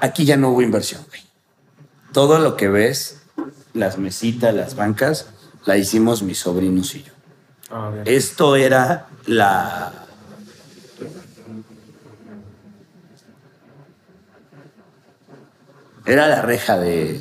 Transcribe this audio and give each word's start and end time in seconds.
aquí 0.00 0.24
ya 0.24 0.36
no 0.36 0.50
hubo 0.50 0.62
inversión, 0.62 1.04
güey. 1.08 1.22
Todo 2.12 2.38
lo 2.38 2.56
que 2.56 2.68
ves, 2.68 3.22
las 3.74 3.98
mesitas, 3.98 4.54
las 4.54 4.74
bancas, 4.74 5.26
la 5.64 5.76
hicimos 5.76 6.22
mis 6.22 6.38
sobrinos 6.38 6.94
y 6.94 7.02
yo. 7.02 7.12
Ah. 7.70 7.92
Esto 8.04 8.56
era 8.56 9.08
la. 9.26 9.92
Era 16.06 16.26
la 16.26 16.40
reja 16.40 16.78
de, 16.78 17.20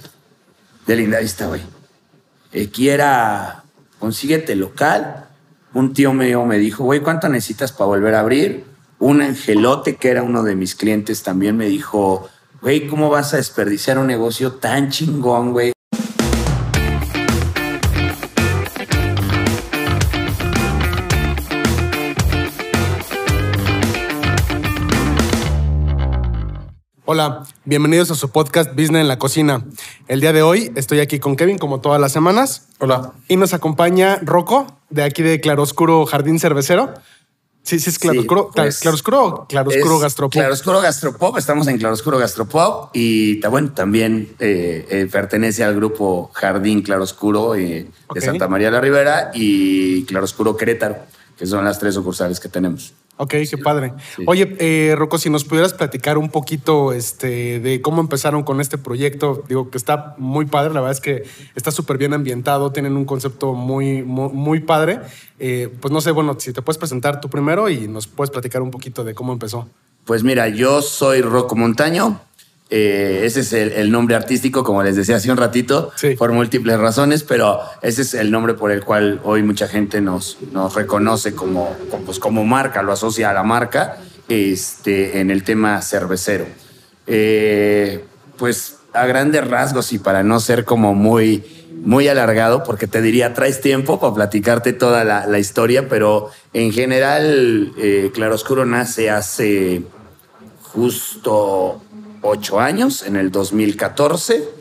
de 0.86 0.96
Lindavista, 0.96 1.48
güey. 1.48 1.62
Aquí 2.66 2.90
era. 2.90 3.64
Consíguete 4.00 4.56
local. 4.56 5.26
Un 5.74 5.94
tío 5.94 6.14
mío 6.14 6.46
me 6.46 6.58
dijo, 6.58 6.86
güey, 6.86 7.02
¿cuánto 7.02 7.28
necesitas 7.28 7.72
para 7.72 7.88
volver 7.88 8.16
a 8.16 8.22
abrir? 8.22 8.64
Un 9.00 9.22
angelote, 9.22 9.98
que 9.98 10.10
era 10.10 10.24
uno 10.24 10.44
de 10.44 10.56
mis 10.56 10.76
clientes, 10.76 11.24
también 11.24 11.58
me 11.58 11.66
dijo, 11.66 12.30
güey, 12.62 12.88
¿cómo 12.88 13.10
vas 13.10 13.34
a 13.34 13.38
desperdiciar 13.38 13.98
un 13.98 14.08
negocio 14.08 14.54
tan 14.54 14.90
chingón, 14.90 15.52
güey? 15.52 15.74
Hola, 27.10 27.44
bienvenidos 27.64 28.12
a 28.12 28.16
su 28.16 28.32
podcast 28.32 28.72
Business 28.72 29.02
en 29.02 29.08
la 29.08 29.18
Cocina. 29.18 29.64
El 30.10 30.20
día 30.20 30.34
de 30.34 30.42
hoy 30.42 30.74
estoy 30.76 31.00
aquí 31.00 31.20
con 31.20 31.38
Kevin, 31.38 31.58
como 31.58 31.80
todas 31.80 32.02
las 32.02 32.12
semanas. 32.12 32.68
Hola. 32.80 33.14
Y 33.30 33.38
nos 33.38 33.54
acompaña 33.54 34.18
Rocco, 34.22 34.68
de 34.90 35.04
aquí 35.04 35.24
de 35.24 35.40
Claroscuro 35.40 36.06
Jardín 36.06 36.38
Cervecero. 36.38 36.94
Sí, 37.68 37.80
sí, 37.80 37.90
es 37.90 38.00
Claroscuro. 38.00 38.50
pues, 38.56 38.80
¿Claroscuro 38.80 39.46
Claroscuro 39.50 39.96
Es 39.96 40.02
Gastropub? 40.02 40.32
Claroscuro 40.32 40.80
Gastropop, 40.80 41.38
estamos 41.38 41.68
en 41.68 41.78
Claroscuro 41.78 42.18
Gastropop 42.18 42.96
y 42.96 43.42
bueno, 43.42 43.74
también 43.74 44.30
eh, 44.40 44.88
eh, 44.90 45.10
pertenece 45.12 45.66
al 45.66 45.76
grupo 45.76 46.32
Jardín 46.34 46.82
Claroscuro 46.82 47.56
eh, 47.56 47.88
de 48.14 48.22
Santa 48.22 48.48
María 48.48 48.72
la 48.72 48.80
Ribera 48.80 49.32
y 49.34 50.06
Claroscuro 50.06 50.56
Querétaro, 50.56 50.96
que 51.38 51.46
son 51.46 51.66
las 51.66 51.78
tres 51.78 51.96
sucursales 51.96 52.40
que 52.40 52.48
tenemos. 52.48 52.94
Ok, 53.18 53.34
qué 53.50 53.58
padre. 53.58 53.94
Sí. 54.16 54.24
Oye, 54.28 54.56
eh, 54.60 54.96
Rocco, 54.96 55.18
si 55.18 55.30
nos 55.30 55.44
pudieras 55.44 55.74
platicar 55.74 56.18
un 56.20 56.30
poquito 56.30 56.94
este, 56.94 57.60
de 57.60 57.82
cómo 57.82 58.00
empezaron 58.00 58.44
con 58.44 58.62
este 58.62 58.78
proyecto, 58.78 59.44
digo 59.48 59.72
que 59.72 59.78
está 59.78 60.16
muy 60.20 60.46
padre, 60.46 60.74
la 60.74 60.82
verdad 60.82 60.92
es 60.92 61.02
que 61.02 61.24
está 61.56 61.72
súper 61.72 61.98
bien 61.98 62.14
ambientado, 62.14 62.72
tienen 62.72 62.96
un 62.96 63.06
concepto 63.06 63.54
muy, 63.54 64.04
muy, 64.04 64.30
muy 64.30 64.60
padre. 64.60 65.00
Eh, 65.40 65.70
pues 65.82 65.92
no 65.92 66.00
sé, 66.00 66.12
bueno, 66.12 66.36
si 66.40 66.54
te 66.54 66.62
puedes 66.62 66.78
presentar 66.78 67.20
tú 67.20 67.30
primero 67.30 67.70
y 67.70 67.88
nos 67.88 68.06
puedes 68.06 68.30
platicar 68.30 68.62
un 68.62 68.70
poquito 68.70 69.04
de 69.04 69.16
cómo 69.16 69.34
empezó. 69.34 69.68
Pues 70.06 70.24
mira, 70.24 70.48
yo 70.48 70.82
soy 70.82 71.22
Rocco 71.22 71.56
Montaño. 71.56 72.22
Eh, 72.70 73.22
ese 73.24 73.40
es 73.42 73.54
el, 73.54 73.72
el 73.72 73.92
nombre 73.92 74.16
artístico, 74.16 74.64
como 74.64 74.84
les 74.84 74.96
decía 74.96 75.16
hace 75.16 75.32
un 75.32 75.38
ratito, 75.38 75.92
Sí. 75.96 76.16
por 76.16 76.32
múltiples 76.34 76.78
razones, 76.80 77.24
pero 77.24 77.60
ese 77.82 78.02
es 78.02 78.14
el 78.14 78.30
nombre 78.32 78.54
por 78.56 78.72
el 78.72 78.84
cual 78.84 79.22
hoy 79.24 79.42
mucha 79.44 79.68
gente 79.68 80.02
nos, 80.02 80.38
nos 80.52 80.76
reconoce 80.76 81.34
como, 81.34 81.76
pues, 82.06 82.20
como 82.20 82.44
marca, 82.46 82.82
lo 82.84 82.92
asocia 82.92 83.30
a 83.30 83.34
la 83.34 83.44
marca 83.44 83.98
este, 84.28 85.20
en 85.20 85.32
el 85.32 85.44
tema 85.44 85.82
cervecero. 85.82 86.46
Eh, 87.08 88.04
pues 88.38 88.76
a 88.94 89.06
grandes 89.06 89.48
rasgos 89.48 89.94
y 89.94 90.00
para 90.00 90.24
no 90.24 90.40
ser 90.42 90.66
como 90.66 90.94
muy, 90.94 91.44
muy 91.84 92.08
alargado, 92.10 92.64
porque 92.64 92.88
te 92.88 93.02
diría, 93.02 93.34
traes 93.34 93.62
tiempo 93.62 94.00
para 94.00 94.14
platicarte 94.14 94.74
toda 94.74 95.04
la, 95.06 95.26
la 95.28 95.40
historia, 95.40 95.88
pero 95.88 96.30
en 96.54 96.72
general, 96.74 97.72
eh, 97.78 98.12
Claroscuro 98.14 98.66
nace 98.66 99.10
hace 99.10 99.84
justo 100.62 101.82
ocho 102.22 102.60
años, 102.60 103.04
en 103.04 103.16
el 103.16 103.32
2014. 103.32 104.58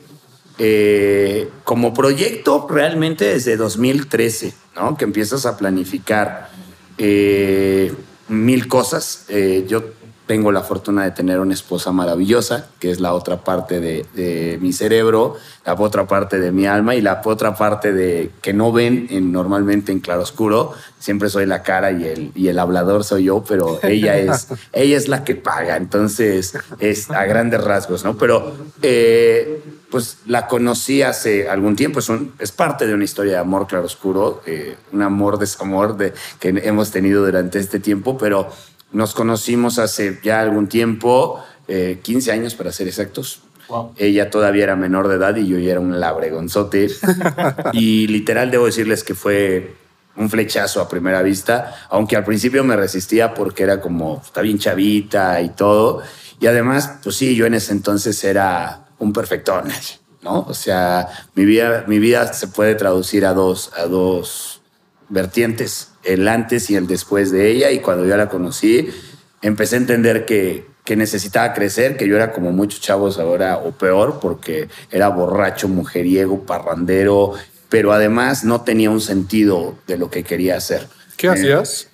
Eh, 0.58 1.50
como 1.64 1.92
proyecto, 1.92 2.66
realmente 2.70 3.26
desde 3.26 3.56
2013, 3.58 4.54
¿no? 4.74 4.96
Que 4.96 5.04
empiezas 5.04 5.44
a 5.44 5.58
planificar 5.58 6.48
eh, 6.96 7.92
mil 8.28 8.66
cosas. 8.68 9.26
Eh, 9.28 9.66
yo 9.68 9.84
tengo 10.26 10.50
la 10.50 10.62
fortuna 10.62 11.04
de 11.04 11.12
tener 11.12 11.38
una 11.38 11.54
esposa 11.54 11.92
maravillosa, 11.92 12.68
que 12.80 12.90
es 12.90 13.00
la 13.00 13.14
otra 13.14 13.44
parte 13.44 13.78
de, 13.80 14.04
de 14.14 14.58
mi 14.60 14.72
cerebro, 14.72 15.36
la 15.64 15.74
otra 15.74 16.06
parte 16.06 16.40
de 16.40 16.50
mi 16.50 16.66
alma 16.66 16.96
y 16.96 17.00
la 17.00 17.20
otra 17.24 17.54
parte 17.54 17.92
de 17.92 18.30
que 18.42 18.52
no 18.52 18.72
ven 18.72 19.06
en- 19.10 19.30
normalmente 19.30 19.92
en 19.92 20.00
claroscuro. 20.00 20.72
Siempre 20.98 21.28
soy 21.28 21.46
la 21.46 21.62
cara 21.62 21.92
y 21.92 22.04
el, 22.04 22.32
y 22.34 22.48
el 22.48 22.58
hablador 22.58 23.04
soy 23.04 23.24
yo, 23.24 23.44
pero 23.46 23.78
ella 23.84 24.16
es, 24.18 24.48
ella 24.72 24.96
es 24.96 25.06
la 25.08 25.22
que 25.22 25.36
paga. 25.36 25.76
Entonces, 25.76 26.58
es 26.80 27.08
a 27.10 27.24
grandes 27.26 27.62
rasgos, 27.62 28.02
¿no? 28.04 28.16
Pero, 28.18 28.52
eh, 28.82 29.62
pues 29.90 30.18
la 30.26 30.48
conocí 30.48 31.02
hace 31.02 31.48
algún 31.48 31.76
tiempo. 31.76 32.00
Es, 32.00 32.08
un- 32.08 32.32
es 32.40 32.50
parte 32.50 32.86
de 32.88 32.94
una 32.94 33.04
historia 33.04 33.34
de 33.34 33.38
amor 33.38 33.68
claroscuro, 33.68 34.42
eh, 34.46 34.76
un 34.92 35.02
amor-desamor 35.02 35.96
de, 35.96 36.12
que 36.40 36.48
hemos 36.48 36.90
tenido 36.90 37.24
durante 37.24 37.58
este 37.60 37.78
tiempo, 37.78 38.18
pero 38.18 38.50
nos 38.92 39.14
conocimos 39.14 39.78
hace 39.78 40.18
ya 40.22 40.40
algún 40.40 40.68
tiempo, 40.68 41.42
eh, 41.68 42.00
15 42.02 42.32
años 42.32 42.54
para 42.54 42.72
ser 42.72 42.88
exactos. 42.88 43.40
Wow. 43.68 43.94
Ella 43.96 44.30
todavía 44.30 44.64
era 44.64 44.76
menor 44.76 45.08
de 45.08 45.16
edad 45.16 45.34
y 45.36 45.48
yo 45.48 45.58
ya 45.58 45.72
era 45.72 45.80
un 45.80 45.98
labregonzote. 45.98 46.88
y 47.72 48.06
literal 48.06 48.50
debo 48.50 48.66
decirles 48.66 49.02
que 49.02 49.14
fue 49.14 49.74
un 50.16 50.30
flechazo 50.30 50.80
a 50.80 50.88
primera 50.88 51.22
vista, 51.22 51.86
aunque 51.90 52.16
al 52.16 52.24
principio 52.24 52.64
me 52.64 52.76
resistía 52.76 53.34
porque 53.34 53.62
era 53.62 53.80
como, 53.80 54.22
está 54.24 54.40
bien 54.40 54.58
chavita 54.58 55.40
y 55.40 55.50
todo. 55.50 56.02
Y 56.40 56.46
además, 56.46 56.98
pues 57.02 57.16
sí, 57.16 57.34
yo 57.34 57.46
en 57.46 57.54
ese 57.54 57.72
entonces 57.72 58.22
era 58.24 58.86
un 58.98 59.12
perfectón, 59.12 59.64
¿no? 60.22 60.40
O 60.48 60.54
sea, 60.54 61.08
mi 61.34 61.44
vida, 61.44 61.84
mi 61.86 61.98
vida 61.98 62.32
se 62.32 62.48
puede 62.48 62.74
traducir 62.74 63.26
a 63.26 63.34
dos, 63.34 63.72
a 63.76 63.86
dos 63.86 64.60
vertientes, 65.08 65.92
el 66.06 66.26
antes 66.28 66.70
y 66.70 66.76
el 66.76 66.86
después 66.86 67.30
de 67.30 67.50
ella. 67.50 67.70
Y 67.70 67.80
cuando 67.80 68.06
yo 68.06 68.16
la 68.16 68.28
conocí, 68.28 68.88
empecé 69.42 69.76
a 69.76 69.78
entender 69.78 70.24
que, 70.24 70.66
que 70.84 70.96
necesitaba 70.96 71.52
crecer, 71.52 71.96
que 71.96 72.06
yo 72.08 72.16
era 72.16 72.32
como 72.32 72.52
muchos 72.52 72.80
chavos 72.80 73.18
ahora, 73.18 73.58
o 73.58 73.72
peor, 73.72 74.18
porque 74.20 74.68
era 74.90 75.08
borracho, 75.08 75.68
mujeriego, 75.68 76.44
parrandero, 76.46 77.32
pero 77.68 77.92
además 77.92 78.44
no 78.44 78.60
tenía 78.62 78.90
un 78.90 79.00
sentido 79.00 79.76
de 79.86 79.98
lo 79.98 80.10
que 80.10 80.22
quería 80.22 80.56
hacer. 80.56 80.86
¿Qué 81.16 81.26
Eh, 81.26 81.30
hacías? 81.30 81.88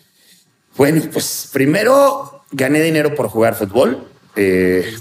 bueno, 0.76 1.02
pues 1.12 1.48
primero 1.52 2.44
gané 2.50 2.80
dinero 2.82 3.14
por 3.14 3.28
jugar 3.28 3.54
fútbol. 3.54 4.06
eh, 4.34 4.94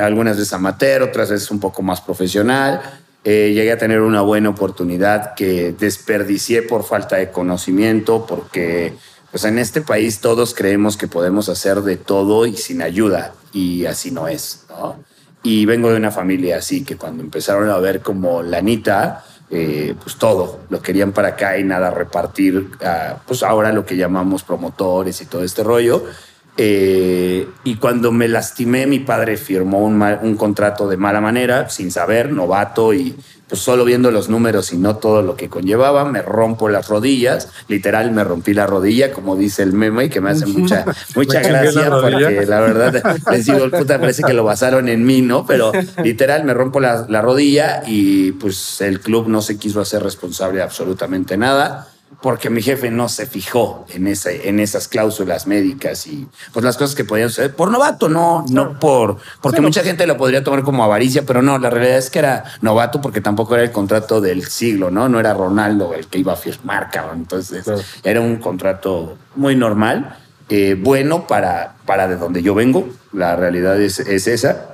algunas 0.00 0.36
veces 0.36 0.52
amateur, 0.52 1.02
otras 1.02 1.30
veces 1.30 1.50
un 1.50 1.58
poco 1.60 1.80
más 1.82 2.00
profesional. 2.02 2.82
Eh, 3.24 3.52
llegué 3.54 3.70
a 3.70 3.78
tener 3.78 4.00
una 4.00 4.22
buena 4.22 4.48
oportunidad 4.48 5.34
que 5.34 5.72
desperdicié 5.78 6.62
por 6.62 6.84
falta 6.84 7.16
de 7.16 7.30
conocimiento, 7.30 8.26
porque 8.26 8.94
pues 9.30 9.44
en 9.44 9.58
este 9.58 9.80
país 9.80 10.20
todos 10.20 10.54
creemos 10.54 10.96
que 10.96 11.06
podemos 11.08 11.48
hacer 11.48 11.82
de 11.82 11.96
todo 11.96 12.46
y 12.46 12.56
sin 12.56 12.82
ayuda, 12.82 13.32
y 13.52 13.86
así 13.86 14.10
no 14.10 14.26
es. 14.28 14.64
¿no? 14.68 14.96
Y 15.42 15.66
vengo 15.66 15.90
de 15.90 15.96
una 15.96 16.10
familia 16.10 16.58
así, 16.58 16.84
que 16.84 16.96
cuando 16.96 17.22
empezaron 17.22 17.70
a 17.70 17.78
ver 17.78 18.00
como 18.00 18.42
lanita, 18.42 19.24
eh, 19.50 19.94
pues 20.02 20.16
todo, 20.16 20.60
lo 20.70 20.80
querían 20.80 21.12
para 21.12 21.28
acá 21.28 21.58
y 21.58 21.64
nada 21.64 21.90
repartir, 21.90 22.70
ah, 22.84 23.20
pues 23.26 23.42
ahora 23.42 23.70
lo 23.70 23.84
que 23.84 23.96
llamamos 23.96 24.42
promotores 24.42 25.20
y 25.20 25.26
todo 25.26 25.44
este 25.44 25.62
rollo. 25.62 26.04
Eh, 26.56 27.48
y 27.64 27.76
cuando 27.76 28.12
me 28.12 28.28
lastimé, 28.28 28.86
mi 28.86 28.98
padre 28.98 29.36
firmó 29.36 29.80
un, 29.84 29.96
mal- 29.96 30.20
un 30.22 30.36
contrato 30.36 30.88
de 30.88 30.96
mala 30.96 31.20
manera, 31.20 31.68
sin 31.70 31.90
saber, 31.90 32.30
novato 32.30 32.92
y 32.92 33.16
pues 33.48 33.60
solo 33.60 33.84
viendo 33.84 34.10
los 34.10 34.30
números 34.30 34.72
y 34.72 34.78
no 34.78 34.96
todo 34.96 35.20
lo 35.20 35.36
que 35.36 35.50
conllevaba, 35.50 36.06
me 36.06 36.22
rompo 36.22 36.70
las 36.70 36.88
rodillas, 36.88 37.50
literal 37.68 38.10
me 38.10 38.24
rompí 38.24 38.54
la 38.54 38.66
rodilla, 38.66 39.12
como 39.12 39.36
dice 39.36 39.62
el 39.62 39.74
meme, 39.74 40.06
y 40.06 40.08
que 40.08 40.22
me 40.22 40.30
hace 40.30 40.46
mucha, 40.58 40.86
mucha 41.14 41.40
la 41.42 41.48
gracia, 41.62 41.90
porque 42.00 42.46
la 42.46 42.60
verdad 42.60 43.20
les 43.30 43.44
digo, 43.44 43.68
puta, 43.70 43.98
parece 44.00 44.22
que 44.22 44.32
lo 44.32 44.44
basaron 44.44 44.88
en 44.88 45.04
mí, 45.04 45.20
¿no? 45.20 45.44
Pero 45.46 45.70
literal 46.02 46.44
me 46.44 46.54
rompo 46.54 46.80
la, 46.80 47.04
la 47.10 47.20
rodilla 47.20 47.82
y 47.86 48.32
pues 48.32 48.80
el 48.80 49.00
club 49.00 49.28
no 49.28 49.42
se 49.42 49.58
quiso 49.58 49.82
hacer 49.82 50.02
responsable 50.02 50.56
de 50.58 50.62
absolutamente 50.62 51.36
nada 51.36 51.88
porque 52.20 52.50
mi 52.50 52.62
jefe 52.62 52.90
no 52.90 53.08
se 53.08 53.26
fijó 53.26 53.86
en, 53.88 54.06
ese, 54.06 54.48
en 54.48 54.60
esas 54.60 54.88
cláusulas 54.88 55.46
médicas 55.46 56.06
y 56.06 56.28
pues 56.52 56.64
las 56.64 56.76
cosas 56.76 56.94
que 56.94 57.04
podían 57.04 57.28
suceder 57.28 57.54
por 57.54 57.70
novato, 57.70 58.08
no, 58.08 58.44
no 58.50 58.78
por, 58.78 59.16
porque 59.40 59.60
mucha 59.60 59.82
gente 59.82 60.06
lo 60.06 60.16
podría 60.16 60.44
tomar 60.44 60.62
como 60.62 60.84
avaricia, 60.84 61.24
pero 61.24 61.42
no, 61.42 61.58
la 61.58 61.70
realidad 61.70 61.98
es 61.98 62.10
que 62.10 62.18
era 62.18 62.44
novato 62.60 63.00
porque 63.00 63.20
tampoco 63.20 63.54
era 63.54 63.64
el 63.64 63.72
contrato 63.72 64.20
del 64.20 64.44
siglo, 64.46 64.90
¿no? 64.90 65.08
No 65.08 65.18
era 65.18 65.34
Ronaldo 65.34 65.94
el 65.94 66.06
que 66.06 66.18
iba 66.18 66.34
a 66.34 66.36
firmar, 66.36 66.90
cabrón. 66.90 67.18
Entonces 67.18 67.64
Claro. 67.64 67.80
era 68.04 68.20
un 68.20 68.36
contrato 68.36 69.16
muy 69.36 69.56
normal, 69.56 70.16
eh, 70.48 70.76
bueno 70.78 71.26
para, 71.26 71.76
para 71.86 72.08
de 72.08 72.16
donde 72.16 72.42
yo 72.42 72.54
vengo, 72.54 72.88
la 73.12 73.36
realidad 73.36 73.80
es, 73.80 74.00
es 74.00 74.26
esa. 74.26 74.71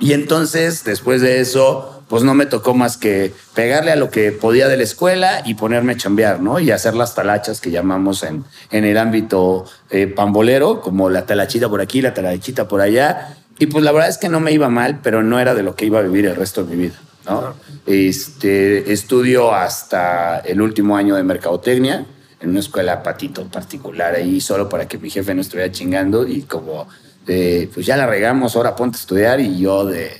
Y 0.00 0.12
entonces, 0.12 0.84
después 0.84 1.20
de 1.20 1.40
eso, 1.40 2.02
pues 2.08 2.22
no 2.22 2.34
me 2.34 2.46
tocó 2.46 2.74
más 2.74 2.96
que 2.96 3.34
pegarle 3.54 3.90
a 3.90 3.96
lo 3.96 4.10
que 4.10 4.32
podía 4.32 4.68
de 4.68 4.76
la 4.76 4.82
escuela 4.82 5.42
y 5.44 5.54
ponerme 5.54 5.92
a 5.92 5.96
chambear, 5.96 6.40
¿no? 6.40 6.58
Y 6.60 6.70
hacer 6.70 6.94
las 6.94 7.14
talachas 7.14 7.60
que 7.60 7.70
llamamos 7.70 8.22
en, 8.22 8.44
en 8.70 8.84
el 8.84 8.96
ámbito 8.96 9.64
eh, 9.90 10.06
pambolero, 10.06 10.80
como 10.80 11.10
la 11.10 11.26
talachita 11.26 11.68
por 11.68 11.80
aquí, 11.80 12.00
la 12.00 12.14
talachita 12.14 12.68
por 12.68 12.80
allá. 12.80 13.36
Y 13.58 13.66
pues 13.66 13.84
la 13.84 13.92
verdad 13.92 14.08
es 14.08 14.18
que 14.18 14.28
no 14.28 14.40
me 14.40 14.52
iba 14.52 14.68
mal, 14.68 15.00
pero 15.02 15.22
no 15.22 15.40
era 15.40 15.54
de 15.54 15.62
lo 15.62 15.74
que 15.74 15.86
iba 15.86 15.98
a 15.98 16.02
vivir 16.02 16.26
el 16.26 16.36
resto 16.36 16.64
de 16.64 16.76
mi 16.76 16.82
vida. 16.84 16.98
¿no? 17.26 17.54
Este, 17.86 18.92
estudio 18.92 19.52
hasta 19.52 20.38
el 20.38 20.62
último 20.62 20.96
año 20.96 21.16
de 21.16 21.24
mercadotecnia 21.24 22.06
en 22.40 22.50
una 22.50 22.60
escuela 22.60 23.02
patito 23.02 23.46
particular 23.48 24.14
ahí, 24.14 24.40
solo 24.40 24.68
para 24.68 24.86
que 24.86 24.96
mi 24.96 25.10
jefe 25.10 25.34
no 25.34 25.40
estuviera 25.40 25.70
chingando 25.72 26.26
y 26.26 26.42
como 26.42 26.86
de, 27.28 27.68
pues 27.72 27.84
ya 27.86 27.96
la 27.96 28.06
regamos, 28.06 28.56
ahora 28.56 28.74
ponte 28.74 28.96
a 28.96 29.00
estudiar 29.00 29.38
y 29.38 29.58
yo 29.58 29.84
de, 29.84 30.10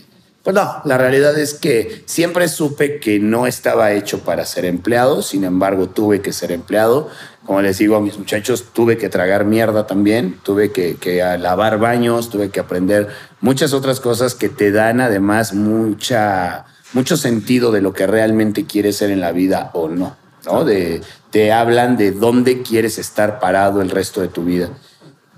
pues 0.45 0.55
no, 0.55 0.83
la 0.85 0.99
realidad 0.99 1.37
es 1.39 1.55
que 1.55 2.03
siempre 2.05 2.49
supe 2.49 3.01
que 3.01 3.19
no 3.19 3.47
estaba 3.47 3.93
hecho 3.93 4.21
para 4.21 4.45
ser 4.45 4.67
empleado, 4.67 5.23
sin 5.23 5.45
embargo 5.45 5.89
tuve 5.89 6.21
que 6.21 6.35
ser 6.35 6.53
empleado. 6.53 7.09
Como 7.47 7.63
les 7.63 7.79
digo 7.79 7.97
a 7.97 8.01
mis 8.03 8.19
muchachos, 8.19 8.67
tuve 8.75 8.99
que 8.99 9.09
tragar 9.09 9.47
mierda 9.47 9.87
también, 9.87 10.39
tuve 10.43 10.71
que, 10.71 10.97
que 10.97 11.23
lavar 11.39 11.79
baños, 11.79 12.29
tuve 12.29 12.51
que 12.51 12.61
aprender 12.61 13.09
muchas 13.41 13.73
otras 13.73 14.01
cosas 14.01 14.35
que 14.35 14.51
te 14.51 14.71
dan 14.71 15.01
además 15.01 15.55
mucha, 15.55 16.67
mucho 16.93 17.17
sentido 17.17 17.73
de 17.73 17.81
lo 17.81 17.95
que 17.95 18.07
realmente 18.07 18.67
quieres 18.67 18.97
ser 18.99 19.11
en 19.11 19.21
la 19.21 19.33
vida 19.33 19.71
o 19.73 19.89
no. 19.89 20.15
¿no? 20.45 20.65
De, 20.65 21.01
te 21.31 21.53
hablan 21.53 21.97
de 21.97 22.13
dónde 22.13 22.61
quieres 22.61 22.99
estar 22.99 23.41
parado 23.41 23.81
el 23.81 23.89
resto 23.89 24.21
de 24.21 24.29
tu 24.29 24.45
vida. 24.45 24.69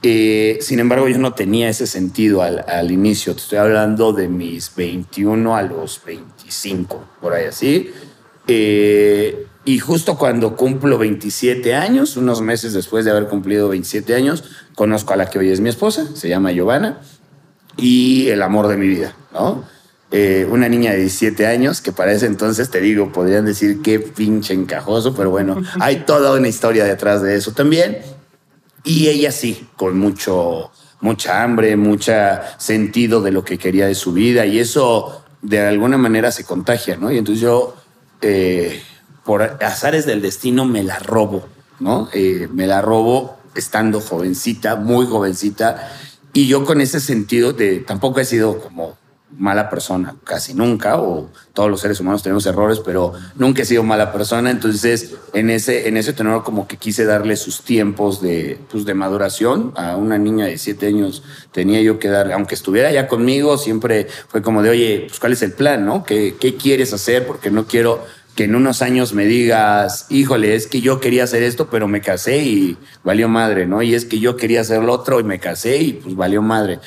Eh, 0.02 0.58
sin 0.62 0.80
embargo, 0.80 1.08
yo 1.08 1.18
no 1.18 1.34
tenía 1.34 1.68
ese 1.68 1.86
sentido 1.86 2.42
al, 2.42 2.64
al, 2.68 2.90
inicio. 2.90 3.34
Te 3.34 3.40
estoy 3.40 3.58
hablando 3.58 4.12
de 4.12 4.28
mis 4.28 4.74
21 4.74 5.56
a 5.56 5.62
los 5.62 6.00
25, 6.04 7.04
por 7.20 7.34
ahí 7.34 7.46
así. 7.46 7.90
Eh, 8.46 9.46
y 9.64 9.78
justo 9.78 10.16
cuando 10.16 10.56
cumplo 10.56 10.98
27 10.98 11.74
años, 11.74 12.16
unos 12.16 12.40
meses 12.40 12.72
después 12.72 13.04
de 13.04 13.10
haber 13.10 13.28
cumplido 13.28 13.68
27 13.68 14.14
años, 14.14 14.44
conozco 14.74 15.12
a 15.12 15.16
la 15.16 15.28
que 15.28 15.38
hoy 15.38 15.50
es 15.50 15.60
mi 15.60 15.68
esposa, 15.68 16.08
se 16.14 16.28
llama 16.28 16.50
Giovanna, 16.50 17.00
y 17.76 18.28
el 18.28 18.42
amor 18.42 18.68
de 18.68 18.76
mi 18.76 18.88
vida, 18.88 19.14
¿no? 19.32 19.64
Eh, 20.12 20.48
una 20.50 20.68
niña 20.68 20.90
de 20.90 20.98
17 20.98 21.46
años, 21.46 21.80
que 21.80 21.92
para 21.92 22.12
ese 22.12 22.26
entonces, 22.26 22.70
te 22.70 22.80
digo, 22.80 23.12
podrían 23.12 23.44
decir 23.44 23.80
qué 23.82 24.00
pinche 24.00 24.54
encajoso, 24.54 25.14
pero 25.14 25.30
bueno, 25.30 25.62
hay 25.80 26.04
toda 26.04 26.32
una 26.32 26.48
historia 26.48 26.84
detrás 26.84 27.22
de 27.22 27.36
eso 27.36 27.52
también. 27.52 27.98
Y 28.84 29.08
ella 29.08 29.32
sí, 29.32 29.68
con 29.76 29.98
mucho, 29.98 30.70
mucha 31.00 31.42
hambre, 31.42 31.76
mucho 31.76 32.12
sentido 32.58 33.20
de 33.20 33.32
lo 33.32 33.44
que 33.44 33.58
quería 33.58 33.86
de 33.86 33.94
su 33.94 34.12
vida, 34.12 34.46
y 34.46 34.58
eso 34.58 35.22
de 35.42 35.60
alguna 35.60 35.98
manera 35.98 36.30
se 36.32 36.44
contagia, 36.44 36.96
¿no? 36.96 37.10
Y 37.10 37.18
entonces 37.18 37.42
yo, 37.42 37.74
eh, 38.20 38.82
por 39.24 39.42
azares 39.42 40.06
del 40.06 40.22
destino, 40.22 40.64
me 40.64 40.82
la 40.82 40.98
robo, 40.98 41.46
¿no? 41.78 42.08
Eh, 42.12 42.48
me 42.52 42.66
la 42.66 42.80
robo 42.82 43.38
estando 43.54 44.00
jovencita, 44.00 44.76
muy 44.76 45.06
jovencita, 45.06 45.90
y 46.32 46.46
yo 46.46 46.64
con 46.64 46.80
ese 46.80 47.00
sentido 47.00 47.52
de, 47.52 47.80
tampoco 47.80 48.20
he 48.20 48.24
sido 48.24 48.60
como 48.60 48.96
mala 49.38 49.70
persona, 49.70 50.16
casi 50.24 50.54
nunca, 50.54 51.00
o 51.00 51.30
todos 51.54 51.70
los 51.70 51.80
seres 51.80 52.00
humanos 52.00 52.22
tenemos 52.22 52.46
errores, 52.46 52.80
pero 52.84 53.12
nunca 53.36 53.62
he 53.62 53.64
sido 53.64 53.82
mala 53.82 54.12
persona, 54.12 54.50
entonces 54.50 55.14
en 55.32 55.50
ese, 55.50 55.88
en 55.88 55.96
ese 55.96 56.12
tenor 56.12 56.42
como 56.44 56.66
que 56.66 56.76
quise 56.76 57.04
darle 57.04 57.36
sus 57.36 57.62
tiempos 57.62 58.20
de, 58.20 58.58
pues, 58.70 58.84
de 58.84 58.94
maduración 58.94 59.72
a 59.76 59.96
una 59.96 60.18
niña 60.18 60.46
de 60.46 60.58
siete 60.58 60.86
años, 60.88 61.22
tenía 61.52 61.80
yo 61.80 61.98
que 61.98 62.08
darle, 62.08 62.34
aunque 62.34 62.54
estuviera 62.54 62.90
ya 62.92 63.08
conmigo, 63.08 63.56
siempre 63.56 64.08
fue 64.28 64.42
como 64.42 64.62
de, 64.62 64.70
oye, 64.70 65.04
pues 65.08 65.20
cuál 65.20 65.32
es 65.32 65.42
el 65.42 65.52
plan, 65.52 65.86
¿no? 65.86 66.04
¿Qué, 66.04 66.36
qué 66.38 66.56
quieres 66.56 66.92
hacer? 66.92 67.26
Porque 67.26 67.50
no 67.50 67.66
quiero 67.66 68.04
que 68.34 68.44
en 68.44 68.54
unos 68.54 68.80
años 68.82 69.12
me 69.12 69.26
digas, 69.26 70.06
híjole, 70.08 70.54
es 70.54 70.66
que 70.66 70.80
yo 70.80 71.00
quería 71.00 71.24
hacer 71.24 71.42
esto, 71.42 71.68
pero 71.68 71.88
me 71.88 72.00
casé 72.00 72.38
y 72.38 72.78
valió 73.04 73.28
madre, 73.28 73.66
¿no? 73.66 73.82
Y 73.82 73.94
es 73.94 74.04
que 74.04 74.18
yo 74.18 74.36
quería 74.36 74.60
hacer 74.62 74.82
lo 74.82 74.92
otro 74.92 75.20
y 75.20 75.24
me 75.24 75.38
casé 75.38 75.78
y 75.78 75.92
pues 75.94 76.14
valió 76.14 76.40
madre. 76.40 76.78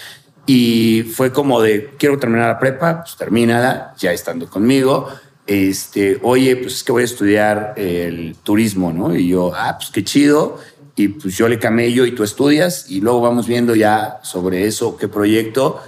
Y 0.46 1.04
fue 1.04 1.32
como 1.32 1.62
de, 1.62 1.92
quiero 1.98 2.20
terminar 2.20 2.50
la 2.50 2.60
prepa, 2.60 3.02
pues 3.02 3.16
termínala, 3.16 3.94
ya 3.98 4.12
estando 4.12 4.50
conmigo. 4.50 5.08
Este, 5.48 6.20
oye, 6.22 6.56
pues 6.56 6.76
es 6.76 6.84
que 6.84 6.92
voy 6.92 7.02
a 7.02 7.06
estudiar 7.06 7.74
el 7.78 8.36
turismo, 8.44 8.92
¿no? 8.92 9.16
Y 9.16 9.28
yo, 9.28 9.54
ah, 9.56 9.78
pues 9.78 9.90
qué 9.90 10.04
chido. 10.04 10.60
Y 10.96 11.08
pues 11.08 11.38
yo 11.38 11.48
le 11.48 11.60
camello 11.60 12.06
y 12.06 12.12
tú 12.12 12.24
estudias 12.24 12.90
y 12.90 13.02
luego 13.02 13.22
vamos 13.22 13.48
viendo 13.48 13.74
ya 13.74 14.20
sobre 14.22 14.68
eso, 14.68 14.98
qué 14.98 15.08
proyecto. 15.08 15.82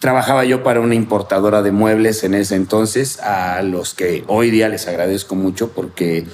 Trabajaba 0.00 0.44
yo 0.44 0.64
para 0.64 0.80
una 0.80 0.96
importadora 0.96 1.62
de 1.62 1.70
muebles 1.70 2.24
en 2.24 2.34
ese 2.34 2.56
entonces, 2.56 3.20
a 3.20 3.62
los 3.62 3.94
que 3.94 4.24
hoy 4.26 4.50
día 4.50 4.68
les 4.68 4.88
agradezco 4.88 5.36
mucho 5.36 5.70
porque 5.70 6.26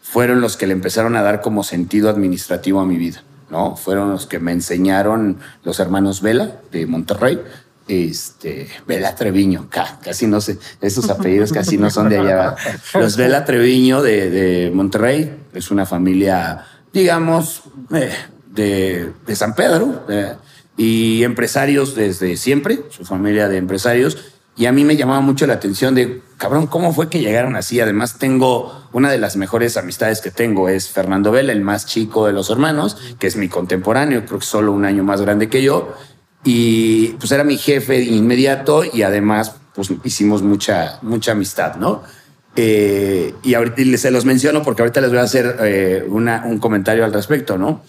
fueron 0.00 0.40
los 0.40 0.56
que 0.56 0.68
le 0.68 0.72
empezaron 0.72 1.16
a 1.16 1.22
dar 1.22 1.40
como 1.40 1.64
sentido 1.64 2.10
administrativo 2.10 2.78
a 2.80 2.86
mi 2.86 2.96
vida. 2.96 3.24
¿No? 3.50 3.76
Fueron 3.76 4.10
los 4.10 4.26
que 4.26 4.38
me 4.38 4.52
enseñaron 4.52 5.38
los 5.64 5.80
hermanos 5.80 6.22
Vela 6.22 6.60
de 6.70 6.86
Monterrey. 6.86 7.40
Este, 7.86 8.68
Vela 8.86 9.14
Treviño, 9.14 9.68
casi 9.70 10.26
no 10.26 10.42
sé, 10.42 10.58
esos 10.82 11.08
apellidos 11.10 11.52
casi 11.52 11.78
no 11.78 11.90
son 11.90 12.10
de 12.10 12.18
allá. 12.18 12.54
Los 12.94 13.16
Vela 13.16 13.44
Treviño 13.44 14.02
de, 14.02 14.70
Monterrey 14.74 15.34
es 15.54 15.70
una 15.70 15.86
familia, 15.86 16.66
digamos, 16.92 17.62
eh, 17.94 18.12
de, 18.50 19.12
de, 19.26 19.36
San 19.36 19.54
Pedro 19.54 20.04
eh, 20.10 20.34
y 20.76 21.24
empresarios 21.24 21.94
desde 21.94 22.36
siempre, 22.36 22.80
su 22.90 23.06
familia 23.06 23.48
de 23.48 23.56
empresarios 23.56 24.37
y 24.58 24.66
a 24.66 24.72
mí 24.72 24.84
me 24.84 24.96
llamaba 24.96 25.20
mucho 25.20 25.46
la 25.46 25.54
atención 25.54 25.94
de, 25.94 26.20
cabrón, 26.36 26.66
¿cómo 26.66 26.92
fue 26.92 27.08
que 27.08 27.20
llegaron 27.20 27.54
así? 27.54 27.80
Además, 27.80 28.18
tengo 28.18 28.88
una 28.92 29.08
de 29.08 29.18
las 29.18 29.36
mejores 29.36 29.76
amistades 29.76 30.20
que 30.20 30.32
tengo, 30.32 30.68
es 30.68 30.88
Fernando 30.88 31.30
Vela, 31.30 31.52
el 31.52 31.60
más 31.60 31.86
chico 31.86 32.26
de 32.26 32.32
los 32.32 32.50
hermanos, 32.50 32.96
que 33.20 33.28
es 33.28 33.36
mi 33.36 33.48
contemporáneo, 33.48 34.26
creo 34.26 34.40
que 34.40 34.44
solo 34.44 34.72
un 34.72 34.84
año 34.84 35.04
más 35.04 35.20
grande 35.22 35.48
que 35.48 35.62
yo. 35.62 35.94
Y 36.42 37.10
pues 37.20 37.30
era 37.30 37.44
mi 37.44 37.56
jefe 37.56 38.02
inmediato 38.02 38.82
y 38.84 39.02
además 39.02 39.54
pues 39.76 39.92
hicimos 40.02 40.42
mucha, 40.42 40.98
mucha 41.02 41.32
amistad, 41.32 41.76
¿no? 41.76 42.02
Eh, 42.56 43.34
y 43.44 43.54
ahorita 43.54 43.96
se 43.96 44.10
los 44.10 44.24
menciono 44.24 44.64
porque 44.64 44.82
ahorita 44.82 45.00
les 45.00 45.10
voy 45.10 45.20
a 45.20 45.22
hacer 45.22 45.56
eh, 45.60 46.04
una, 46.08 46.42
un 46.44 46.58
comentario 46.58 47.04
al 47.04 47.12
respecto, 47.12 47.58
¿no? 47.58 47.82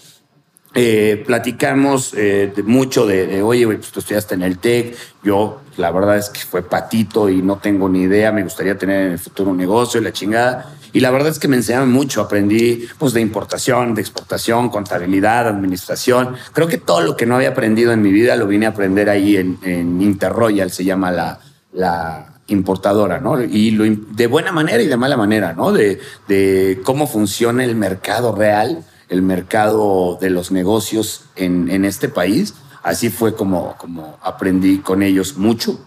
Eh, 0.75 1.23
platicamos 1.25 2.13
eh, 2.15 2.53
mucho 2.63 3.07
de, 3.07 3.41
oye, 3.41 3.65
pues 3.65 3.91
tú 3.91 4.01
estudiaste 4.01 4.35
en 4.35 4.43
el 4.43 4.59
TEC, 4.59 4.95
yo 5.23 5.61
la 5.77 5.89
verdad 5.89 6.17
es 6.17 6.29
que 6.29 6.41
fue 6.41 6.61
patito 6.61 7.27
y 7.27 7.41
no 7.41 7.57
tengo 7.57 7.89
ni 7.89 8.01
idea, 8.01 8.31
me 8.31 8.43
gustaría 8.43 8.77
tener 8.77 9.07
en 9.07 9.11
el 9.13 9.19
futuro 9.19 9.49
un 9.49 9.57
negocio 9.57 9.99
y 9.99 10.03
la 10.03 10.13
chingada. 10.13 10.75
Y 10.93 10.99
la 10.99 11.09
verdad 11.09 11.29
es 11.29 11.39
que 11.39 11.47
me 11.47 11.55
enseñaron 11.55 11.91
mucho, 11.91 12.21
aprendí 12.21 12.87
pues 12.97 13.13
de 13.13 13.21
importación, 13.21 13.95
de 13.95 14.01
exportación, 14.01 14.69
contabilidad, 14.69 15.47
administración. 15.47 16.35
Creo 16.53 16.67
que 16.67 16.77
todo 16.77 17.01
lo 17.01 17.15
que 17.15 17.25
no 17.25 17.35
había 17.35 17.49
aprendido 17.49 17.91
en 17.91 18.01
mi 18.01 18.11
vida 18.11 18.35
lo 18.35 18.47
vine 18.47 18.65
a 18.65 18.69
aprender 18.69 19.09
ahí 19.09 19.37
en, 19.37 19.59
en 19.63 20.01
Interroyal, 20.01 20.71
se 20.71 20.83
llama 20.83 21.11
la, 21.11 21.39
la 21.73 22.39
importadora, 22.47 23.19
¿no? 23.19 23.41
Y 23.41 23.71
lo, 23.71 23.85
de 23.85 24.27
buena 24.27 24.51
manera 24.51 24.81
y 24.81 24.87
de 24.87 24.97
mala 24.97 25.17
manera, 25.17 25.53
¿no? 25.53 25.71
De, 25.71 25.99
de 26.27 26.81
cómo 26.83 27.07
funciona 27.07 27.63
el 27.63 27.75
mercado 27.75 28.35
real 28.35 28.83
el 29.09 29.21
mercado 29.21 30.17
de 30.21 30.29
los 30.29 30.51
negocios 30.51 31.25
en, 31.35 31.69
en 31.69 31.85
este 31.85 32.09
país. 32.09 32.53
Así 32.83 33.09
fue 33.09 33.35
como, 33.35 33.75
como 33.77 34.17
aprendí 34.21 34.79
con 34.79 35.03
ellos 35.03 35.37
mucho. 35.37 35.79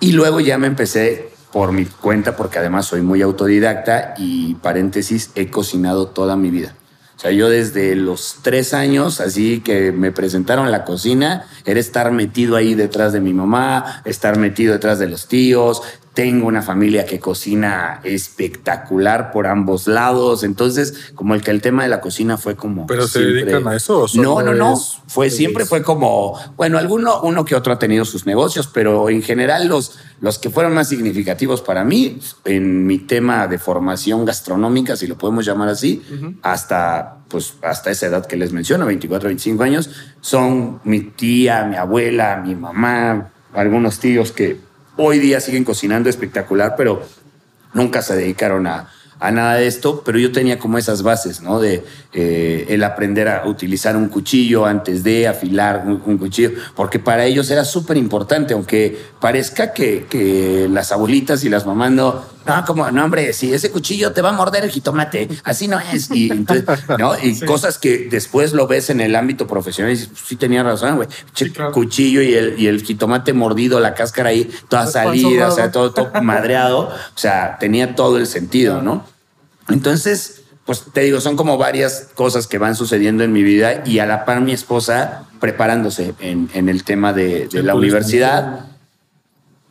Y 0.00 0.12
luego 0.12 0.40
ya 0.40 0.58
me 0.58 0.66
empecé 0.66 1.30
por 1.52 1.70
mi 1.70 1.84
cuenta, 1.84 2.36
porque 2.36 2.58
además 2.58 2.86
soy 2.86 3.02
muy 3.02 3.22
autodidacta 3.22 4.14
y 4.18 4.56
paréntesis, 4.56 5.30
he 5.36 5.50
cocinado 5.50 6.08
toda 6.08 6.36
mi 6.36 6.50
vida. 6.50 6.74
O 7.16 7.20
sea, 7.20 7.30
yo 7.30 7.48
desde 7.48 7.94
los 7.94 8.38
tres 8.42 8.74
años, 8.74 9.20
así 9.20 9.60
que 9.60 9.92
me 9.92 10.10
presentaron 10.10 10.72
la 10.72 10.84
cocina, 10.84 11.46
era 11.64 11.78
estar 11.78 12.10
metido 12.10 12.56
ahí 12.56 12.74
detrás 12.74 13.12
de 13.12 13.20
mi 13.20 13.32
mamá, 13.32 14.02
estar 14.04 14.36
metido 14.36 14.72
detrás 14.72 14.98
de 14.98 15.08
los 15.08 15.28
tíos, 15.28 15.82
tengo 16.14 16.46
una 16.46 16.62
familia 16.62 17.04
que 17.04 17.18
cocina 17.18 18.00
espectacular 18.04 19.32
por 19.32 19.48
ambos 19.48 19.88
lados. 19.88 20.44
Entonces, 20.44 21.12
como 21.16 21.34
el 21.34 21.42
que 21.42 21.50
el 21.50 21.60
tema 21.60 21.82
de 21.82 21.88
la 21.88 22.00
cocina 22.00 22.38
fue 22.38 22.54
como. 22.54 22.86
¿Pero 22.86 23.08
se 23.08 23.20
dedican 23.20 23.66
a 23.66 23.74
eso? 23.74 24.06
no, 24.14 24.40
no, 24.40 24.54
no. 24.54 24.76
Fue, 25.08 25.28
siempre 25.28 25.64
fue 25.64 25.82
como. 25.82 26.38
Bueno, 26.56 26.78
alguno, 26.78 27.20
uno 27.22 27.44
que 27.44 27.56
otro 27.56 27.72
ha 27.72 27.80
tenido 27.80 28.04
sus 28.04 28.26
negocios, 28.26 28.68
pero 28.68 29.10
en 29.10 29.22
general 29.22 29.66
los, 29.66 29.98
los 30.20 30.38
que 30.38 30.50
fueron 30.50 30.72
más 30.72 30.88
significativos 30.88 31.60
para 31.62 31.82
mí 31.82 32.20
en 32.44 32.86
mi 32.86 32.98
tema 32.98 33.48
de 33.48 33.58
formación 33.58 34.24
gastronómica, 34.24 34.96
si 34.96 35.08
lo 35.08 35.18
podemos 35.18 35.44
llamar 35.44 35.68
así, 35.68 36.00
hasta, 36.42 37.16
pues, 37.28 37.54
hasta 37.62 37.90
esa 37.90 38.06
edad 38.06 38.24
que 38.24 38.36
les 38.36 38.52
menciono, 38.52 38.86
24, 38.86 39.28
25 39.28 39.62
años, 39.64 39.90
son 40.20 40.80
mi 40.84 41.00
tía, 41.00 41.64
mi 41.64 41.74
abuela, 41.74 42.40
mi 42.44 42.54
mamá, 42.54 43.32
algunos 43.52 43.98
tíos 43.98 44.30
que 44.30 44.73
Hoy 44.96 45.18
día 45.18 45.40
siguen 45.40 45.64
cocinando 45.64 46.08
espectacular, 46.08 46.74
pero 46.76 47.02
nunca 47.72 48.00
se 48.00 48.14
dedicaron 48.14 48.66
a, 48.68 48.90
nada 49.20 49.54
de 49.54 49.66
esto, 49.66 50.02
pero 50.04 50.18
yo 50.18 50.30
tenía 50.32 50.58
como 50.58 50.78
esas 50.78 51.02
bases, 51.02 51.40
¿no? 51.40 51.58
De 51.58 51.82
eh, 52.12 52.66
el 52.68 52.84
aprender 52.84 53.26
a 53.28 53.46
utilizar 53.46 53.96
un 53.96 54.08
cuchillo 54.08 54.66
antes 54.66 55.02
de 55.02 55.26
afilar 55.26 55.84
un, 55.86 56.18
cuchillo, 56.18 56.50
porque 56.76 56.98
para 56.98 57.24
ellos 57.24 57.50
era 57.50 57.64
súper 57.64 57.96
importante, 57.96 58.54
aunque 58.54 58.96
parezca 59.20 59.72
que, 59.72 60.06
que, 60.08 60.68
las 60.70 60.92
abuelitas 60.92 61.42
y 61.42 61.48
las 61.48 61.66
mamás 61.66 61.90
no, 61.90 62.22
no, 62.46 62.64
como, 62.66 62.90
no, 62.90 63.04
hombre, 63.04 63.32
si 63.32 63.52
ese 63.52 63.70
cuchillo 63.70 64.12
te 64.12 64.20
va 64.20 64.30
a 64.30 64.32
morder 64.32 64.64
el 64.64 64.70
jitomate, 64.70 65.28
así 65.44 65.68
no 65.68 65.78
es. 65.80 66.10
Y, 66.10 66.30
entonces, 66.30 66.64
¿no? 66.98 67.12
y 67.22 67.38
cosas 67.40 67.78
que 67.78 68.08
después 68.10 68.52
lo 68.52 68.66
ves 68.66 68.90
en 68.90 69.00
el 69.00 69.16
ámbito 69.16 69.46
profesional 69.46 69.92
y 69.92 69.96
dices, 69.96 70.10
pues, 70.10 70.22
sí 70.26 70.36
tenía 70.36 70.62
razón, 70.62 70.96
güey. 70.96 71.08
Che, 71.34 71.52
Cuchillo 71.72 72.22
y 72.22 72.34
el, 72.34 72.58
y 72.58 72.66
el 72.66 72.82
jitomate 72.82 73.32
mordido, 73.32 73.80
la 73.80 73.94
cáscara 73.94 74.30
ahí, 74.30 74.50
toda 74.68 74.86
salida, 74.86 75.48
o 75.48 75.52
sea, 75.52 75.70
todo, 75.70 75.92
todo 75.92 76.10
madreado. 76.22 76.88
O 76.88 77.18
sea, 77.18 77.56
tenía 77.58 77.94
todo 77.94 78.18
el 78.18 78.26
sentido, 78.26 78.82
¿no? 78.82 79.06
Entonces, 79.68 80.42
pues 80.66 80.84
te 80.92 81.02
digo, 81.02 81.20
son 81.20 81.36
como 81.36 81.58
varias 81.58 82.08
cosas 82.14 82.46
que 82.46 82.58
van 82.58 82.76
sucediendo 82.76 83.24
en 83.24 83.32
mi 83.32 83.42
vida 83.42 83.82
y 83.86 83.98
a 83.98 84.06
la 84.06 84.24
par 84.24 84.40
mi 84.40 84.52
esposa 84.52 85.24
preparándose 85.40 86.14
en, 86.20 86.50
en 86.54 86.68
el 86.68 86.84
tema 86.84 87.12
de, 87.12 87.48
de 87.48 87.62
la 87.62 87.74
universidad. 87.74 88.73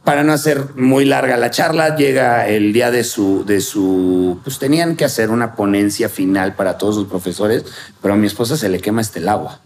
Para 0.04 0.24
no 0.24 0.34
hacer 0.34 0.76
muy 0.76 1.06
larga 1.06 1.38
la 1.38 1.50
charla, 1.50 1.96
llega 1.96 2.48
el 2.48 2.74
día 2.74 2.92
de 2.92 3.04
su, 3.04 3.46
de 3.46 3.62
su, 3.62 4.40
pues 4.44 4.60
tenían 4.60 4.96
que 4.98 5.06
hacer 5.06 5.30
una 5.30 5.56
ponencia 5.56 6.10
final 6.10 6.56
para 6.56 6.78
todos 6.78 6.98
los 6.98 7.08
profesores, 7.08 7.64
pero 8.02 8.14
a 8.14 8.18
mi 8.18 8.28
esposa 8.28 8.58
se 8.58 8.68
le 8.68 8.80
quema 8.80 9.02
este 9.02 9.20
el 9.20 9.30
agua. 9.30 9.62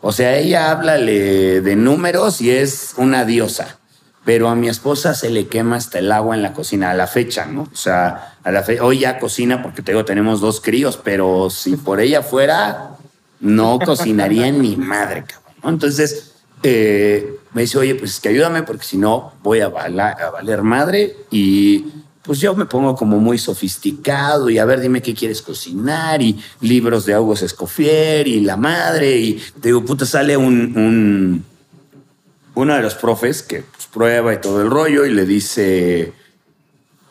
O 0.00 0.12
sea, 0.12 0.36
ella 0.36 0.70
habla 0.70 0.96
de 0.96 1.74
números 1.76 2.40
y 2.40 2.50
es 2.50 2.94
una 2.96 3.24
diosa 3.24 3.78
pero 4.24 4.48
a 4.48 4.54
mi 4.54 4.68
esposa 4.68 5.14
se 5.14 5.30
le 5.30 5.48
quema 5.48 5.76
hasta 5.76 5.98
el 5.98 6.12
agua 6.12 6.36
en 6.36 6.42
la 6.42 6.52
cocina 6.52 6.90
a 6.90 6.94
la 6.94 7.06
fecha, 7.06 7.46
¿no? 7.46 7.62
O 7.62 7.76
sea, 7.76 8.36
a 8.42 8.52
la 8.52 8.62
fe 8.62 8.80
hoy 8.80 9.00
ya 9.00 9.18
cocina 9.18 9.62
porque 9.62 9.82
te 9.82 9.92
digo, 9.92 10.04
tenemos 10.04 10.40
dos 10.40 10.60
críos, 10.60 10.98
pero 11.02 11.50
si 11.50 11.76
por 11.76 12.00
ella 12.00 12.22
fuera, 12.22 12.90
no 13.40 13.78
cocinaría 13.80 14.50
ni 14.52 14.76
madre, 14.76 15.24
cabrón. 15.24 15.74
Entonces, 15.74 16.34
eh, 16.62 17.36
me 17.54 17.62
dice, 17.62 17.78
oye, 17.78 17.94
pues 17.94 18.12
es 18.12 18.20
que 18.20 18.30
ayúdame 18.30 18.62
porque 18.62 18.84
si 18.84 18.96
no 18.96 19.34
voy 19.42 19.60
a, 19.60 19.66
a 19.66 20.30
valer 20.30 20.62
madre 20.62 21.16
y 21.30 21.86
pues 22.22 22.40
yo 22.40 22.54
me 22.54 22.66
pongo 22.66 22.94
como 22.94 23.18
muy 23.18 23.36
sofisticado 23.36 24.48
y 24.48 24.58
a 24.58 24.64
ver, 24.64 24.80
dime 24.80 25.02
qué 25.02 25.14
quieres 25.14 25.42
cocinar 25.42 26.22
y 26.22 26.38
libros 26.60 27.04
de 27.04 27.14
August 27.14 27.42
Escoffier 27.42 28.28
y 28.28 28.40
la 28.40 28.56
madre 28.56 29.18
y 29.18 29.34
te 29.60 29.68
digo, 29.68 29.84
puta, 29.84 30.06
sale 30.06 30.36
un 30.36 31.44
uno 32.54 32.74
de 32.74 32.82
los 32.82 32.94
profes 32.94 33.42
que 33.42 33.62
pues, 33.62 33.86
prueba 33.86 34.34
y 34.34 34.40
todo 34.40 34.62
el 34.62 34.70
rollo 34.70 35.06
y 35.06 35.12
le 35.12 35.24
dice, 35.24 36.12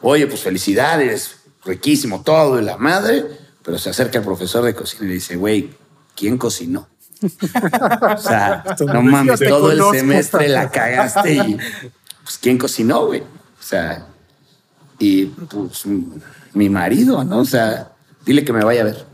oye, 0.01 0.27
pues 0.27 0.41
felicidades, 0.41 1.37
riquísimo 1.65 2.21
todo 2.23 2.59
y 2.59 2.63
la 2.63 2.77
madre, 2.77 3.25
pero 3.63 3.77
se 3.77 3.89
acerca 3.89 4.19
el 4.19 4.25
profesor 4.25 4.63
de 4.63 4.75
cocina 4.75 5.05
y 5.05 5.07
le 5.09 5.13
dice, 5.15 5.35
güey, 5.35 5.71
¿quién 6.15 6.37
cocinó? 6.37 6.87
O 7.21 8.17
sea, 8.17 8.63
no 8.93 9.01
mames, 9.01 9.39
todo 9.39 9.71
el 9.71 9.99
semestre 9.99 10.49
la 10.49 10.69
cagaste 10.69 11.33
y 11.33 11.57
pues 12.23 12.37
¿quién 12.39 12.57
cocinó, 12.57 13.05
güey? 13.07 13.21
O 13.21 13.63
sea, 13.63 14.05
y 14.99 15.25
pues 15.25 15.85
mi 16.53 16.69
marido, 16.69 17.23
¿no? 17.23 17.39
O 17.39 17.45
sea, 17.45 17.91
dile 18.25 18.43
que 18.43 18.53
me 18.53 18.63
vaya 18.63 18.81
a 18.81 18.85
ver. 18.85 19.05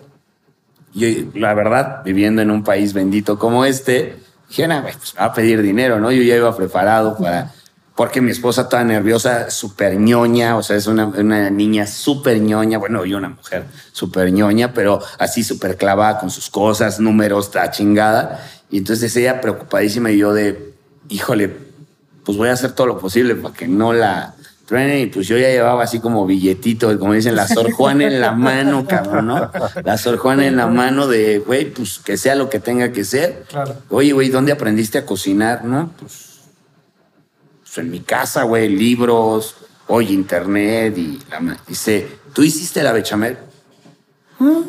Yo, 0.94 1.08
la 1.36 1.54
verdad, 1.54 2.02
viviendo 2.04 2.42
en 2.42 2.50
un 2.50 2.64
país 2.64 2.94
bendito 2.94 3.38
como 3.38 3.66
este, 3.66 4.18
dije, 4.50 4.68
no, 4.68 4.82
pues 4.82 5.14
va 5.20 5.26
a 5.26 5.34
pedir 5.34 5.62
dinero, 5.62 6.00
¿no? 6.00 6.12
Yo 6.12 6.24
ya 6.24 6.36
iba 6.36 6.56
preparado 6.56 7.18
para, 7.18 7.54
porque 7.98 8.22
mi 8.22 8.32
esposa 8.32 8.62
estaba 8.62 8.84
nerviosa, 8.84 9.50
súper 9.50 9.98
ñoña, 9.98 10.56
o 10.56 10.62
sea, 10.64 10.78
es 10.78 10.86
una, 10.86 11.08
una 11.08 11.50
niña 11.50 11.88
súper 11.88 12.40
ñoña, 12.40 12.78
bueno, 12.78 13.04
yo 13.04 13.18
una 13.18 13.30
mujer 13.30 13.66
súper 13.92 14.32
ñoña, 14.32 14.72
pero 14.72 15.02
así 15.18 15.44
súper 15.44 15.76
clavada 15.76 16.20
con 16.20 16.30
sus 16.30 16.50
cosas, 16.50 17.00
números, 17.00 17.48
está 17.48 17.72
chingada. 17.72 18.48
Y 18.70 18.78
entonces 18.78 19.16
ella 19.16 19.42
preocupadísima 19.42 20.12
y 20.12 20.20
yo 20.20 20.32
de, 20.32 20.74
híjole, 21.10 21.58
pues 22.24 22.38
voy 22.38 22.50
a 22.50 22.54
hacer 22.54 22.74
todo 22.74 22.86
lo 22.86 23.00
posible 23.00 23.36
para 23.36 23.56
que 23.56 23.68
no 23.68 23.94
la, 23.94 24.36
y 24.70 25.06
pues 25.08 25.28
yo 25.28 25.38
ya 25.38 25.48
llevaba 25.48 25.84
así 25.84 26.00
como 26.00 26.26
billetito, 26.26 27.00
como 27.00 27.14
dicen, 27.14 27.36
la 27.36 27.48
Sor 27.48 27.72
Juana 27.72 28.06
en 28.06 28.20
la 28.20 28.34
mano, 28.34 28.86
cabrón, 28.86 29.28
¿no? 29.28 29.52
La 29.84 29.98
Sor 29.98 30.18
Juana 30.18 30.46
en 30.46 30.58
la 30.58 30.68
mano 30.68 31.08
de, 31.08 31.40
güey, 31.40 31.72
pues 31.72 32.00
que 32.00 32.18
sea 32.18 32.36
lo 32.36 32.50
que 32.50 32.60
tenga 32.60 32.92
que 32.92 33.06
ser. 33.06 33.46
Claro. 33.48 33.76
Oye, 33.90 34.12
güey, 34.12 34.28
¿dónde 34.28 34.52
aprendiste 34.52 34.98
a 34.98 35.06
cocinar? 35.06 35.64
No, 35.64 35.90
pues, 35.98 36.37
pues 37.78 37.86
en 37.86 37.92
mi 37.92 38.00
casa, 38.00 38.44
güey, 38.44 38.70
libros, 38.70 39.56
hoy 39.88 40.12
internet 40.12 40.98
y 40.98 41.20
la 41.30 41.58
Dice, 41.68 42.08
¿tú 42.34 42.44
hiciste 42.44 42.82
la 42.82 42.92
bechamel? 42.92 43.38
¿Ah? 44.40 44.62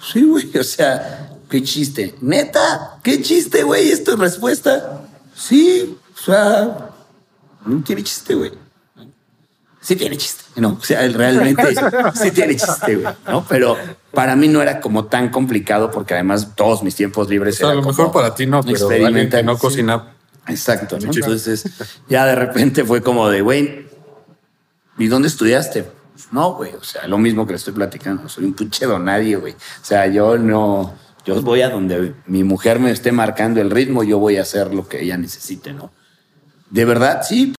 Sí, 0.00 0.22
güey, 0.22 0.56
o 0.56 0.64
sea, 0.64 1.30
qué 1.50 1.62
chiste. 1.62 2.14
Neta, 2.20 2.98
qué 3.02 3.20
chiste, 3.20 3.62
güey, 3.62 3.90
¿es 3.90 4.04
tu 4.04 4.16
respuesta? 4.16 5.02
Sí, 5.34 5.96
o 6.14 6.18
sea, 6.24 6.90
no 7.66 7.82
tiene 7.82 8.02
chiste, 8.02 8.34
güey 8.34 8.64
sí 9.84 9.96
tiene 9.96 10.16
chiste, 10.16 10.44
¿no? 10.56 10.78
O 10.80 10.82
sea, 10.84 11.06
realmente 11.08 11.62
sí 12.14 12.30
tiene 12.30 12.56
chiste, 12.56 12.96
güey, 12.96 13.14
¿no? 13.28 13.44
Pero 13.46 13.76
para 14.12 14.34
mí 14.34 14.48
no 14.48 14.62
era 14.62 14.80
como 14.80 15.04
tan 15.04 15.28
complicado 15.28 15.90
porque 15.90 16.14
además 16.14 16.52
todos 16.54 16.82
mis 16.82 16.94
tiempos 16.94 17.28
libres 17.28 17.56
o 17.56 17.58
sea, 17.58 17.70
a 17.70 17.74
lo 17.74 17.82
mejor 17.82 18.10
para 18.10 18.34
ti 18.34 18.46
no, 18.46 18.62
pero 18.62 18.88
que 18.88 19.42
no 19.42 19.58
cocina. 19.58 20.13
Exacto, 20.48 20.98
¿no? 20.98 21.12
Entonces 21.12 21.64
ya 22.08 22.26
de 22.26 22.34
repente 22.34 22.84
fue 22.84 23.02
como 23.02 23.28
de, 23.28 23.40
güey, 23.40 23.86
¿y 24.98 25.06
dónde 25.06 25.28
estudiaste? 25.28 25.86
No, 26.30 26.54
güey, 26.54 26.74
o 26.74 26.84
sea, 26.84 27.06
lo 27.08 27.18
mismo 27.18 27.46
que 27.46 27.52
le 27.52 27.56
estoy 27.56 27.74
platicando, 27.74 28.28
soy 28.28 28.44
un 28.44 28.54
pinche 28.54 28.86
nadie, 28.98 29.36
güey. 29.36 29.52
O 29.54 29.84
sea, 29.84 30.06
yo 30.06 30.38
no, 30.38 30.94
yo 31.24 31.40
voy 31.42 31.62
a 31.62 31.70
donde 31.70 32.14
mi 32.26 32.44
mujer 32.44 32.78
me 32.78 32.90
esté 32.90 33.10
marcando 33.10 33.60
el 33.60 33.70
ritmo, 33.70 34.04
yo 34.04 34.18
voy 34.18 34.36
a 34.36 34.42
hacer 34.42 34.72
lo 34.72 34.86
que 34.86 35.02
ella 35.02 35.16
necesite, 35.16 35.72
¿no? 35.72 35.90
De 36.70 36.84
verdad, 36.84 37.22
sí, 37.22 37.54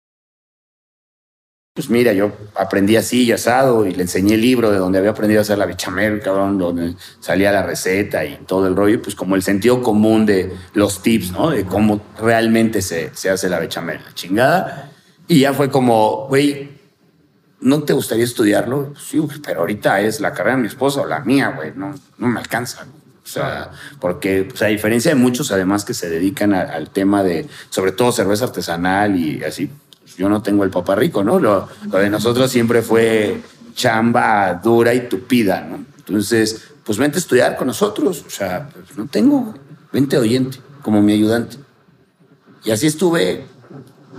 pues 1.75 1.89
mira, 1.89 2.13
yo 2.13 2.31
aprendí 2.55 2.95
así 2.95 3.23
y 3.23 3.33
asado 3.33 3.85
y 3.85 3.93
le 3.93 4.03
enseñé 4.03 4.35
el 4.35 4.41
libro 4.41 4.71
de 4.71 4.77
donde 4.77 4.97
había 4.97 5.11
aprendido 5.11 5.41
a 5.41 5.43
hacer 5.43 5.57
la 5.57 5.65
bechamel, 5.65 6.21
cabrón, 6.21 6.57
donde 6.57 6.95
salía 7.19 7.51
la 7.51 7.63
receta 7.63 8.23
y 8.23 8.37
todo 8.47 8.67
el 8.67 8.77
rollo, 8.77 9.01
pues 9.01 9.13
como 9.13 9.35
el 9.35 9.43
sentido 9.43 9.83
común 9.83 10.25
de 10.25 10.53
los 10.73 11.01
tips, 11.01 11.33
¿no? 11.33 11.49
De 11.49 11.65
cómo 11.65 12.01
realmente 12.17 12.81
se, 12.81 13.13
se 13.13 13.29
hace 13.29 13.49
la 13.49 13.59
bechamel, 13.59 13.99
la 14.05 14.13
chingada. 14.13 14.89
Y 15.27 15.41
ya 15.41 15.53
fue 15.53 15.69
como, 15.69 16.27
güey, 16.29 16.69
¿no 17.59 17.83
te 17.83 17.91
gustaría 17.91 18.23
estudiarlo? 18.23 18.93
Sí, 18.97 19.21
pero 19.45 19.59
ahorita 19.59 19.99
es 19.99 20.21
la 20.21 20.31
carrera 20.31 20.55
de 20.55 20.61
mi 20.61 20.69
esposa 20.69 21.01
o 21.01 21.05
la 21.05 21.19
mía, 21.19 21.49
güey, 21.57 21.73
no, 21.75 21.93
no 22.17 22.27
me 22.27 22.39
alcanza. 22.39 22.85
O 23.21 23.27
sea, 23.27 23.71
porque 23.99 24.45
pues, 24.47 24.61
a 24.61 24.67
diferencia 24.67 25.11
de 25.11 25.15
muchos 25.15 25.51
además 25.51 25.83
que 25.83 25.93
se 25.93 26.09
dedican 26.09 26.53
al 26.53 26.89
tema 26.91 27.21
de, 27.21 27.47
sobre 27.69 27.91
todo 27.91 28.13
cerveza 28.13 28.45
artesanal 28.45 29.17
y 29.17 29.43
así, 29.43 29.69
yo 30.17 30.29
no 30.29 30.41
tengo 30.41 30.63
el 30.63 30.69
papá 30.69 30.95
rico, 30.95 31.23
¿no? 31.23 31.39
Lo, 31.39 31.67
de 31.91 32.09
nosotros 32.09 32.51
siempre 32.51 32.81
fue 32.81 33.41
chamba 33.73 34.59
dura 34.63 34.93
y 34.93 35.07
tupida, 35.07 35.61
¿no? 35.61 35.85
Entonces, 35.97 36.63
pues 36.83 36.97
vente 36.97 37.17
a 37.17 37.19
estudiar 37.19 37.55
con 37.55 37.67
nosotros. 37.67 38.23
O 38.25 38.29
sea, 38.29 38.69
pues 38.69 38.97
no 38.97 39.07
tengo, 39.07 39.53
vente 39.91 40.17
oyente 40.17 40.59
como 40.81 41.01
mi 41.01 41.13
ayudante. 41.13 41.57
Y 42.63 42.71
así 42.71 42.87
estuve 42.87 43.45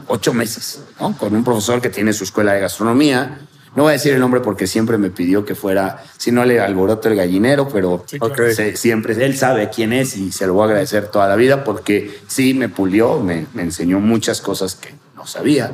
ocho 0.09 0.35
meses, 0.35 0.83
¿no? 1.01 1.17
Con 1.17 1.35
un 1.35 1.45
profesor 1.45 1.81
que 1.81 1.91
tiene 1.91 2.13
su 2.13 2.25
escuela 2.25 2.53
de 2.53 2.61
gastronomía. 2.61 3.41
No 3.75 3.83
voy 3.83 3.91
a 3.91 3.93
decir 3.93 4.15
el 4.15 4.21
nombre 4.21 4.41
porque 4.41 4.67
siempre 4.67 4.97
me 4.97 5.11
pidió 5.11 5.45
que 5.45 5.55
fuera, 5.55 6.03
si 6.17 6.33
no 6.33 6.45
le 6.47 6.61
alboroto 6.61 7.09
el 7.09 7.17
gallinero, 7.17 7.69
pero 7.69 8.07
siempre 8.75 9.25
él 9.25 9.37
sabe 9.37 9.69
quién 9.69 9.93
es 9.93 10.17
y 10.17 10.33
se 10.33 10.47
lo 10.47 10.55
voy 10.55 10.63
a 10.63 10.67
agradecer 10.67 11.09
toda 11.09 11.29
la 11.29 11.37
vida 11.37 11.63
porque 11.63 12.21
sí 12.27 12.55
me 12.55 12.71
pulió, 12.71 13.21
me, 13.21 13.47
me 13.53 13.63
enseñó 13.63 14.01
muchas 14.01 14.41
cosas 14.41 14.77
que, 14.77 14.95
sabía. 15.27 15.71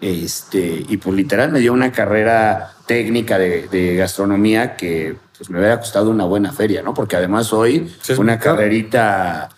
Este, 0.00 0.84
y 0.86 0.96
pues 0.98 1.16
literal 1.16 1.50
me 1.50 1.60
dio 1.60 1.72
una 1.72 1.90
carrera 1.90 2.74
técnica 2.86 3.38
de, 3.38 3.96
gastronomía 3.96 4.76
que 4.76 5.16
pues 5.36 5.48
me 5.50 5.58
hubiera 5.58 5.78
costado 5.78 6.10
una 6.10 6.24
buena 6.24 6.52
feria, 6.52 6.82
¿no? 6.82 6.94
Porque 6.94 7.16
además 7.16 7.52
hoy 7.52 7.90
es 8.06 8.18
una 8.18 8.38
carrerita 8.38 9.48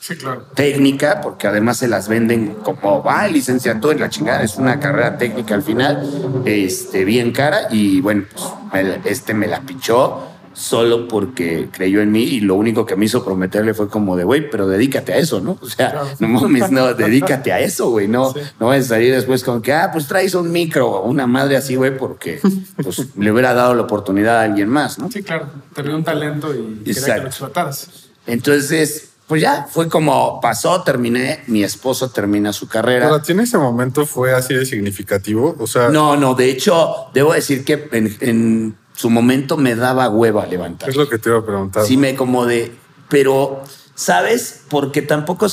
técnica, 0.54 1.20
porque 1.20 1.48
además 1.48 1.78
se 1.78 1.88
las 1.88 2.08
venden 2.08 2.54
como, 2.62 3.02
va, 3.02 3.26
licenciatura 3.28 3.94
en 3.94 4.00
la 4.00 4.08
chingada, 4.08 4.42
es 4.42 4.56
una 4.56 4.80
carrera 4.80 5.18
técnica 5.18 5.54
al 5.54 5.62
final, 5.62 6.42
este, 6.44 7.04
bien 7.04 7.32
cara, 7.32 7.68
y 7.70 8.00
bueno, 8.00 8.24
pues 8.70 8.86
este 9.04 9.34
me 9.34 9.48
la 9.48 9.60
pichó 9.60 10.35
solo 10.56 11.06
porque 11.06 11.68
creyó 11.70 12.00
en 12.00 12.10
mí 12.10 12.22
y 12.22 12.40
lo 12.40 12.54
único 12.54 12.86
que 12.86 12.96
me 12.96 13.04
hizo 13.04 13.22
prometerle 13.22 13.74
fue 13.74 13.88
como 13.88 14.16
de, 14.16 14.24
güey, 14.24 14.50
pero 14.50 14.66
dedícate 14.66 15.12
a 15.12 15.18
eso, 15.18 15.40
¿no? 15.40 15.58
O 15.60 15.68
sea, 15.68 16.02
no 16.18 16.28
mames, 16.28 16.70
no, 16.70 16.94
dedícate 16.94 17.52
a 17.52 17.60
eso, 17.60 17.90
güey, 17.90 18.08
no, 18.08 18.34
no 18.58 18.66
vas 18.66 18.86
a 18.86 18.88
salir 18.88 19.14
después 19.14 19.44
con 19.44 19.60
que, 19.60 19.74
ah, 19.74 19.90
pues 19.92 20.06
traes 20.06 20.34
un 20.34 20.50
micro 20.50 20.88
o 20.88 21.08
una 21.08 21.26
madre 21.26 21.58
así, 21.58 21.76
güey, 21.76 21.96
porque 21.96 22.40
pues, 22.82 23.06
le 23.16 23.30
hubiera 23.30 23.52
dado 23.52 23.74
la 23.74 23.82
oportunidad 23.82 24.38
a 24.38 24.42
alguien 24.42 24.68
más, 24.68 24.98
¿no? 24.98 25.10
Sí, 25.10 25.22
claro, 25.22 25.50
te 25.74 25.82
un 25.82 26.02
talento 26.02 26.54
y 26.54 26.84
quería 26.84 27.14
que 27.16 27.20
lo 27.20 27.26
explotaras. 27.26 28.08
Entonces, 28.26 29.10
pues 29.26 29.42
ya 29.42 29.66
fue 29.70 29.88
como 29.90 30.40
pasó, 30.40 30.82
terminé, 30.82 31.40
mi 31.48 31.64
esposo 31.64 32.08
termina 32.10 32.52
su 32.54 32.66
carrera. 32.66 33.10
Pero 33.10 33.22
en 33.28 33.40
ese 33.40 33.58
momento 33.58 34.06
fue 34.06 34.32
así 34.32 34.54
de 34.54 34.64
significativo, 34.64 35.54
o 35.58 35.66
sea. 35.66 35.90
No, 35.90 36.16
no, 36.16 36.34
de 36.34 36.48
hecho, 36.48 37.08
debo 37.12 37.34
decir 37.34 37.64
que 37.64 37.88
en 37.92 38.74
su 38.96 39.10
momento 39.10 39.56
me 39.56 39.76
daba 39.76 40.08
hueva 40.08 40.46
levantar. 40.46 40.88
Es 40.88 40.96
lo 40.96 41.08
que 41.08 41.18
te 41.18 41.28
iba 41.28 41.38
a 41.38 41.44
preguntar. 41.44 41.84
Sí, 41.84 41.96
me 41.96 42.16
como 42.16 42.46
de, 42.46 42.74
pero, 43.08 43.62
¿sabes? 43.94 44.62
Porque 44.68 45.02
tampoco 45.02 45.46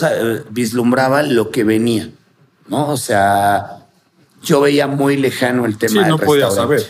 vislumbraba 0.50 1.24
lo 1.24 1.52
que 1.52 1.66
venía, 1.66 2.10
¿no? 2.68 2.88
O 2.90 2.98
sea, 2.98 3.86
yo 4.42 4.62
veía 4.62 4.88
muy 4.88 5.18
lejano 5.18 5.66
el 5.66 5.78
tema 5.78 6.04
sí, 6.04 6.10
no 6.10 6.18
podía 6.18 6.50
saber. 6.50 6.86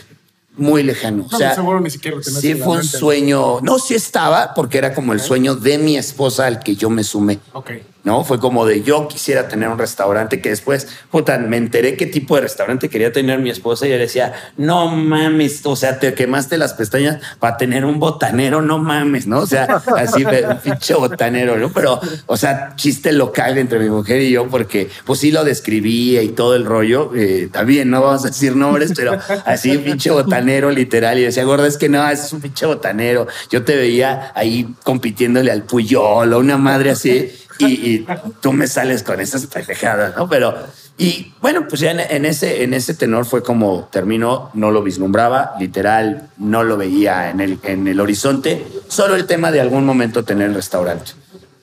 muy 0.56 0.84
lejano. 0.84 1.26
o 1.30 1.36
sea, 1.36 1.56
seguro 1.56 1.80
ni 1.80 1.90
siquiera 1.90 2.18
sí 2.22 2.54
fue 2.54 2.78
un 2.78 2.84
sueño. 2.84 3.60
No, 3.60 3.80
sí 3.80 3.94
estaba, 3.94 4.54
porque 4.54 4.78
era 4.78 4.94
como 4.94 5.12
el 5.12 5.20
sueño 5.20 5.56
de 5.56 5.78
mi 5.78 5.96
esposa 5.96 6.46
al 6.46 6.60
que 6.60 6.76
yo 6.76 6.88
me 6.88 7.02
sumé. 7.02 7.40
Ok. 7.52 7.72
¿No? 8.04 8.22
Fue 8.22 8.38
como 8.38 8.66
de 8.66 8.82
yo 8.82 9.08
quisiera 9.08 9.48
tener 9.48 9.68
un 9.68 9.78
restaurante 9.78 10.40
que 10.40 10.50
después, 10.50 10.86
puta, 11.10 11.38
me 11.38 11.56
enteré 11.56 11.96
qué 11.96 12.06
tipo 12.06 12.36
de 12.36 12.42
restaurante 12.42 12.88
quería 12.88 13.12
tener 13.12 13.38
mi 13.38 13.50
esposa 13.50 13.86
y 13.86 13.90
yo 13.90 13.96
le 13.96 14.02
decía, 14.02 14.34
no 14.56 14.88
mames, 14.88 15.64
o 15.64 15.74
sea, 15.74 15.98
te 15.98 16.12
quemaste 16.14 16.58
las 16.58 16.74
pestañas 16.74 17.20
para 17.38 17.56
tener 17.56 17.84
un 17.84 17.98
botanero, 17.98 18.60
no 18.60 18.78
mames, 18.78 19.26
¿no? 19.26 19.40
O 19.40 19.46
sea, 19.46 19.64
así 19.96 20.24
un 20.24 20.58
pinche 20.58 20.94
botanero, 20.94 21.56
¿no? 21.56 21.72
Pero, 21.72 21.98
o 22.26 22.36
sea, 22.36 22.74
chiste 22.76 23.12
local 23.12 23.56
entre 23.56 23.78
mi 23.78 23.88
mujer 23.88 24.20
y 24.20 24.30
yo, 24.30 24.48
porque 24.48 24.90
pues 25.04 25.20
sí 25.20 25.30
lo 25.30 25.42
describía 25.42 26.22
y 26.22 26.28
todo 26.28 26.54
el 26.54 26.66
rollo, 26.66 27.10
eh, 27.16 27.48
también 27.50 27.90
no 27.90 28.02
vamos 28.02 28.24
a 28.24 28.28
decir 28.28 28.54
nombres, 28.54 28.92
pero 28.94 29.18
así 29.46 29.76
un 29.76 29.82
pinche 29.82 30.10
botanero 30.10 30.70
literal 30.70 31.18
y 31.18 31.22
decía, 31.22 31.44
gorda, 31.44 31.66
es 31.66 31.78
que 31.78 31.88
no, 31.88 32.06
es 32.08 32.32
un 32.32 32.40
pinche 32.40 32.66
botanero. 32.66 33.26
Yo 33.50 33.64
te 33.64 33.76
veía 33.76 34.32
ahí 34.34 34.74
compitiéndole 34.82 35.50
al 35.50 35.62
Puyol 35.62 36.32
o 36.32 36.38
una 36.38 36.58
madre 36.58 36.90
así 36.90 37.32
y, 37.58 38.06
tú 38.40 38.52
me 38.52 38.66
sales 38.66 39.02
con 39.02 39.20
esas 39.20 39.46
pendejadas, 39.46 40.16
¿no? 40.16 40.28
Pero, 40.28 40.54
y 40.98 41.32
bueno, 41.40 41.66
pues 41.68 41.80
ya 41.80 41.92
en, 41.92 42.24
ese, 42.24 42.62
en 42.62 42.74
ese 42.74 42.94
tenor 42.94 43.26
fue 43.26 43.42
como 43.42 43.88
terminó, 43.90 44.50
no 44.54 44.70
lo 44.70 44.82
vislumbraba, 44.82 45.54
literal, 45.58 46.30
no 46.38 46.62
lo 46.62 46.76
veía 46.76 47.30
en 47.30 47.40
el, 47.40 47.58
en 47.62 47.86
el 47.86 48.00
horizonte, 48.00 48.66
solo 48.88 49.14
el 49.14 49.26
tema 49.26 49.50
de 49.52 49.60
algún 49.60 49.84
momento 49.84 50.24
tener 50.24 50.48
el 50.48 50.54
restaurante. 50.54 51.12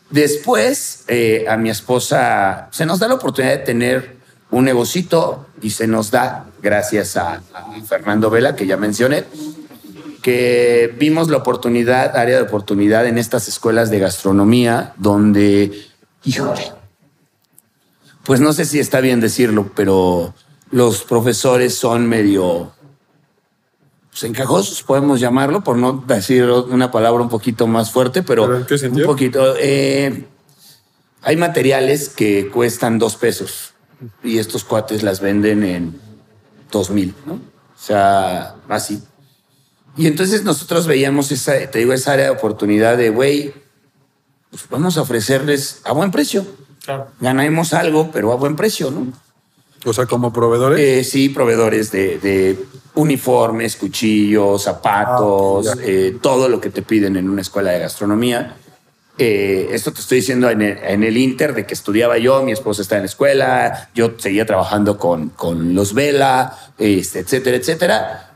Después, 0.10 1.06
eh, 1.08 1.46
a 1.48 1.56
mi 1.58 1.70
esposa 1.70 2.68
se 2.72 2.86
nos 2.86 3.00
da 3.00 3.08
la 3.08 3.16
oportunidad 3.16 3.54
de 3.54 3.64
tener 3.64 4.18
un 4.50 4.66
negocito 4.66 5.48
y 5.62 5.70
se 5.70 5.88
nos 5.88 6.12
da, 6.12 6.48
gracias 6.62 7.16
a 7.16 7.42
Fernando 7.88 8.30
Vela, 8.30 8.56
que 8.56 8.68
ya 8.68 8.76
mencioné, 8.76 9.24
que 10.22 10.94
vimos 10.98 11.30
la 11.30 11.38
oportunidad, 11.38 12.16
área 12.16 12.38
de 12.38 12.44
oportunidad 12.44 13.06
en 13.08 13.18
estas 13.18 13.48
escuelas 13.48 13.90
de 13.90 14.00
gastronomía, 14.00 14.94
donde, 14.98 15.88
híjole, 16.24 16.72
pues 18.24 18.40
no 18.40 18.54
sé 18.54 18.66
si 18.66 18.80
está 18.80 19.02
bien 19.02 19.20
decirlo, 19.20 19.72
pero 19.76 20.34
los 20.70 21.04
profesores 21.04 21.76
son 21.76 22.08
medio 22.08 22.72
pues, 24.12 24.24
encajosos, 24.24 24.84
podemos 24.84 25.20
llamarlo, 25.20 25.64
por 25.64 25.78
no 25.78 26.04
decir 26.06 26.44
una 26.46 26.92
palabra 26.92 27.22
un 27.22 27.30
poquito 27.30 27.68
más 27.68 27.92
fuerte, 27.92 28.24
pero, 28.24 28.46
un 28.46 29.04
poquito. 29.06 29.56
Eh, 29.58 30.28
hay 31.24 31.36
materiales 31.38 32.10
que 32.10 32.50
cuestan 32.50 33.00
dos 33.00 33.16
pesos 33.16 33.74
y 34.24 34.38
estos 34.38 34.64
cuates 34.64 35.04
las 35.04 35.20
venden 35.20 35.64
en 35.64 36.02
dos 36.72 36.90
mil, 36.90 37.14
¿no? 37.26 37.34
O 37.34 37.84
sea, 37.84 38.56
así 38.70 39.02
y 39.98 40.08
entonces 40.08 40.44
nosotros 40.44 40.88
veíamos 40.88 41.32
esa, 41.32 41.70
te 41.70 41.80
digo, 41.80 41.94
esa 41.94 42.14
área 42.14 42.26
de 42.26 42.32
oportunidad 42.32 42.98
de, 42.98 43.10
güey, 43.10 43.54
pues 44.50 44.64
vamos 44.70 44.98
a 44.98 45.02
ofrecerles 45.02 45.82
a 45.84 45.94
buen 45.94 46.12
precio. 46.12 46.46
Claro. 46.84 47.08
Ganaremos 47.20 47.74
algo, 47.74 48.10
pero 48.12 48.32
a 48.32 48.36
buen 48.36 48.56
precio, 48.56 48.92
¿no? 48.92 49.08
O 49.86 49.94
sea, 49.94 50.06
como 50.06 50.32
proveedores. 50.32 50.80
Eh, 50.80 51.04
sí, 51.04 51.30
proveedores 51.30 51.92
de, 51.92 52.58
uniformes, 52.94 53.78
cuchillos, 53.78 54.64
zapatos, 54.64 55.68
ah, 55.68 55.76
eh, 55.82 56.18
todo 56.22 56.50
lo 56.50 56.60
que 56.60 56.70
te 56.70 56.82
piden 56.82 57.16
en 57.16 57.30
una 57.30 57.42
escuela 57.42 57.72
de 57.72 57.80
gastronomía. 57.80 58.58
Eh, 59.18 59.70
esto 59.72 59.94
te 59.94 60.02
estoy 60.02 60.18
diciendo 60.18 60.50
en 60.50 60.62
el, 60.62 61.18
Inter 61.18 61.54
de 61.54 61.66
que 61.66 61.74
estudiaba 61.74 62.18
yo, 62.18 62.44
mi 62.44 62.52
esposa 62.52 62.82
está 62.82 62.96
en 62.96 63.04
la 63.04 63.06
escuela, 63.06 63.90
yo 63.96 64.14
seguía 64.18 64.46
trabajando 64.46 64.98
con, 64.98 65.30
con 65.30 65.74
los 65.74 65.94
Vela, 65.94 66.58
este, 66.78 67.20
etcétera, 67.20 67.58
etcétera. 67.58 68.34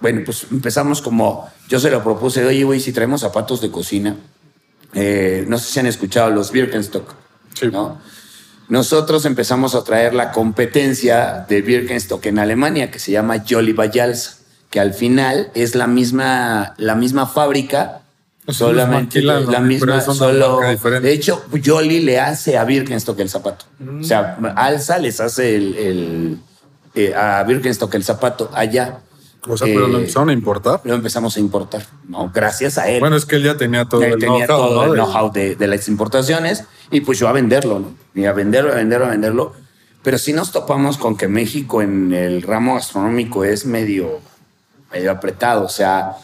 Bueno, 0.00 0.22
pues 0.24 0.46
empezamos 0.50 1.02
como, 1.02 1.50
yo 1.68 1.78
se 1.78 1.90
lo 1.90 2.02
propuse, 2.02 2.44
oye, 2.44 2.64
güey, 2.64 2.80
si 2.80 2.92
traemos 2.92 3.20
zapatos 3.20 3.60
de 3.60 3.70
cocina, 3.70 4.16
eh, 4.94 5.44
no 5.46 5.58
sé 5.58 5.72
si 5.72 5.80
han 5.80 5.86
escuchado 5.86 6.30
los 6.30 6.50
Birkenstock, 6.50 7.14
sí. 7.54 7.68
¿no? 7.68 8.00
Nosotros 8.68 9.24
empezamos 9.24 9.74
a 9.74 9.82
traer 9.82 10.14
la 10.14 10.30
competencia 10.30 11.44
de 11.48 11.60
Birkenstock 11.60 12.24
en 12.26 12.38
Alemania, 12.38 12.90
que 12.90 13.00
se 13.00 13.10
llama 13.10 13.44
Jolly 13.46 13.72
Bayalsa, 13.72 14.36
que 14.70 14.78
al 14.78 14.94
final 14.94 15.50
es 15.54 15.74
la 15.74 15.88
misma, 15.88 16.74
la 16.78 16.94
misma 16.94 17.26
fábrica, 17.26 18.02
solamente 18.48 19.22
la, 19.22 19.60
misma, 19.60 20.00
solo, 20.00 20.60
de 20.60 21.12
hecho, 21.12 21.44
Jolly 21.64 22.00
le 22.00 22.20
hace 22.20 22.56
a 22.56 22.64
Birkenstock 22.64 23.18
el 23.18 23.28
zapato. 23.28 23.66
O 24.00 24.04
sea, 24.04 24.36
mm. 24.38 24.46
Alza 24.56 24.98
les 24.98 25.20
hace 25.20 25.56
el, 25.56 26.38
eh, 26.94 27.14
a 27.14 27.42
Birkenstock 27.42 27.92
el 27.94 28.04
zapato 28.04 28.50
allá. 28.54 29.00
O 29.48 29.56
sea, 29.56 29.66
pero 29.66 29.88
lo 29.88 29.96
eh, 29.96 30.00
empezaron 30.00 30.28
a 30.28 30.32
importar. 30.32 30.80
Lo 30.84 30.94
empezamos 30.94 31.36
a 31.36 31.40
importar, 31.40 31.86
¿no? 32.08 32.30
Gracias 32.32 32.76
a 32.76 32.88
él. 32.90 33.00
Bueno, 33.00 33.16
es 33.16 33.24
que 33.24 33.36
él 33.36 33.44
ya 33.44 33.56
tenía 33.56 33.86
todo 33.86 34.02
el 34.02 34.18
tenía 34.18 34.46
know-how, 34.46 34.68
todo 34.68 34.84
el 34.84 34.92
know-how 34.92 35.32
de, 35.32 35.56
las 35.66 35.88
importaciones 35.88 36.64
y 36.90 37.00
pues 37.00 37.18
yo 37.18 37.28
a 37.28 37.32
venderlo, 37.32 37.78
¿no? 37.78 37.94
Y 38.14 38.26
a 38.26 38.32
venderlo, 38.32 38.72
a 38.72 38.76
venderlo, 38.76 39.06
a 39.06 39.10
venderlo. 39.10 39.52
Pero 40.02 40.18
sí 40.18 40.32
nos 40.32 40.52
topamos 40.52 40.98
con 40.98 41.16
que 41.16 41.28
México 41.28 41.82
en 41.82 42.12
el 42.12 42.42
ramo 42.42 42.74
gastronómico 42.74 43.44
es 43.44 43.64
medio, 43.64 44.20
medio 44.92 45.10
apretado. 45.10 45.64
O 45.64 45.68
sea, 45.68 46.16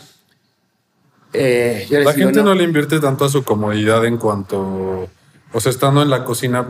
eh, 1.33 1.87
la 1.91 2.13
gente 2.13 2.43
no, 2.43 2.55
le 2.55 2.65
invierte 2.65 3.01
tanto 3.01 3.25
a 3.25 3.29
su 3.29 3.45
comodidad 3.45 4.05
en 4.07 4.17
cuanto, 4.17 5.09
o 5.53 5.61
sea, 5.61 5.71
estando 5.71 6.03
en 6.03 6.11
la 6.11 6.25
cocina, 6.25 6.67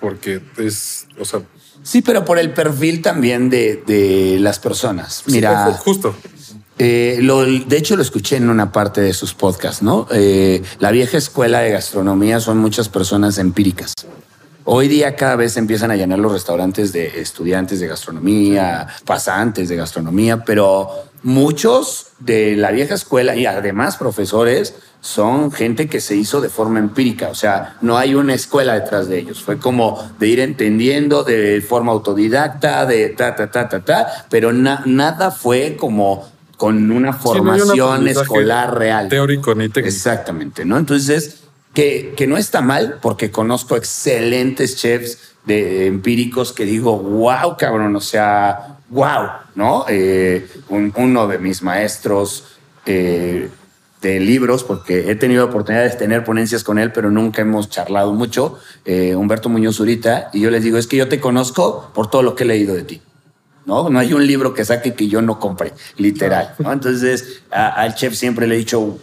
porque 0.00 0.40
es, 0.58 1.06
o 1.18 1.24
sea, 1.24 1.42
Sí, 1.82 2.02
pero 2.02 2.24
por 2.24 2.38
el 2.38 2.52
perfil 2.52 3.02
también 3.02 3.50
de, 3.50 4.36
las 4.40 4.58
personas. 4.58 5.24
Mira. 5.26 5.72
justo. 5.72 6.14
Eh, 6.78 7.18
lo, 7.20 7.44
de 7.44 7.76
hecho, 7.76 7.94
lo 7.94 8.02
escuché 8.02 8.36
en 8.36 8.48
una 8.48 8.72
parte 8.72 9.02
de 9.02 9.12
sus 9.12 9.34
podcasts, 9.34 9.82
¿no? 9.82 10.06
Eh, 10.12 10.62
la 10.78 10.90
vieja 10.90 11.18
escuela 11.18 11.60
de 11.60 11.72
gastronomía 11.72 12.40
son 12.40 12.56
muchas 12.56 12.88
personas 12.88 13.36
empíricas. 13.36 13.92
Hoy 14.64 14.88
día 14.88 15.14
cada 15.16 15.36
vez 15.36 15.56
empiezan 15.56 15.90
a 15.90 15.96
llenar 15.96 16.18
los 16.18 16.32
restaurantes 16.32 16.92
de 16.92 17.20
estudiantes 17.20 17.80
de 17.80 17.86
gastronomía, 17.86 18.86
pasantes 19.04 19.68
de 19.68 19.76
gastronomía, 19.76 20.44
pero 20.44 20.88
muchos 21.22 22.08
de 22.18 22.56
la 22.56 22.70
vieja 22.70 22.94
escuela 22.94 23.36
y 23.36 23.46
además 23.46 23.96
profesores 23.96 24.74
son 25.00 25.50
gente 25.50 25.88
que 25.88 26.00
se 26.00 26.14
hizo 26.14 26.40
de 26.40 26.48
forma 26.48 26.78
empírica, 26.78 27.28
o 27.28 27.34
sea, 27.34 27.76
no 27.80 27.96
hay 27.96 28.14
una 28.14 28.34
escuela 28.34 28.74
detrás 28.74 29.08
de 29.08 29.18
ellos, 29.18 29.42
fue 29.42 29.58
como 29.58 30.12
de 30.18 30.28
ir 30.28 30.40
entendiendo 30.40 31.24
de 31.24 31.62
forma 31.66 31.92
autodidacta, 31.92 32.84
de 32.84 33.08
ta, 33.10 33.34
ta, 33.34 33.50
ta, 33.50 33.68
ta, 33.68 33.80
ta, 33.80 34.26
pero 34.28 34.52
nada 34.52 35.30
fue 35.30 35.76
como 35.78 36.28
con 36.56 36.90
una 36.90 37.14
formación 37.14 38.06
escolar 38.08 38.76
real. 38.76 39.08
Teórico 39.08 39.54
ni 39.54 39.70
técnico. 39.70 39.88
Exactamente, 39.88 40.66
¿no? 40.66 40.76
Entonces, 40.76 41.44
que, 41.72 42.12
que 42.14 42.26
no 42.26 42.36
está 42.36 42.60
mal, 42.60 42.98
porque 43.00 43.30
conozco 43.30 43.76
excelentes 43.76 44.76
chefs 44.76 45.30
de 45.46 45.86
empíricos 45.86 46.52
que 46.52 46.66
digo, 46.66 46.98
wow, 46.98 47.56
cabrón, 47.56 47.96
o 47.96 48.00
sea, 48.00 48.76
wow, 48.90 49.28
¿no? 49.54 49.86
Eh, 49.88 50.46
uno 50.68 51.26
de 51.26 51.38
mis 51.38 51.62
maestros 51.62 52.44
eh, 52.84 53.48
de 54.00 54.18
libros, 54.18 54.64
porque 54.64 55.10
he 55.10 55.14
tenido 55.14 55.44
oportunidad 55.44 55.84
de 55.84 55.90
tener 55.90 56.24
ponencias 56.24 56.64
con 56.64 56.78
él, 56.78 56.92
pero 56.92 57.10
nunca 57.10 57.42
hemos 57.42 57.68
charlado 57.68 58.12
mucho, 58.12 58.58
eh, 58.84 59.14
Humberto 59.14 59.48
Muñoz 59.48 59.76
Zurita, 59.76 60.30
y 60.32 60.40
yo 60.40 60.50
les 60.50 60.62
digo, 60.62 60.78
es 60.78 60.86
que 60.86 60.96
yo 60.96 61.08
te 61.08 61.20
conozco 61.20 61.90
por 61.94 62.08
todo 62.10 62.22
lo 62.22 62.34
que 62.34 62.44
he 62.44 62.46
leído 62.46 62.74
de 62.74 62.82
ti. 62.82 63.02
¿no? 63.66 63.90
No 63.90 63.98
hay 63.98 64.14
un 64.14 64.26
libro 64.26 64.54
que 64.54 64.64
saque 64.64 64.94
que 64.94 65.08
yo 65.08 65.20
no 65.20 65.38
compre, 65.38 65.72
literal. 65.98 66.54
¿no? 66.58 66.72
Entonces, 66.72 67.42
al 67.50 67.94
chef 67.94 68.14
siempre 68.14 68.46
le 68.46 68.54
he 68.54 68.58
dicho, 68.58 68.98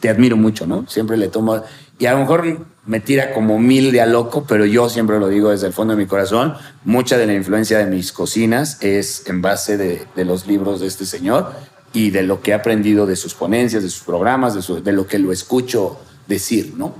te 0.00 0.08
admiro 0.08 0.36
mucho, 0.36 0.66
¿no? 0.66 0.86
Siempre 0.88 1.16
le 1.16 1.28
tomo, 1.28 1.62
y 1.98 2.06
a 2.06 2.12
lo 2.12 2.20
mejor 2.20 2.66
me 2.86 3.00
tira 3.00 3.32
como 3.34 3.58
mil 3.58 3.90
de 3.90 4.00
a 4.00 4.06
loco, 4.06 4.44
pero 4.48 4.64
yo 4.64 4.88
siempre 4.88 5.18
lo 5.18 5.28
digo 5.28 5.50
desde 5.50 5.66
el 5.66 5.72
fondo 5.72 5.94
de 5.94 6.02
mi 6.02 6.06
corazón, 6.06 6.54
mucha 6.84 7.18
de 7.18 7.26
la 7.26 7.34
influencia 7.34 7.78
de 7.78 7.86
mis 7.86 8.12
cocinas 8.12 8.82
es 8.82 9.26
en 9.26 9.42
base 9.42 9.76
de, 9.76 10.06
de 10.16 10.24
los 10.24 10.46
libros 10.46 10.80
de 10.80 10.86
este 10.86 11.04
señor 11.04 11.52
y 11.92 12.10
de 12.10 12.22
lo 12.22 12.40
que 12.40 12.50
he 12.52 12.54
aprendido 12.54 13.06
de 13.06 13.16
sus 13.16 13.34
ponencias, 13.34 13.82
de 13.82 13.90
sus 13.90 14.02
programas, 14.02 14.54
de, 14.54 14.80
de, 14.80 14.92
lo 14.92 15.06
que 15.06 15.18
lo 15.18 15.32
escucho 15.32 15.98
decir, 16.26 16.74
¿no? 16.76 16.94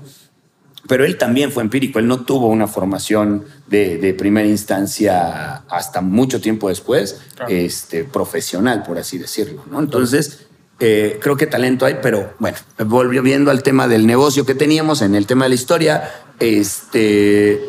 Pero 0.89 1.05
él 1.05 1.19
también 1.19 1.53
fue 1.53 1.63
empírico, 1.63 1.99
él 1.99 2.07
no 2.07 2.21
tuvo 2.21 2.47
una 2.47 2.67
formación 2.67 3.45
de, 3.67 3.99
de 3.99 4.15
primera 4.15 4.49
instancia 4.49 5.57
hasta 5.69 6.01
mucho 6.01 6.41
tiempo 6.41 6.71
después, 6.71 7.21
este, 7.49 8.05
profesional, 8.05 8.83
por 8.85 8.97
así 8.99 9.19
decirlo, 9.19 9.65
¿no? 9.71 9.81
Entonces, 9.81 10.47
eh, 10.81 11.19
creo 11.21 11.37
que 11.37 11.47
talento 11.47 11.85
hay, 11.85 11.99
pero 12.01 12.35
bueno, 12.39 12.57
volviendo 12.87 13.51
al 13.51 13.63
tema 13.63 13.87
del 13.89 14.07
negocio 14.07 14.47
que 14.47 14.55
teníamos, 14.55 15.03
en 15.03 15.15
el 15.15 15.27
tema 15.27 15.45
de 15.45 15.49
la 15.51 15.55
historia, 15.57 16.11
este, 16.39 17.61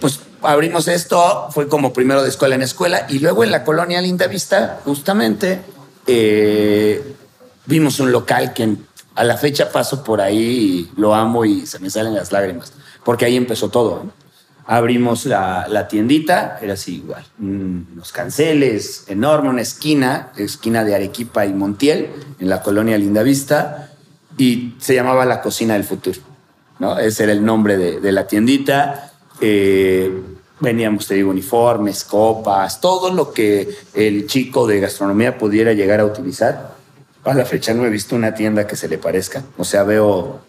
pues 0.00 0.20
abrimos 0.42 0.88
esto, 0.88 1.48
fue 1.52 1.68
como 1.68 1.92
primero 1.92 2.22
de 2.22 2.28
escuela 2.28 2.56
en 2.56 2.62
escuela, 2.62 3.06
y 3.08 3.20
luego 3.20 3.44
en 3.44 3.52
la 3.52 3.64
colonia 3.64 4.02
Linda 4.02 4.26
Vista, 4.26 4.80
justamente, 4.84 5.60
eh, 6.08 7.14
vimos 7.66 8.00
un 8.00 8.10
local 8.10 8.54
que 8.54 8.76
a 9.14 9.24
la 9.24 9.36
fecha 9.36 9.70
paso 9.70 10.02
por 10.02 10.20
ahí 10.22 10.90
y 10.96 11.00
lo 11.00 11.14
amo 11.14 11.44
y 11.44 11.66
se 11.66 11.78
me 11.78 11.90
salen 11.90 12.14
las 12.14 12.32
lágrimas, 12.32 12.72
porque 13.04 13.26
ahí 13.26 13.36
empezó 13.36 13.68
todo. 13.68 14.10
abrimos 14.64 15.26
la, 15.26 15.86
tiendita, 15.88 16.58
era 16.62 16.74
así 16.74 16.96
igual, 16.96 17.24
unos 17.38 18.12
canceles 18.12 19.04
enorme, 19.08 19.50
una 19.50 19.62
esquina, 19.62 20.32
esquina 20.36 20.82
de 20.82 20.94
Arequipa 20.94 21.46
y 21.46 21.52
Montiel, 21.52 22.10
en 22.38 22.48
la 22.48 22.62
colonia 22.62 22.96
Lindavista, 22.96 23.90
y 24.38 24.74
se 24.78 24.94
llamaba 24.94 25.26
La 25.26 25.42
Cocina 25.42 25.74
del 25.74 25.84
Futuro, 25.84 26.20
¿no? 26.78 26.98
Ese 26.98 27.24
era 27.24 27.32
el 27.32 27.44
nombre 27.44 27.76
de, 27.76 28.12
la 28.12 28.26
tiendita. 28.26 29.12
Eh, 29.40 30.37
veníamos, 30.60 31.06
te 31.06 31.14
digo, 31.14 31.30
uniformes, 31.30 32.04
copas, 32.04 32.80
todo 32.80 33.12
lo 33.12 33.32
que 33.32 33.68
el 33.94 34.26
chico 34.26 34.66
de 34.66 34.80
gastronomía 34.80 35.38
pudiera 35.38 35.72
llegar 35.72 36.00
a 36.00 36.04
utilizar. 36.04 36.76
A 37.24 37.34
la 37.34 37.44
fecha 37.44 37.74
no 37.74 37.84
he 37.84 37.90
visto 37.90 38.16
una 38.16 38.34
tienda 38.34 38.66
que 38.66 38.76
se 38.76 38.88
le 38.88 38.98
parezca. 38.98 39.42
O 39.58 39.64
sea, 39.64 39.82
veo 39.82 40.40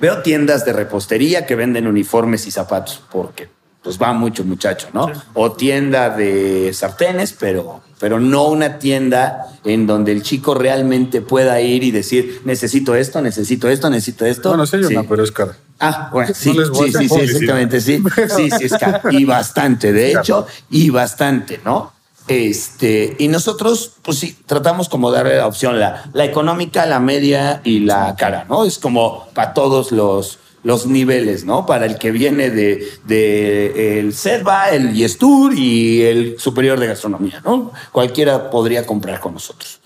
Veo 0.00 0.22
tiendas 0.22 0.64
de 0.64 0.72
repostería 0.72 1.44
que 1.44 1.56
venden 1.56 1.86
uniformes 1.86 2.46
y 2.46 2.50
zapatos, 2.50 3.02
porque 3.10 3.48
pues 3.82 4.00
va 4.00 4.12
mucho 4.12 4.44
muchacho, 4.44 4.88
¿no? 4.92 5.10
O 5.34 5.52
tienda 5.52 6.10
de 6.10 6.72
sartenes, 6.72 7.32
pero, 7.32 7.80
pero 7.98 8.20
no 8.20 8.44
una 8.48 8.78
tienda 8.78 9.46
en 9.64 9.86
donde 9.86 10.12
el 10.12 10.22
chico 10.22 10.54
realmente 10.54 11.20
pueda 11.20 11.60
ir 11.60 11.84
y 11.84 11.90
decir, 11.90 12.42
necesito 12.44 12.94
esto, 12.94 13.20
necesito 13.20 13.68
esto, 13.68 13.90
necesito 13.90 14.24
esto. 14.26 14.50
Bueno, 14.50 14.66
sí 14.66 14.76
hay 14.76 14.84
una, 14.84 15.02
pero 15.02 15.24
es 15.24 15.32
cara. 15.32 15.56
Ah, 15.80 16.10
bueno, 16.12 16.34
sí, 16.34 16.52
sí, 16.52 16.92
sí, 16.92 17.08
sí, 17.08 17.20
exactamente, 17.20 17.80
sí. 17.80 18.02
Sí, 18.36 18.50
sí, 18.50 18.64
es 18.64 18.72
cara. 18.72 19.00
Y 19.10 19.24
bastante, 19.24 19.92
de 19.92 20.12
hecho, 20.12 20.46
y 20.70 20.90
bastante, 20.90 21.60
¿no? 21.64 21.92
Este, 22.26 23.16
y 23.18 23.28
nosotros, 23.28 23.92
pues 24.02 24.18
sí, 24.18 24.36
tratamos 24.44 24.88
como 24.88 25.10
darle 25.10 25.36
la 25.36 25.46
opción, 25.46 25.80
la, 25.80 26.10
la 26.12 26.24
económica, 26.24 26.84
la 26.84 27.00
media 27.00 27.62
y 27.64 27.80
la 27.80 28.14
cara, 28.16 28.44
¿no? 28.48 28.64
Es 28.64 28.78
como 28.78 29.28
para 29.32 29.54
todos 29.54 29.92
los, 29.92 30.38
los 30.68 30.86
niveles, 30.86 31.46
¿no? 31.46 31.64
Para 31.64 31.86
el 31.86 31.96
que 31.96 32.10
viene 32.10 32.50
de, 32.50 32.86
de 33.06 34.00
el 34.00 34.12
SEDBA, 34.12 34.72
el 34.72 34.92
YESTUR 34.92 35.54
y 35.54 36.02
el 36.02 36.38
superior 36.38 36.78
de 36.78 36.88
gastronomía, 36.88 37.40
¿no? 37.42 37.72
Cualquiera 37.90 38.50
podría 38.50 38.84
comprar 38.84 39.18
con 39.18 39.32
nosotros. 39.32 39.80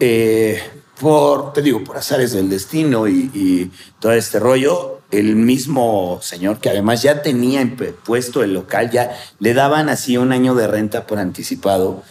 Eh, 0.00 0.60
por, 1.00 1.52
te 1.52 1.62
digo, 1.62 1.84
por 1.84 1.98
azares 1.98 2.32
del 2.32 2.50
destino 2.50 3.06
y, 3.06 3.30
y 3.32 3.70
todo 4.00 4.10
este 4.10 4.40
rollo, 4.40 5.02
el 5.12 5.36
mismo 5.36 6.18
señor 6.20 6.58
que 6.58 6.68
además 6.68 7.00
ya 7.02 7.22
tenía 7.22 7.64
puesto 8.04 8.42
el 8.42 8.54
local, 8.54 8.90
ya 8.90 9.16
le 9.38 9.54
daban 9.54 9.88
así 9.88 10.16
un 10.16 10.32
año 10.32 10.56
de 10.56 10.66
renta 10.66 11.06
por 11.06 11.20
anticipado. 11.20 12.02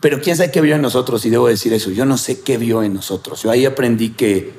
Pero 0.00 0.20
quién 0.20 0.36
sabe 0.36 0.50
qué 0.50 0.60
vio 0.60 0.74
en 0.74 0.82
nosotros, 0.82 1.24
y 1.24 1.30
debo 1.30 1.46
decir 1.46 1.72
eso, 1.72 1.92
yo 1.92 2.06
no 2.06 2.18
sé 2.18 2.40
qué 2.40 2.58
vio 2.58 2.82
en 2.82 2.92
nosotros. 2.92 3.44
Yo 3.44 3.52
ahí 3.52 3.64
aprendí 3.66 4.10
que, 4.10 4.52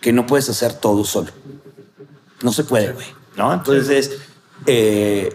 que 0.00 0.14
no 0.14 0.26
puedes 0.26 0.48
hacer 0.48 0.72
todo 0.72 1.04
solo. 1.04 1.32
No 2.42 2.52
se 2.52 2.64
puede, 2.64 2.92
güey. 2.92 3.06
¿no? 3.36 3.52
Entonces, 3.52 4.18
eh, 4.66 5.34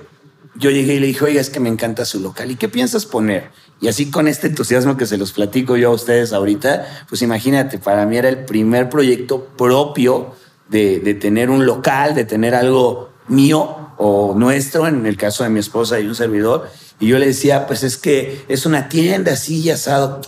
yo 0.55 0.69
llegué 0.69 0.95
y 0.95 0.99
le 0.99 1.07
dije, 1.07 1.25
oiga, 1.25 1.41
es 1.41 1.49
que 1.49 1.59
me 1.59 1.69
encanta 1.69 2.05
su 2.05 2.19
local. 2.19 2.51
¿Y 2.51 2.55
qué 2.55 2.67
piensas 2.67 3.05
poner? 3.05 3.51
Y 3.79 3.87
así 3.87 4.09
con 4.09 4.27
este 4.27 4.47
entusiasmo 4.47 4.97
que 4.97 5.05
se 5.05 5.17
los 5.17 5.31
platico 5.31 5.77
yo 5.77 5.91
a 5.91 5.93
ustedes 5.93 6.33
ahorita, 6.33 7.05
pues 7.07 7.21
imagínate, 7.21 7.77
para 7.77 8.05
mí 8.05 8.17
era 8.17 8.29
el 8.29 8.45
primer 8.45 8.89
proyecto 8.89 9.45
propio 9.57 10.33
de, 10.69 10.99
tener 11.21 11.49
un 11.49 11.65
local, 11.65 12.15
de 12.15 12.25
tener 12.25 12.55
algo 12.55 13.09
mío 13.27 13.93
o 13.97 14.33
nuestro, 14.35 14.87
en 14.87 15.05
el 15.05 15.17
caso 15.17 15.43
de 15.43 15.49
mi 15.49 15.59
esposa 15.59 15.99
y 15.99 16.07
un 16.07 16.15
servidor. 16.15 16.69
Y 16.99 17.07
yo 17.07 17.19
le 17.19 17.27
decía, 17.27 17.67
pues 17.67 17.83
es 17.83 17.97
que 17.97 18.43
es 18.47 18.65
una 18.65 18.89
tienda 18.89 19.33
así 19.33 19.61
y 19.61 19.69
asado. 19.69 20.21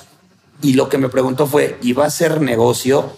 Y 0.61 0.73
lo 0.73 0.89
que 0.89 0.99
me 0.99 1.09
preguntó 1.09 1.47
fue, 1.47 1.77
¿y 1.81 1.93
va 1.93 2.05
a 2.05 2.09
ser 2.11 2.41
negocio? 2.41 3.11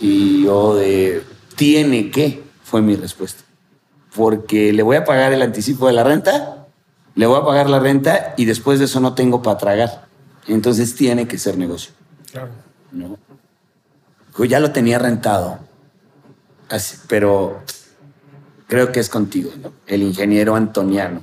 Y 0.00 0.44
yo 0.44 0.76
de, 0.76 1.22
¿tiene 1.56 2.10
que? 2.10 2.44
Fue 2.62 2.82
mi 2.82 2.96
respuesta. 2.96 3.42
Porque 4.14 4.72
le 4.72 4.82
voy 4.82 4.96
a 4.96 5.04
pagar 5.04 5.32
el 5.32 5.42
anticipo 5.42 5.86
de 5.88 5.92
la 5.92 6.04
renta, 6.04 6.66
le 7.14 7.26
voy 7.26 7.40
a 7.40 7.44
pagar 7.44 7.68
la 7.68 7.80
renta 7.80 8.34
y 8.36 8.44
después 8.44 8.78
de 8.78 8.84
eso 8.84 9.00
no 9.00 9.14
tengo 9.14 9.42
para 9.42 9.58
tragar. 9.58 10.06
Entonces 10.46 10.94
tiene 10.94 11.26
que 11.26 11.38
ser 11.38 11.58
negocio. 11.58 11.92
Claro. 12.30 12.50
¿No? 12.92 13.18
ya 14.44 14.60
lo 14.60 14.70
tenía 14.70 14.98
rentado 14.98 15.58
pero 17.08 17.62
creo 18.66 18.92
que 18.92 19.00
es 19.00 19.08
contigo, 19.08 19.50
el 19.86 20.02
ingeniero 20.02 20.56
Antoniano. 20.56 21.22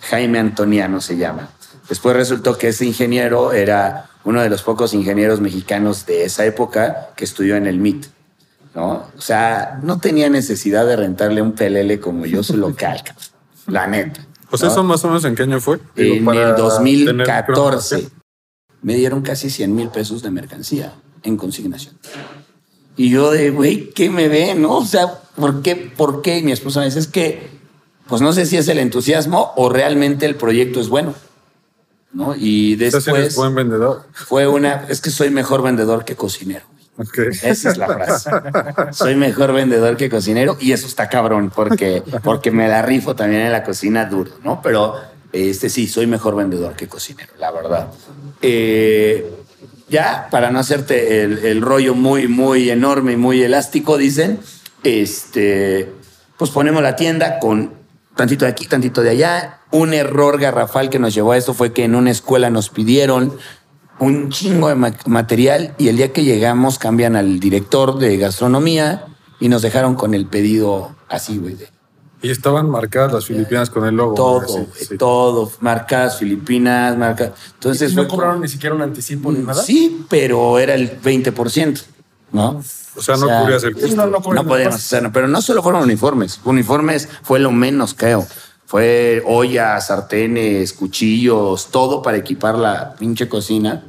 Jaime 0.00 0.38
Antoniano 0.38 1.00
se 1.00 1.16
llama. 1.16 1.50
Después 1.88 2.14
resultó 2.14 2.58
que 2.58 2.68
ese 2.68 2.84
ingeniero 2.84 3.52
era 3.52 4.10
uno 4.24 4.42
de 4.42 4.50
los 4.50 4.62
pocos 4.62 4.92
ingenieros 4.94 5.40
mexicanos 5.40 6.04
de 6.06 6.24
esa 6.24 6.44
época 6.44 7.10
que 7.16 7.24
estudió 7.24 7.56
en 7.56 7.66
el 7.66 7.78
MIT. 7.78 8.06
¿No? 8.74 9.06
O 9.16 9.20
sea, 9.20 9.80
no 9.82 9.98
tenía 9.98 10.28
necesidad 10.30 10.86
de 10.86 10.96
rentarle 10.96 11.42
un 11.42 11.52
pelele 11.52 12.00
como 12.00 12.26
yo 12.26 12.42
su 12.42 12.56
local, 12.56 13.02
la 13.66 13.86
neta. 13.86 14.26
Pues 14.50 14.62
eso 14.62 14.82
más 14.82 15.04
o 15.04 15.08
menos 15.08 15.24
en 15.24 15.34
qué 15.34 15.42
año 15.42 15.60
fue? 15.60 15.78
en 15.96 16.26
el 16.26 16.56
2014. 16.56 18.08
Me 18.80 18.94
dieron 18.94 19.22
casi 19.22 19.50
100 19.50 19.74
mil 19.74 19.88
pesos 19.88 20.22
de 20.22 20.30
mercancía 20.30 20.94
en 21.22 21.36
consignación. 21.36 21.98
Y 22.96 23.10
yo 23.10 23.30
de, 23.30 23.50
güey, 23.50 23.90
¿qué 23.90 24.10
me 24.10 24.28
ve? 24.28 24.54
¿No? 24.54 24.78
O 24.78 24.84
sea, 24.84 25.20
¿por 25.36 25.62
qué? 25.62 25.76
¿Por 25.76 26.22
qué? 26.22 26.38
Y 26.38 26.42
mi 26.42 26.52
esposa 26.52 26.80
me 26.80 26.86
dice, 26.86 26.98
es 26.98 27.06
que, 27.06 27.48
pues 28.08 28.22
no 28.22 28.32
sé 28.32 28.46
si 28.46 28.56
es 28.56 28.66
el 28.68 28.78
entusiasmo 28.78 29.52
o 29.56 29.68
realmente 29.68 30.26
el 30.26 30.34
proyecto 30.34 30.80
es 30.80 30.88
bueno. 30.88 31.14
¿No? 32.12 32.34
Y 32.34 32.76
después... 32.76 33.06
Eres 33.06 33.36
buen 33.36 33.54
vendedor. 33.54 34.06
Fue 34.12 34.48
una... 34.48 34.86
Es 34.88 35.00
que 35.00 35.10
soy 35.10 35.30
mejor 35.30 35.62
vendedor 35.62 36.04
que 36.04 36.16
cocinero. 36.16 36.64
Esa 37.42 37.70
es 37.70 37.76
la 37.76 37.86
frase. 37.86 38.30
Soy 38.92 39.14
mejor 39.14 39.52
vendedor 39.52 39.96
que 39.96 40.10
cocinero 40.10 40.56
y 40.60 40.72
eso 40.72 40.86
está 40.86 41.08
cabrón 41.08 41.52
porque, 41.54 42.02
porque 42.22 42.50
me 42.50 42.68
la 42.68 42.82
rifo 42.82 43.14
también 43.14 43.42
en 43.42 43.52
la 43.52 43.62
cocina 43.62 44.04
duro, 44.06 44.32
¿no? 44.42 44.60
Pero 44.62 44.96
este 45.32 45.68
sí, 45.68 45.86
soy 45.86 46.06
mejor 46.06 46.34
vendedor 46.34 46.74
que 46.74 46.88
cocinero, 46.88 47.32
la 47.38 47.50
verdad. 47.50 47.88
Eh, 48.42 49.30
ya, 49.88 50.28
para 50.30 50.50
no 50.50 50.58
hacerte 50.58 51.22
el, 51.22 51.62
rollo 51.62 51.94
muy, 51.94 52.28
muy 52.28 52.70
enorme 52.70 53.12
y 53.12 53.16
muy 53.16 53.42
elástico, 53.42 53.96
dicen, 53.96 54.40
este, 54.82 55.92
pues 56.36 56.50
ponemos 56.50 56.82
la 56.82 56.96
tienda 56.96 57.38
con 57.38 57.74
tantito 58.16 58.44
de 58.44 58.50
aquí, 58.50 58.66
tantito 58.66 59.02
de 59.02 59.10
allá. 59.10 59.60
Un 59.70 59.94
error 59.94 60.38
garrafal 60.40 60.90
que 60.90 60.98
nos 60.98 61.14
llevó 61.14 61.32
a 61.32 61.36
esto 61.36 61.54
fue 61.54 61.72
que 61.72 61.84
en 61.84 61.94
una 61.94 62.10
escuela 62.10 62.50
nos 62.50 62.68
pidieron 62.68 63.38
un 64.00 64.30
chingo 64.30 64.68
de 64.68 64.74
material 65.06 65.74
y 65.78 65.88
el 65.88 65.96
día 65.96 66.12
que 66.12 66.24
llegamos 66.24 66.78
cambian 66.78 67.16
al 67.16 67.40
director 67.40 67.98
de 67.98 68.16
gastronomía 68.16 69.06
y 69.40 69.48
nos 69.48 69.62
dejaron 69.62 69.94
con 69.94 70.14
el 70.14 70.26
pedido 70.26 70.94
así, 71.08 71.38
güey, 71.38 71.56
y 72.20 72.30
estaban 72.30 72.68
marcadas 72.68 73.12
las 73.12 73.26
Filipinas 73.26 73.70
con 73.70 73.86
el 73.86 73.94
logo. 73.94 74.14
Todo, 74.14 74.66
todo, 74.98 75.52
marcadas 75.60 76.18
Filipinas, 76.18 76.96
marcadas. 76.96 77.34
Entonces, 77.54 77.94
no 77.94 78.08
cobraron 78.08 78.40
ni 78.40 78.48
siquiera 78.48 78.74
un 78.74 78.82
anticipo 78.82 79.30
ni 79.30 79.38
nada? 79.38 79.62
Sí, 79.62 80.04
pero 80.08 80.58
era 80.58 80.74
el 80.74 81.00
20%, 81.00 81.80
¿no? 82.32 82.60
O 82.96 83.02
sea, 83.02 83.16
no 83.16 83.26
cubrías 83.26 83.62
el 83.62 83.74
costo. 83.74 83.94
No, 83.94 84.06
no, 84.06 84.20
podíamos 84.20 84.74
hacerlo. 84.74 85.10
Pero 85.12 85.28
no 85.28 85.40
solo 85.40 85.62
fueron 85.62 85.84
uniformes. 85.84 86.40
Uniformes 86.44 87.08
fue 87.22 87.38
lo 87.38 87.52
menos, 87.52 87.94
creo. 87.94 88.26
Fue 88.68 89.22
ollas, 89.24 89.86
sartenes, 89.86 90.74
cuchillos, 90.74 91.70
todo 91.70 92.02
para 92.02 92.18
equipar 92.18 92.58
la 92.58 92.96
pinche 92.96 93.26
cocina. 93.26 93.86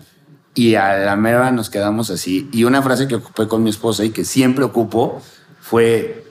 Y 0.56 0.76
a 0.76 0.98
la 1.00 1.18
mera 1.18 1.52
nos 1.52 1.70
quedamos 1.70 2.10
así. 2.10 2.48
Y 2.54 2.64
una 2.64 2.82
frase 2.82 3.06
que 3.06 3.16
ocupé 3.16 3.50
con 3.50 3.62
mi 3.62 3.72
esposa 3.72 4.06
y 4.06 4.12
que 4.12 4.24
siempre 4.24 4.64
ocupo 4.64 5.22
fue 5.60 6.26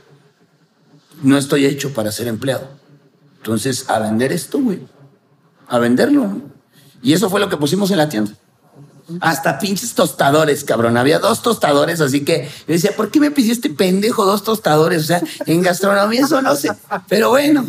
no 1.22 1.36
estoy 1.36 1.66
hecho 1.66 1.92
para 1.92 2.10
ser 2.10 2.26
empleado. 2.26 2.70
Entonces, 3.36 3.90
a 3.90 3.98
vender 3.98 4.32
esto, 4.32 4.58
güey. 4.58 4.80
A 5.68 5.78
venderlo. 5.78 6.40
Y 7.02 7.12
eso 7.12 7.28
fue 7.28 7.40
lo 7.40 7.50
que 7.50 7.58
pusimos 7.58 7.90
en 7.90 7.98
la 7.98 8.08
tienda. 8.08 8.32
Hasta 9.20 9.58
pinches 9.58 9.94
tostadores, 9.94 10.64
cabrón. 10.64 10.96
Había 10.96 11.18
dos 11.18 11.42
tostadores, 11.42 12.00
así 12.00 12.24
que 12.24 12.44
yo 12.66 12.74
decía, 12.74 12.94
¿por 12.94 13.10
qué 13.10 13.20
me 13.20 13.30
pidió 13.30 13.52
este 13.52 13.70
pendejo 13.70 14.24
dos 14.26 14.42
tostadores? 14.44 15.02
O 15.02 15.06
sea, 15.06 15.22
en 15.46 15.62
gastronomía 15.62 16.22
eso 16.22 16.42
no 16.42 16.54
sé. 16.54 16.70
Pero 17.08 17.30
bueno, 17.30 17.64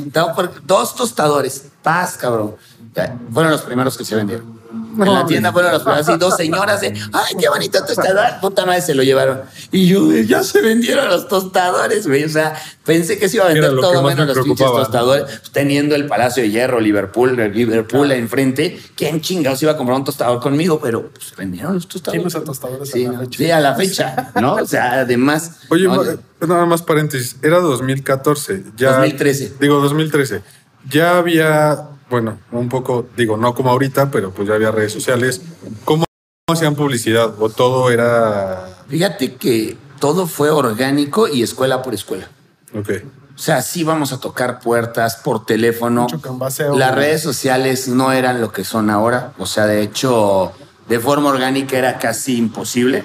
dos 0.65 0.95
tostadores. 0.95 1.63
Paz, 1.81 2.17
cabrón. 2.17 2.55
Fueron 3.31 3.51
los 3.51 3.61
primeros 3.61 3.97
que 3.97 4.03
se 4.03 4.15
vendieron 4.15 4.58
en 5.05 5.13
la 5.13 5.25
tienda 5.25 5.51
fueron 5.51 5.71
los 5.71 5.85
así 5.87 6.17
dos 6.17 6.35
señoras 6.35 6.81
de, 6.81 6.87
ay, 6.87 7.35
qué 7.39 7.49
bonito 7.49 7.83
tostador. 7.85 8.39
Puta 8.41 8.65
madre, 8.65 8.81
se 8.81 8.95
lo 8.95 9.03
llevaron. 9.03 9.41
Y 9.71 9.87
yo, 9.87 10.11
ya 10.13 10.43
se 10.43 10.61
vendieron 10.61 11.07
los 11.09 11.27
tostadores, 11.27 12.07
güey. 12.07 12.23
O 12.23 12.29
sea, 12.29 12.55
pensé 12.85 13.17
que 13.17 13.29
se 13.29 13.37
iba 13.37 13.45
a 13.45 13.49
vender 13.49 13.75
todo 13.79 14.03
menos 14.03 14.27
los 14.27 14.45
pinches 14.45 14.67
tostadores. 14.67 15.23
Pues, 15.23 15.51
teniendo 15.51 15.95
el 15.95 16.07
Palacio 16.07 16.43
de 16.43 16.49
Hierro, 16.49 16.79
Liverpool, 16.79 17.35
Liverpool 17.53 18.11
enfrente. 18.11 18.79
¿Quién 18.95 19.21
chingados 19.21 19.61
iba 19.63 19.73
a 19.73 19.77
comprar 19.77 19.97
un 19.97 20.03
tostador 20.03 20.39
conmigo? 20.39 20.79
Pero 20.81 21.09
pues, 21.09 21.27
se 21.27 21.35
vendieron 21.35 21.75
los 21.75 21.87
tostadores. 21.87 22.21
¿Quién 22.21 22.27
usa 22.27 22.43
tostadores 22.43 22.89
sí, 22.89 23.05
a 23.05 23.11
la 23.11 23.19
fecha? 23.19 23.37
Sí, 23.37 23.51
a 23.51 23.59
la 23.59 23.75
fecha, 23.75 24.31
¿no? 24.41 24.55
O 24.55 24.65
sea, 24.65 24.93
además. 25.01 25.59
Oye, 25.69 25.87
nada 25.87 26.65
más 26.65 26.81
paréntesis. 26.81 27.37
Era 27.41 27.59
2014. 27.59 28.63
Ya, 28.77 28.97
2013. 28.97 29.53
Digo, 29.59 29.79
2013. 29.81 30.41
Ya 30.89 31.17
había 31.17 31.89
bueno, 32.09 32.39
un 32.51 32.69
poco, 32.69 33.07
digo, 33.15 33.37
no 33.37 33.53
como 33.53 33.69
ahorita, 33.69 34.09
pero 34.11 34.31
pues 34.31 34.47
ya 34.47 34.55
había 34.55 34.71
redes 34.71 34.93
sociales. 34.93 35.41
¿Cómo 35.85 36.05
hacían 36.51 36.75
publicidad? 36.75 37.33
¿O 37.39 37.49
todo 37.49 37.91
era...? 37.91 38.67
Fíjate 38.87 39.35
que 39.35 39.77
todo 39.99 40.25
fue 40.25 40.49
orgánico 40.49 41.27
y 41.27 41.43
escuela 41.43 41.81
por 41.81 41.93
escuela. 41.93 42.29
Ok. 42.73 42.89
O 43.35 43.41
sea, 43.41 43.61
sí 43.61 43.83
vamos 43.83 44.11
a 44.11 44.19
tocar 44.19 44.59
puertas 44.59 45.15
por 45.17 45.45
teléfono. 45.45 46.07
Las 46.75 46.95
redes 46.95 47.21
sociales 47.21 47.87
no 47.87 48.11
eran 48.11 48.41
lo 48.41 48.51
que 48.51 48.65
son 48.65 48.89
ahora. 48.89 49.33
O 49.37 49.45
sea, 49.45 49.65
de 49.65 49.81
hecho, 49.81 50.51
de 50.89 50.99
forma 50.99 51.29
orgánica 51.29 51.77
era 51.77 51.99
casi 51.99 52.35
imposible. 52.37 53.03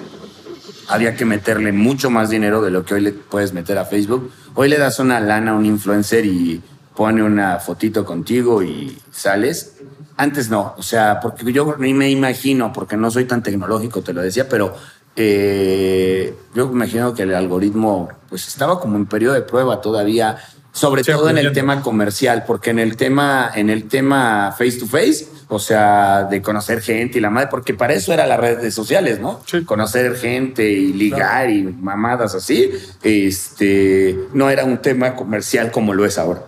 Había 0.89 1.15
que 1.15 1.23
meterle 1.23 1.71
mucho 1.71 2.09
más 2.09 2.29
dinero 2.29 2.61
de 2.61 2.69
lo 2.69 2.83
que 2.83 2.95
hoy 2.95 3.01
le 3.01 3.11
puedes 3.13 3.53
meter 3.53 3.77
a 3.77 3.85
Facebook. 3.85 4.29
Hoy 4.55 4.67
le 4.67 4.77
das 4.77 4.99
una 4.99 5.19
lana 5.19 5.51
a 5.51 5.55
un 5.55 5.65
influencer 5.65 6.25
y 6.25 6.61
pone 6.95 7.21
una 7.21 7.59
fotito 7.59 8.05
contigo 8.05 8.63
y 8.63 8.97
sales. 9.11 9.77
Antes 10.17 10.49
no, 10.49 10.73
o 10.77 10.83
sea, 10.83 11.19
porque 11.19 11.51
yo 11.51 11.75
ni 11.77 11.93
me 11.93 12.09
imagino, 12.09 12.71
porque 12.71 12.95
no 12.95 13.11
soy 13.11 13.25
tan 13.25 13.43
tecnológico, 13.43 14.01
te 14.01 14.13
lo 14.13 14.21
decía, 14.21 14.47
pero 14.47 14.73
eh, 15.15 16.33
yo 16.53 16.69
imagino 16.71 17.13
que 17.13 17.23
el 17.23 17.35
algoritmo 17.35 18.09
pues 18.29 18.47
estaba 18.47 18.79
como 18.79 18.97
en 18.97 19.05
periodo 19.05 19.33
de 19.33 19.41
prueba 19.41 19.81
todavía, 19.81 20.37
sobre 20.71 21.03
todo 21.03 21.29
en 21.29 21.37
el 21.37 21.53
tema 21.53 21.81
comercial, 21.81 22.43
porque 22.45 22.69
en 22.69 22.79
el 22.79 22.97
tema, 22.97 23.51
en 23.53 23.69
el 23.69 23.87
tema 23.87 24.53
face 24.57 24.79
to 24.79 24.85
face, 24.85 25.27
o 25.47 25.59
sea, 25.59 26.23
de 26.23 26.41
conocer 26.41 26.81
gente 26.81 27.17
y 27.17 27.21
la 27.21 27.29
madre, 27.29 27.47
porque 27.49 27.73
para 27.73 27.93
eso 27.93 28.13
era 28.13 28.25
las 28.25 28.39
redes 28.39 28.73
sociales, 28.73 29.19
¿no? 29.19 29.41
Conocer 29.65 30.15
gente 30.15 30.69
y 30.69 30.91
ligar 30.93 31.49
y 31.49 31.63
mamadas 31.63 32.35
así, 32.35 32.71
este, 33.03 34.17
no 34.33 34.49
era 34.49 34.65
un 34.65 34.79
tema 34.79 35.15
comercial 35.15 35.71
como 35.71 35.93
lo 35.93 36.05
es 36.05 36.17
ahora. 36.17 36.43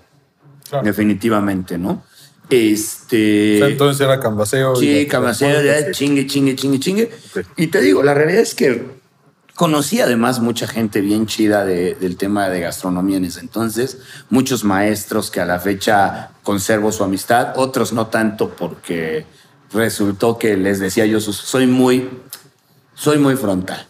Definitivamente, 0.83 1.77
¿no? 1.77 2.03
Este. 2.49 3.59
entonces 3.59 4.05
era 4.05 4.19
cambaseo. 4.19 4.75
Sí, 4.75 5.05
cambaseo, 5.07 5.61
ya 5.61 5.91
chingue, 5.91 6.27
chingue, 6.27 6.55
chingue, 6.55 6.79
chingue. 6.79 7.11
Y 7.57 7.67
te 7.67 7.81
digo, 7.81 8.03
la 8.03 8.13
realidad 8.13 8.41
es 8.41 8.55
que 8.55 8.97
conocí 9.55 9.99
además 9.99 10.39
mucha 10.39 10.67
gente 10.67 11.01
bien 11.01 11.25
chida 11.25 11.65
del 11.65 12.15
tema 12.15 12.47
de 12.47 12.61
gastronomía 12.61 13.17
en 13.17 13.25
ese 13.25 13.39
entonces, 13.39 13.97
muchos 14.29 14.63
maestros 14.63 15.31
que 15.31 15.41
a 15.41 15.45
la 15.45 15.59
fecha 15.59 16.29
conservo 16.43 16.91
su 16.91 17.03
amistad, 17.03 17.53
otros 17.57 17.91
no 17.91 18.07
tanto 18.07 18.51
porque 18.51 19.25
resultó 19.73 20.37
que 20.37 20.55
les 20.55 20.79
decía 20.79 21.05
yo, 21.07 21.19
soy 21.19 21.65
muy, 21.65 22.07
soy 22.93 23.17
muy 23.17 23.35
frontal. 23.35 23.87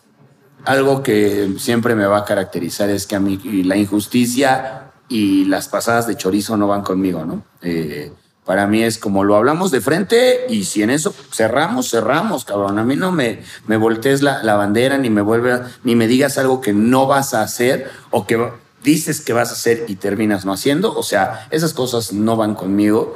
Algo 0.63 1.03
que 1.03 1.53
siempre 1.59 1.95
me 1.95 2.05
va 2.05 2.19
a 2.19 2.25
caracterizar 2.25 2.89
es 2.89 3.05
que 3.05 3.15
a 3.15 3.19
mí 3.19 3.37
la 3.63 3.75
injusticia 3.75 4.86
y 5.09 5.45
las 5.45 5.67
pasadas 5.67 6.07
de 6.07 6.15
chorizo 6.15 6.57
no 6.57 6.67
van 6.67 6.81
conmigo, 6.81 7.25
¿no? 7.25 7.43
Eh, 7.61 8.11
para 8.47 8.65
mí 8.65 8.81
es 8.81 8.97
como 8.97 9.25
lo 9.25 9.35
hablamos 9.35 9.71
de 9.71 9.81
frente 9.81 10.45
y 10.47 10.63
si 10.63 10.81
en 10.81 10.89
eso 10.89 11.13
cerramos, 11.33 11.91
cerramos, 11.91 12.45
cabrón. 12.45 12.79
A 12.79 12.83
mí 12.85 12.95
no 12.95 13.11
me, 13.11 13.41
me 13.67 13.75
voltees 13.75 14.21
la, 14.21 14.41
bandera 14.55 14.97
ni 14.97 15.09
me 15.09 15.21
vuelve, 15.21 15.59
ni 15.83 15.95
me 15.95 16.07
digas 16.07 16.37
algo 16.37 16.61
que 16.61 16.71
no 16.71 17.07
vas 17.07 17.33
a 17.33 17.41
hacer 17.41 17.89
o 18.09 18.25
que 18.25 18.49
dices 18.83 19.19
que 19.19 19.33
vas 19.33 19.49
a 19.49 19.53
hacer 19.53 19.83
y 19.89 19.95
terminas 19.95 20.45
no 20.45 20.53
haciendo. 20.53 20.97
O 20.97 21.03
sea, 21.03 21.47
esas 21.51 21.73
cosas 21.73 22.13
no 22.13 22.37
van 22.37 22.55
conmigo. 22.55 23.15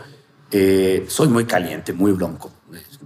Eh, 0.52 1.06
soy 1.08 1.30
muy 1.30 1.46
caliente, 1.46 1.94
muy 1.94 2.12
bronco. 2.12 2.52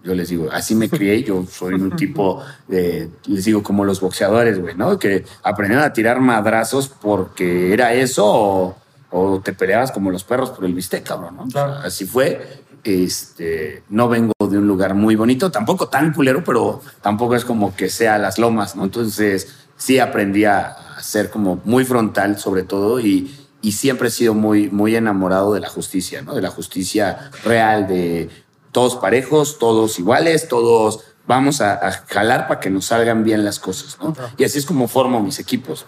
Yo 0.06 0.14
les 0.14 0.30
digo, 0.30 0.48
así 0.52 0.76
me 0.76 0.88
crié, 0.88 1.24
yo 1.24 1.46
soy 1.50 1.74
un 1.74 1.96
tipo, 1.96 2.42
de, 2.68 3.10
les 3.26 3.44
digo, 3.44 3.64
como 3.64 3.84
los 3.84 4.00
boxeadores, 4.00 4.62
güey, 4.62 4.76
¿no? 4.76 4.98
Que 5.00 5.26
aprendieron 5.44 5.84
a 5.84 5.92
tirar 5.92 6.22
madrazos 6.22 6.88
porque 6.88 7.74
era 7.74 7.94
eso 7.94 8.24
o 8.26 8.86
o 9.18 9.40
te 9.40 9.54
peleabas 9.54 9.92
como 9.94 10.12
los 10.12 10.26
perros 10.26 10.50
por 10.50 10.66
el 10.66 10.74
bistec, 10.74 11.04
cabrón, 11.04 11.38
¿no? 11.38 11.62
así 11.84 12.06
fue. 12.06 12.66
Este, 12.84 13.82
no 13.90 14.10
vengo 14.10 14.34
de 14.48 14.58
un 14.58 14.68
lugar 14.68 14.94
muy 14.94 15.16
bonito, 15.16 15.50
tampoco 15.52 15.88
tan 15.88 16.14
culero, 16.14 16.44
pero 16.44 16.82
tampoco 17.02 17.36
es 17.36 17.46
como 17.46 17.76
que 17.76 17.90
sea 17.90 18.18
las 18.18 18.38
lomas, 18.38 18.76
¿no? 18.76 18.84
Entonces, 18.84 19.56
sí 19.78 20.00
aprendí 20.00 20.44
a 20.46 20.76
ser 21.02 21.30
como 21.30 21.62
muy 21.64 21.86
frontal, 21.86 22.38
sobre 22.38 22.64
todo, 22.64 23.00
y, 23.00 23.34
y 23.62 23.72
siempre 23.72 24.10
he 24.10 24.12
sido 24.12 24.34
muy, 24.34 24.70
muy 24.70 24.96
enamorado 24.96 25.54
de 25.54 25.62
la 25.62 25.70
justicia, 25.70 26.22
¿no? 26.22 26.36
De 26.36 26.42
la 26.42 26.52
justicia 26.52 27.32
real, 27.44 27.88
de 27.88 28.30
todos 28.76 28.98
parejos, 28.98 29.58
todos 29.58 29.98
iguales, 30.00 30.50
todos 30.50 31.06
vamos 31.26 31.62
a, 31.62 32.04
jalar 32.10 32.50
para 32.50 32.60
que 32.60 32.70
nos 32.70 32.88
salgan 32.88 33.24
bien 33.24 33.46
las 33.46 33.58
cosas, 33.58 33.98
¿no? 34.02 34.14
Y 34.38 34.44
así 34.44 34.60
es 34.60 34.66
como 34.66 34.90
formo 34.90 35.22
mis 35.22 35.40
equipos. 35.40 35.86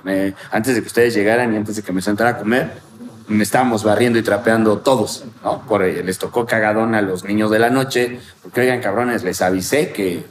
antes 0.52 0.74
de 0.74 0.80
que 0.80 0.88
ustedes 0.88 1.14
llegaran 1.14 1.54
y 1.54 1.58
antes 1.58 1.76
de 1.76 1.84
que 1.84 1.92
me 1.92 2.02
sentara 2.02 2.30
a 2.30 2.38
comer, 2.38 2.72
me 3.28 3.44
estábamos 3.44 3.84
barriendo 3.84 4.18
y 4.20 4.24
trapeando 4.24 4.78
todos, 4.78 5.26
¿no? 5.44 5.64
Por, 5.68 5.82
les 5.82 6.18
tocó 6.18 6.46
cagadón 6.46 6.96
a 6.96 7.02
los 7.02 7.26
niños 7.26 7.52
de 7.52 7.60
la 7.60 7.70
noche, 7.70 8.22
porque 8.42 8.62
oigan, 8.62 8.80
cabrones, 8.80 9.22
les 9.26 9.42
avisé 9.42 9.92
que, 9.92 10.24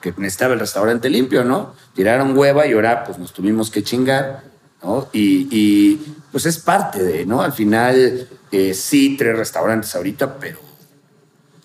que 0.00 0.12
necesitaba 0.16 0.54
el 0.54 0.60
restaurante 0.60 1.08
limpio, 1.08 1.44
¿no? 1.44 1.72
Tiraron 1.94 2.36
hueva 2.36 2.66
y 2.66 2.72
ahora 2.72 3.04
pues 3.04 3.18
nos 3.18 3.32
tuvimos 3.32 3.70
que 3.70 3.84
chingar, 3.84 4.42
¿no? 4.82 5.06
Y, 5.12 6.00
pues 6.32 6.46
es 6.46 6.58
parte 6.58 7.00
de, 7.00 7.26
¿no? 7.26 7.42
Al 7.42 7.52
final, 7.52 8.26
eh, 8.50 8.74
sí, 8.74 9.16
tres 9.16 9.36
restaurantes 9.38 9.94
ahorita, 9.94 10.38
pero 10.40 10.71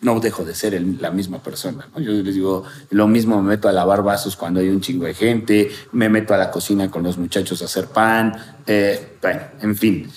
no 0.08 0.20
dejo 0.22 0.46
de 0.46 0.56
ser 0.56 0.82
la 1.02 1.12
misma 1.12 1.43
persona. 1.43 1.88
¿no? 1.93 2.02
Yo 2.02 2.12
les 2.12 2.34
digo, 2.34 2.63
lo 2.91 3.08
mismo 3.08 3.41
me 3.41 3.50
meto 3.50 3.67
a 3.67 3.74
lavar 3.74 4.04
vasos 4.04 4.38
cuando 4.38 4.62
hay 4.62 4.70
un 4.70 4.80
chingo 4.80 5.06
de 5.06 5.13
gente, 5.13 5.70
me 5.91 6.08
meto 6.08 6.34
a 6.34 6.38
la 6.38 6.50
cocina 6.50 6.89
con 6.89 7.04
los 7.04 7.17
muchachos 7.17 7.62
a 7.62 7.65
hacer 7.65 7.88
pan, 7.88 8.34
eh, 8.65 9.17
bueno, 9.22 9.41
en 9.62 9.76
fin. 9.76 10.10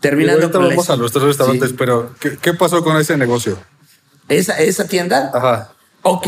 Terminando 0.00 0.50
con 0.50 0.68
vamos 0.68 0.90
a 0.90 0.96
los 0.96 1.12
tres 1.12 1.24
restaurantes, 1.24 1.72
pero 1.78 2.10
¿qué, 2.18 2.54
pasó 2.54 2.82
con 2.82 2.96
ese 2.96 3.16
negocio? 3.16 3.56
Esa, 4.28 4.58
esa 4.58 4.86
tienda. 4.86 5.30
Ajá. 5.32 5.72
Ok, 6.02 6.26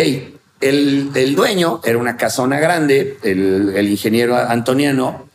el, 0.60 1.10
el 1.14 1.34
dueño 1.34 1.80
era 1.84 1.98
una 1.98 2.16
casona 2.16 2.60
grande, 2.60 3.18
el, 3.22 3.72
el, 3.74 3.88
ingeniero 3.88 4.36
antoniano. 4.36 5.28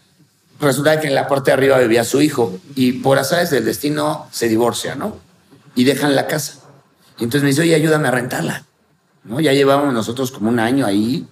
Resulta 0.60 1.02
que 1.02 1.08
en 1.08 1.16
la 1.16 1.28
parte 1.28 1.52
de 1.52 1.54
arriba 1.54 1.78
vivía 1.80 2.06
su 2.06 2.22
hijo 2.22 2.58
y 2.76 2.94
por 2.94 3.20
azares 3.20 3.50
del 3.50 3.66
destino 3.66 4.28
se 4.32 4.48
divorcia, 4.48 4.96
¿no? 4.96 5.18
Y 5.76 5.84
dejan 5.84 6.16
la 6.16 6.28
casa. 6.28 6.63
Entonces 7.24 7.44
me 7.44 7.50
dice, 7.50 7.62
oye, 7.62 7.76
ayúdame 7.76 8.08
a 8.08 8.12
rentarla. 8.12 8.66
¿No? 9.24 9.40
Ya 9.40 9.54
llevábamos 9.54 9.94
nosotros 9.94 10.32
como 10.32 10.50
un 10.50 10.60
año 10.60 10.86
ahí, 10.86 11.28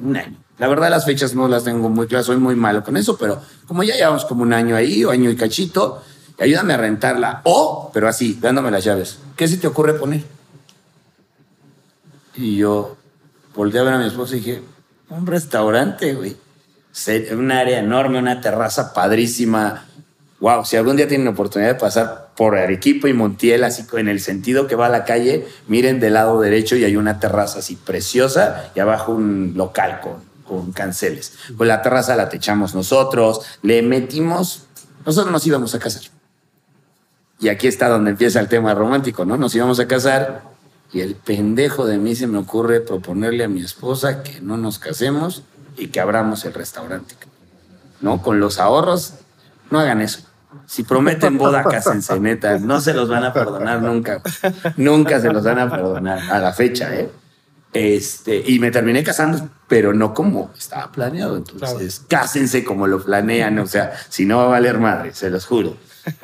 un 0.00 0.16
año. 0.16 0.36
La 0.58 0.68
verdad 0.68 0.90
las 0.90 1.06
fechas 1.06 1.34
no 1.34 1.48
las 1.48 1.64
tengo 1.64 1.88
muy 1.88 2.06
claras, 2.06 2.26
soy 2.26 2.36
muy 2.36 2.54
malo 2.54 2.84
con 2.84 2.96
eso, 2.98 3.16
pero 3.16 3.40
como 3.66 3.82
ya 3.82 3.94
llevamos 3.94 4.26
como 4.26 4.42
un 4.42 4.52
año 4.52 4.76
ahí 4.76 5.02
o 5.04 5.10
año 5.10 5.30
y 5.30 5.36
cachito, 5.36 6.02
ayúdame 6.38 6.74
a 6.74 6.76
rentarla. 6.76 7.40
O, 7.44 7.90
pero 7.94 8.08
así, 8.08 8.38
dándome 8.40 8.70
las 8.70 8.84
llaves. 8.84 9.18
¿Qué 9.36 9.48
se 9.48 9.56
te 9.56 9.66
ocurre 9.66 9.94
poner? 9.94 10.22
Y 12.34 12.56
yo 12.56 12.96
volteé 13.54 13.80
a 13.80 13.84
ver 13.84 13.94
a 13.94 13.98
mi 13.98 14.06
esposa 14.06 14.36
y 14.36 14.40
dije, 14.40 14.62
un 15.08 15.26
restaurante, 15.26 16.14
güey. 16.14 16.36
Un 17.32 17.50
área 17.50 17.78
enorme, 17.78 18.18
una 18.18 18.40
terraza 18.40 18.92
padrísima. 18.92 19.86
Wow, 20.40 20.64
si 20.64 20.76
algún 20.76 20.96
día 20.96 21.06
tienen 21.06 21.28
oportunidad 21.28 21.70
de 21.70 21.78
pasar 21.78 22.30
por 22.34 22.56
Arequipa 22.56 23.08
y 23.08 23.12
Montiel, 23.12 23.62
así 23.62 23.84
en 23.92 24.08
el 24.08 24.20
sentido 24.20 24.66
que 24.66 24.74
va 24.74 24.86
a 24.86 24.90
la 24.90 25.04
calle, 25.04 25.46
miren 25.68 26.00
del 26.00 26.14
lado 26.14 26.40
derecho 26.40 26.76
y 26.76 26.84
hay 26.84 26.96
una 26.96 27.20
terraza 27.20 27.58
así 27.58 27.76
preciosa 27.76 28.70
y 28.74 28.80
abajo 28.80 29.12
un 29.12 29.52
local 29.54 30.00
con 30.00 30.30
con 30.50 30.72
canceles. 30.72 31.34
Pues 31.56 31.68
la 31.68 31.80
terraza 31.80 32.16
la 32.16 32.28
techamos 32.28 32.74
nosotros, 32.74 33.42
le 33.62 33.82
metimos, 33.82 34.64
nosotros 35.06 35.30
nos 35.30 35.46
íbamos 35.46 35.76
a 35.76 35.78
casar. 35.78 36.02
Y 37.38 37.48
aquí 37.48 37.68
está 37.68 37.88
donde 37.88 38.10
empieza 38.10 38.40
el 38.40 38.48
tema 38.48 38.74
romántico, 38.74 39.24
¿no? 39.24 39.36
Nos 39.36 39.54
íbamos 39.54 39.78
a 39.78 39.86
casar 39.86 40.42
y 40.92 41.00
el 41.00 41.14
pendejo 41.14 41.86
de 41.86 41.98
mí 41.98 42.16
se 42.16 42.26
me 42.26 42.36
ocurre 42.36 42.80
proponerle 42.80 43.44
a 43.44 43.48
mi 43.48 43.60
esposa 43.62 44.24
que 44.24 44.40
no 44.40 44.56
nos 44.56 44.80
casemos 44.80 45.44
y 45.76 45.86
que 45.86 46.00
abramos 46.00 46.44
el 46.44 46.52
restaurante. 46.52 47.14
¿No? 48.00 48.20
Con 48.20 48.40
los 48.40 48.58
ahorros, 48.58 49.14
no 49.70 49.78
hagan 49.78 50.00
eso. 50.00 50.22
Si 50.66 50.82
prometen 50.82 51.38
boda, 51.38 51.62
cásense, 51.70 52.18
neta. 52.20 52.58
No 52.58 52.80
se 52.80 52.94
los 52.94 53.08
van 53.08 53.24
a 53.24 53.32
perdonar 53.32 53.82
nunca. 53.82 54.22
Nunca 54.76 55.20
se 55.20 55.32
los 55.32 55.44
van 55.44 55.58
a 55.58 55.70
perdonar 55.70 56.18
a 56.30 56.38
la 56.38 56.52
fecha, 56.52 56.94
¿eh? 56.94 57.10
Este, 57.72 58.42
y 58.44 58.58
me 58.58 58.72
terminé 58.72 59.04
casando, 59.04 59.48
pero 59.68 59.92
no 59.92 60.12
como 60.12 60.50
estaba 60.58 60.90
planeado. 60.90 61.36
Entonces, 61.36 62.04
cásense 62.08 62.64
como 62.64 62.86
lo 62.86 63.02
planean. 63.02 63.58
O 63.60 63.66
sea, 63.66 63.92
si 64.08 64.26
no 64.26 64.38
va 64.38 64.44
a 64.44 64.48
valer 64.48 64.78
madre, 64.78 65.14
se 65.14 65.30
los 65.30 65.46
juro. 65.46 65.76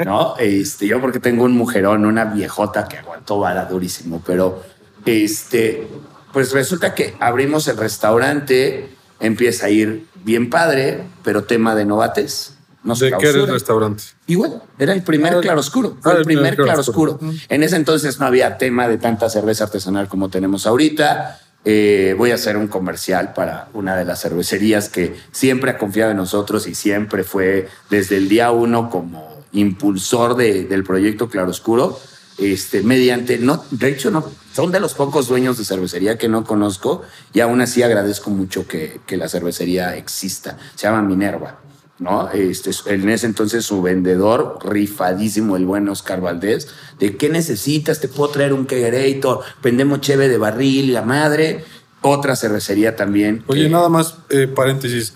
¿No? 0.05 0.37
Este, 0.39 0.87
yo 0.87 1.01
porque 1.01 1.21
tengo 1.21 1.45
un 1.45 1.53
mujerón, 1.53 2.05
una 2.05 2.25
viejota 2.25 2.89
que 2.89 2.99
aguantó 2.99 3.39
vara 3.39 3.67
durísimo, 3.67 4.23
pero 4.27 4.63
este, 5.05 5.87
pues 6.33 6.53
resulta 6.53 6.95
que 6.95 7.15
abrimos 7.21 7.69
el 7.69 7.77
restaurante, 7.77 8.89
empieza 9.21 9.67
a 9.67 9.71
ir 9.71 10.07
bien 10.25 10.51
padre, 10.51 11.05
pero 11.23 11.45
tema 11.45 11.75
de 11.75 11.85
novates. 11.85 12.56
No 12.87 12.95
¿De 12.95 13.13
qué 13.19 13.29
era 13.29 13.41
el 13.41 13.49
restaurante? 13.49 14.05
Igual, 14.29 14.63
era 14.79 14.93
el 14.93 15.03
primer 15.03 15.35
ah, 15.35 15.41
claroscuro. 15.41 15.99
Ah, 16.05 16.15
el 16.17 16.25
primer 16.25 16.57
claroscuro. 16.57 17.19
En 17.49 17.63
ese 17.65 17.75
entonces 17.75 18.21
no 18.21 18.27
había 18.27 18.59
tema 18.59 18.89
de 18.89 18.97
tanta 18.97 19.29
cerveza 19.29 19.65
artesanal 19.65 20.09
como 20.09 20.29
tenemos 20.29 20.67
ahorita. 20.67 21.41
Eh, 21.65 22.15
voy 22.17 22.31
a 22.31 22.37
hacer 22.37 22.57
un 22.57 22.69
comercial 22.69 23.35
para 23.35 23.69
una 23.75 23.97
de 23.97 24.05
las 24.05 24.23
cervecerías 24.23 24.89
que 24.89 25.17
siempre 25.33 25.73
ha 25.73 25.79
confiado 25.79 26.13
en 26.13 26.17
nosotros 26.17 26.69
y 26.69 26.77
siempre 26.77 27.25
fue 27.25 27.69
desde 27.91 28.19
el 28.19 28.29
día 28.29 28.53
uno 28.53 28.89
como 28.89 29.43
impulsor 29.51 30.37
del 30.37 30.85
proyecto 30.85 31.29
Claroscuro. 31.29 31.99
Este, 32.39 32.83
mediante, 32.85 33.39
no, 33.39 33.65
de 33.73 33.89
hecho, 33.89 34.13
no, 34.13 34.31
son 34.53 34.71
de 34.71 34.79
los 34.79 34.95
pocos 34.95 35.27
dueños 35.27 35.59
de 35.59 35.65
cervecería 35.65 36.19
que 36.19 36.29
no 36.29 36.45
conozco 36.45 37.03
y 37.33 37.41
aún 37.41 37.61
así 37.61 37.83
agradezco 37.83 38.31
mucho 38.31 38.69
que, 38.69 39.01
que 39.05 39.17
la 39.17 39.29
cervecería 39.29 39.97
exista. 39.97 40.57
Se 40.77 40.87
llama 40.87 41.03
Minerva. 41.03 41.66
¿No? 41.99 42.31
Este, 42.31 42.71
en 42.87 43.09
ese 43.09 43.27
entonces 43.27 43.65
su 43.65 43.83
vendedor, 43.83 44.59
rifadísimo, 44.65 45.57
el 45.57 45.65
buen 45.65 45.89
Oscar 45.89 46.21
Valdés, 46.21 46.69
de 46.99 47.17
qué 47.17 47.29
necesitas, 47.29 48.01
te 48.01 48.09
puedo 48.09 48.31
traer 48.31 48.53
un 48.53 48.67
Kegerator, 48.67 49.41
vendemos 49.63 50.01
cheve 50.01 50.29
de 50.29 50.39
barril, 50.39 50.93
la 50.93 51.03
madre, 51.03 51.65
otra 52.03 52.37
cervecería 52.37 52.97
también. 52.97 53.43
Oye, 53.47 53.69
nada 53.69 53.89
más, 53.89 54.19
eh, 54.29 54.47
paréntesis, 54.47 55.15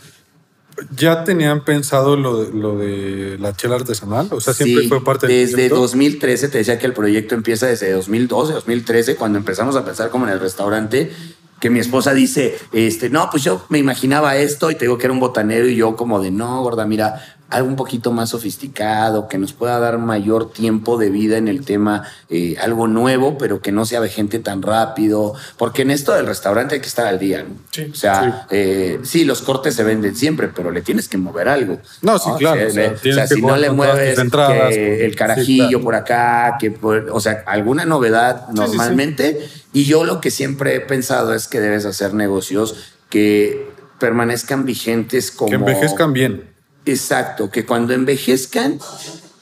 ¿ya 0.96 1.24
tenían 1.24 1.64
pensado 1.64 2.16
lo 2.16 2.44
de, 2.44 2.52
lo 2.52 2.78
de 2.78 3.36
la 3.38 3.54
chela 3.54 3.76
artesanal? 3.76 4.28
O 4.30 4.40
sea, 4.40 4.54
siempre 4.54 4.88
fue 4.88 5.04
parte 5.04 5.26
del 5.26 5.46
Desde 5.46 5.68
2013, 5.68 6.48
te 6.48 6.58
decía 6.58 6.78
que 6.78 6.86
el 6.86 6.94
proyecto 6.94 7.34
empieza 7.34 7.66
desde 7.66 7.92
2012, 7.92 8.54
2013, 8.54 9.16
cuando 9.16 9.38
empezamos 9.38 9.76
a 9.76 9.84
pensar 9.84 10.10
como 10.10 10.26
en 10.26 10.32
el 10.32 10.40
restaurante 10.40 11.12
que 11.60 11.70
mi 11.70 11.78
esposa 11.78 12.14
dice, 12.14 12.58
este, 12.72 13.10
no, 13.10 13.28
pues 13.30 13.44
yo 13.44 13.64
me 13.68 13.78
imaginaba 13.78 14.36
esto 14.36 14.70
y 14.70 14.74
te 14.74 14.86
digo 14.86 14.98
que 14.98 15.04
era 15.06 15.12
un 15.12 15.20
botanero 15.20 15.68
y 15.68 15.76
yo 15.76 15.94
como 15.94 16.20
de, 16.20 16.30
no, 16.30 16.62
gorda, 16.62 16.86
mira, 16.86 17.36
algo 17.50 17.68
un 17.68 17.76
poquito 17.76 18.12
más 18.12 18.30
sofisticado, 18.30 19.28
que 19.28 19.38
nos 19.38 19.52
pueda 19.52 19.78
dar 19.78 19.98
mayor 19.98 20.52
tiempo 20.52 20.98
de 20.98 21.10
vida 21.10 21.36
en 21.36 21.48
el 21.48 21.64
tema, 21.64 22.04
eh, 22.28 22.56
algo 22.60 22.86
nuevo, 22.86 23.36
pero 23.38 23.60
que 23.60 23.72
no 23.72 23.84
sea 23.84 24.00
gente 24.08 24.38
tan 24.38 24.62
rápido, 24.62 25.34
porque 25.56 25.82
en 25.82 25.90
esto 25.90 26.12
del 26.14 26.26
restaurante 26.26 26.76
hay 26.76 26.80
que 26.80 26.86
estar 26.88 27.06
al 27.06 27.18
día. 27.18 27.42
¿no? 27.42 27.56
Sí, 27.70 27.90
o 27.92 27.94
sea, 27.94 28.46
eh, 28.50 29.00
sí. 29.02 29.24
los 29.24 29.42
cortes 29.42 29.74
se 29.74 29.84
venden 29.84 30.14
siempre, 30.16 30.48
pero 30.48 30.70
le 30.70 30.80
tienes 30.80 31.08
que 31.08 31.18
mover 31.18 31.48
algo. 31.48 31.78
No, 32.02 32.18
sí, 32.18 32.30
claro. 32.38 32.66
O 32.66 32.70
sea, 33.12 33.26
si 33.26 33.42
no 33.42 33.56
le 33.56 33.70
mueves 33.70 34.18
el 34.18 35.16
carajillo 35.16 35.80
por 35.80 35.94
acá, 35.94 36.56
que 36.58 36.74
o 36.82 37.20
sea, 37.20 37.42
alguna 37.46 37.84
novedad 37.84 38.48
normalmente. 38.50 39.48
Y 39.72 39.84
yo 39.84 40.04
lo 40.04 40.20
que 40.20 40.30
siempre 40.30 40.76
he 40.76 40.80
pensado 40.80 41.34
es 41.34 41.46
que 41.46 41.60
debes 41.60 41.84
hacer 41.84 42.14
negocios 42.14 42.94
que 43.08 43.68
permanezcan 43.98 44.64
vigentes 44.64 45.30
como... 45.30 45.50
Que 45.50 45.56
envejezcan 45.56 46.12
bien. 46.12 46.49
Exacto, 46.86 47.50
que 47.50 47.66
cuando 47.66 47.92
envejezcan 47.92 48.78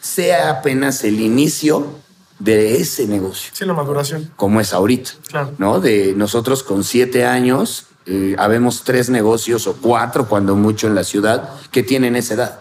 sea 0.01 0.51
apenas 0.51 1.05
el 1.05 1.21
inicio 1.21 1.87
de 2.39 2.81
ese 2.81 3.07
negocio. 3.07 3.51
Sí, 3.53 3.65
la 3.65 3.75
maduración. 3.75 4.31
Como 4.37 4.61
es 4.61 4.73
ahorita. 4.73 5.11
Claro. 5.29 5.55
¿no? 5.59 5.81
De 5.81 6.15
nosotros 6.17 6.63
con 6.63 6.85
siete 6.85 7.27
años, 7.27 7.87
eh, 8.07 8.37
habemos 8.39 8.85
tres 8.85 9.11
negocios 9.11 9.67
o 9.67 9.77
cuatro, 9.77 10.29
cuando 10.29 10.57
mucho 10.57 10.87
en 10.87 10.95
la 10.95 11.05
ciudad, 11.05 11.49
que 11.71 11.83
tienen 11.83 12.17
esa 12.17 12.35
edad. 12.35 12.61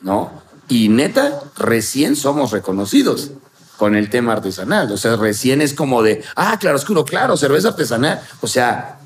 ¿No? 0.00 0.32
Y 0.68 0.88
neta, 0.88 1.40
recién 1.56 2.16
somos 2.16 2.50
reconocidos 2.50 3.30
con 3.76 3.94
el 3.94 4.10
tema 4.10 4.32
artesanal. 4.32 4.90
O 4.92 4.96
sea, 4.96 5.16
recién 5.16 5.62
es 5.62 5.74
como 5.74 6.02
de, 6.02 6.22
ah, 6.36 6.58
claro 6.58 6.76
oscuro, 6.76 7.04
claro, 7.04 7.36
cerveza 7.36 7.68
artesanal. 7.68 8.20
O 8.40 8.46
sea, 8.46 8.98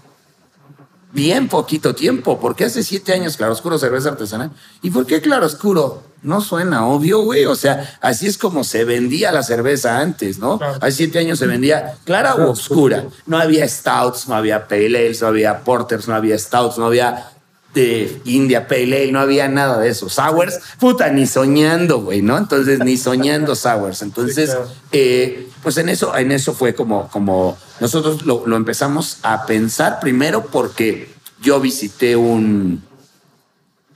bien 1.12 1.48
poquito 1.48 1.94
tiempo, 1.94 2.40
porque 2.40 2.64
hace 2.64 2.83
siete 2.83 3.12
años 3.12 3.37
Claroscuro 3.37 3.79
cerveza 3.79 4.11
artesanal. 4.11 4.51
¿Y 4.83 4.90
por 4.90 5.07
qué 5.07 5.20
Claroscuro? 5.20 6.03
No 6.22 6.40
suena 6.40 6.87
obvio, 6.87 7.22
güey. 7.22 7.46
O 7.46 7.55
sea, 7.55 7.98
así 8.01 8.27
es 8.27 8.38
como 8.38 8.62
se 8.64 8.85
vendía 8.85 9.33
la 9.33 9.42
cerveza 9.42 9.98
antes, 9.98 10.38
¿no? 10.38 10.61
Hace 10.81 10.98
siete 10.98 11.18
años 11.18 11.38
se 11.38 11.46
vendía 11.46 11.96
clara 12.05 12.37
o 12.37 12.53
oscura. 12.53 13.07
No 13.27 13.38
había 13.38 13.68
stouts, 13.68 14.29
no 14.29 14.37
había 14.37 14.68
pale 14.68 14.87
ales, 14.87 15.20
no 15.20 15.29
había 15.29 15.64
porters, 15.64 16.07
no 16.07 16.14
había 16.14 16.38
stouts, 16.38 16.79
no 16.79 16.87
había 16.87 17.33
de 17.74 18.20
India 18.24 18.68
Pale 18.68 18.82
Ale, 18.82 19.12
no 19.12 19.20
había 19.20 19.48
nada 19.48 19.78
de 19.78 19.88
eso. 19.88 20.08
Sours, 20.08 20.61
puta, 20.78 21.08
ni 21.11 21.26
soñando, 21.26 22.00
güey, 22.00 22.22
¿no? 22.22 22.37
Entonces, 22.37 22.80
ni 22.80 22.96
soñando 22.96 23.54
Sours. 23.54 24.02
Entonces, 24.02 24.56
eh, 24.92 25.48
pues 25.62 25.76
en 25.78 25.88
eso, 25.88 26.16
en 26.16 26.32
eso 26.32 26.54
fue 26.54 26.74
como, 26.74 27.08
como 27.08 27.56
nosotros 27.80 28.26
lo, 28.26 28.46
lo, 28.46 28.56
empezamos 28.56 29.18
a 29.22 29.46
pensar 29.46 30.00
primero 30.00 30.46
porque 30.46 31.08
yo 31.40 31.61
visité 31.61 32.16
un, 32.16 32.82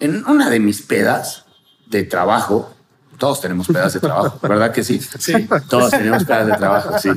en 0.00 0.24
una 0.26 0.48
de 0.50 0.60
mis 0.60 0.82
pedas 0.82 1.44
de 1.86 2.02
trabajo, 2.04 2.75
todos 3.18 3.40
tenemos 3.40 3.66
pedas 3.66 3.94
de 3.94 4.00
trabajo, 4.00 4.38
¿verdad 4.42 4.72
que 4.72 4.84
sí? 4.84 5.00
Sí. 5.18 5.48
Todos 5.68 5.90
tenemos 5.90 6.24
pedas 6.24 6.46
de 6.46 6.52
trabajo, 6.54 6.98
sí. 6.98 7.10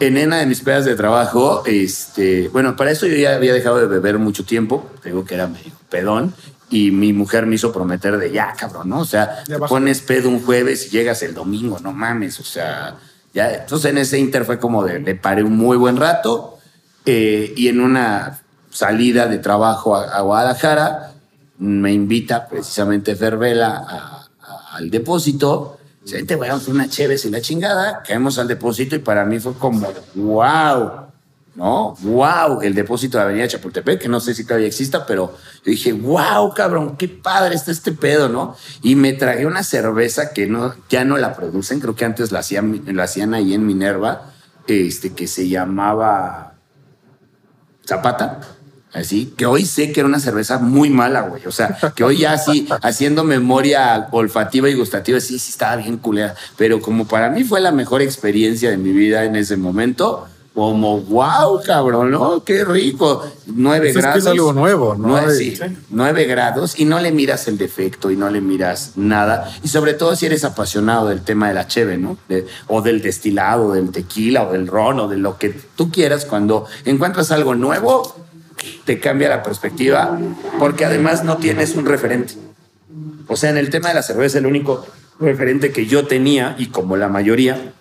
En 0.00 0.18
una 0.18 0.38
de 0.38 0.46
mis 0.46 0.60
pedas 0.60 0.84
de 0.84 0.94
trabajo, 0.94 1.62
este, 1.66 2.48
bueno, 2.48 2.76
para 2.76 2.90
eso 2.90 3.06
yo 3.06 3.16
ya 3.16 3.34
había 3.34 3.52
dejado 3.52 3.78
de 3.78 3.86
beber 3.86 4.18
mucho 4.18 4.44
tiempo, 4.44 4.90
digo 5.04 5.24
que 5.24 5.34
era 5.34 5.46
medio 5.46 5.72
pedón, 5.88 6.34
y 6.70 6.90
mi 6.90 7.12
mujer 7.12 7.46
me 7.46 7.54
hizo 7.54 7.72
prometer 7.72 8.18
de 8.18 8.32
ya, 8.32 8.52
cabrón, 8.58 8.88
¿no? 8.88 9.00
O 9.00 9.04
sea, 9.04 9.44
te 9.44 9.58
pones 9.58 10.00
pedo 10.00 10.28
un 10.28 10.42
jueves 10.42 10.86
y 10.86 10.90
llegas 10.90 11.22
el 11.22 11.34
domingo, 11.34 11.78
no 11.80 11.92
mames, 11.92 12.40
o 12.40 12.44
sea, 12.44 12.96
ya. 13.32 13.54
Entonces 13.54 13.90
en 13.90 13.98
ese 13.98 14.18
inter 14.18 14.44
fue 14.44 14.58
como 14.58 14.84
de, 14.84 14.98
le 14.98 15.14
paré 15.14 15.42
un 15.44 15.56
muy 15.56 15.76
buen 15.76 15.96
rato, 15.96 16.58
eh, 17.06 17.52
y 17.56 17.68
en 17.68 17.80
una 17.80 18.40
salida 18.70 19.26
de 19.26 19.38
trabajo 19.38 19.94
a, 19.96 20.20
Guadalajara, 20.20 21.12
me 21.58 21.92
invita 21.92 22.48
precisamente 22.48 23.14
Fervela 23.14 23.84
a 23.88 24.13
al 24.74 24.90
depósito. 24.90 25.78
Dice, 26.02 26.22
te 26.24 26.36
voy 26.36 26.48
a 26.48 26.54
hacer 26.54 26.74
una 26.74 26.88
chévere 26.88 27.20
y 27.24 27.30
la 27.30 27.40
chingada. 27.40 28.02
Caemos 28.02 28.38
al 28.38 28.48
depósito 28.48 28.94
y 28.96 28.98
para 28.98 29.24
mí 29.24 29.38
fue 29.38 29.54
como, 29.54 29.88
wow, 30.14 31.04
¿no? 31.54 31.94
Wow, 32.00 32.62
el 32.62 32.74
depósito 32.74 33.16
de 33.16 33.24
Avenida 33.24 33.48
Chapultepec, 33.48 34.00
que 34.00 34.08
no 34.08 34.20
sé 34.20 34.34
si 34.34 34.44
todavía 34.44 34.66
exista, 34.66 35.06
pero 35.06 35.34
yo 35.64 35.70
dije, 35.70 35.92
wow, 35.92 36.52
cabrón, 36.52 36.96
qué 36.96 37.08
padre 37.08 37.54
está 37.54 37.70
este 37.70 37.92
pedo, 37.92 38.28
¿no? 38.28 38.56
Y 38.82 38.96
me 38.96 39.12
tragué 39.12 39.46
una 39.46 39.62
cerveza 39.62 40.32
que 40.32 40.46
no, 40.46 40.74
ya 40.88 41.04
no 41.04 41.16
la 41.16 41.34
producen, 41.34 41.80
creo 41.80 41.94
que 41.94 42.04
antes 42.04 42.32
la 42.32 42.40
hacían, 42.40 42.82
la 42.86 43.04
hacían 43.04 43.34
ahí 43.34 43.54
en 43.54 43.66
Minerva, 43.66 44.32
este, 44.66 45.14
que 45.14 45.26
se 45.26 45.48
llamaba 45.48 46.54
Zapata. 47.86 48.40
Así, 48.94 49.34
que 49.36 49.44
hoy 49.44 49.64
sé 49.64 49.90
que 49.90 50.00
era 50.00 50.08
una 50.08 50.20
cerveza 50.20 50.58
muy 50.58 50.88
mala, 50.88 51.22
güey. 51.22 51.44
O 51.46 51.52
sea, 51.52 51.76
que 51.96 52.04
hoy 52.04 52.18
ya 52.18 52.32
así, 52.32 52.68
haciendo 52.80 53.24
memoria 53.24 54.06
olfativa 54.12 54.70
y 54.70 54.74
gustativa, 54.74 55.18
sí, 55.18 55.40
sí 55.40 55.50
estaba 55.50 55.74
bien 55.76 55.96
culera. 55.96 56.36
Pero 56.56 56.80
como 56.80 57.06
para 57.06 57.28
mí 57.28 57.42
fue 57.42 57.60
la 57.60 57.72
mejor 57.72 58.02
experiencia 58.02 58.70
de 58.70 58.76
mi 58.76 58.92
vida 58.92 59.24
en 59.24 59.34
ese 59.34 59.56
momento, 59.56 60.28
como, 60.54 61.00
wow, 61.00 61.60
cabrón, 61.66 62.12
¿no? 62.12 62.44
Qué 62.44 62.64
rico. 62.64 63.28
Nueve 63.46 63.90
pues 63.92 63.96
grados. 63.96 64.18
Es, 64.18 64.24
que 64.24 64.30
es 64.30 64.32
algo 64.38 64.52
nuevo, 64.52 64.94
¿no? 64.94 65.08
Nueve, 65.08 65.34
sí, 65.34 65.58
nueve 65.90 66.24
grados 66.26 66.78
y 66.78 66.84
no 66.84 67.00
le 67.00 67.10
miras 67.10 67.48
el 67.48 67.58
defecto 67.58 68.12
y 68.12 68.16
no 68.16 68.30
le 68.30 68.40
miras 68.40 68.92
nada. 68.94 69.50
Y 69.64 69.68
sobre 69.68 69.94
todo 69.94 70.14
si 70.14 70.26
eres 70.26 70.44
apasionado 70.44 71.08
del 71.08 71.22
tema 71.22 71.48
de 71.48 71.54
la 71.54 71.66
cheve, 71.66 71.98
¿no? 71.98 72.16
o 72.68 72.82
del 72.82 73.02
destilado, 73.02 73.72
del 73.72 73.90
tequila, 73.90 74.44
o 74.44 74.52
del 74.52 74.68
ron, 74.68 75.00
o 75.00 75.08
de 75.08 75.16
lo 75.16 75.36
que 75.38 75.48
tú 75.74 75.90
quieras. 75.90 76.24
Cuando 76.24 76.66
encuentras 76.84 77.32
algo 77.32 77.56
nuevo, 77.56 78.23
te 78.84 79.00
cambia 79.00 79.28
la 79.28 79.42
perspectiva 79.42 80.18
porque 80.58 80.84
además 80.84 81.24
no 81.24 81.36
tienes 81.38 81.74
un 81.74 81.86
referente. 81.86 82.34
O 83.26 83.36
sea, 83.36 83.50
en 83.50 83.56
el 83.56 83.70
tema 83.70 83.88
de 83.88 83.94
la 83.94 84.02
cerveza, 84.02 84.38
el 84.38 84.46
único 84.46 84.86
referente 85.18 85.72
que 85.72 85.86
yo 85.86 86.06
tenía, 86.06 86.54
y 86.58 86.66
como 86.66 86.96
la 86.96 87.08
mayoría, 87.08 87.72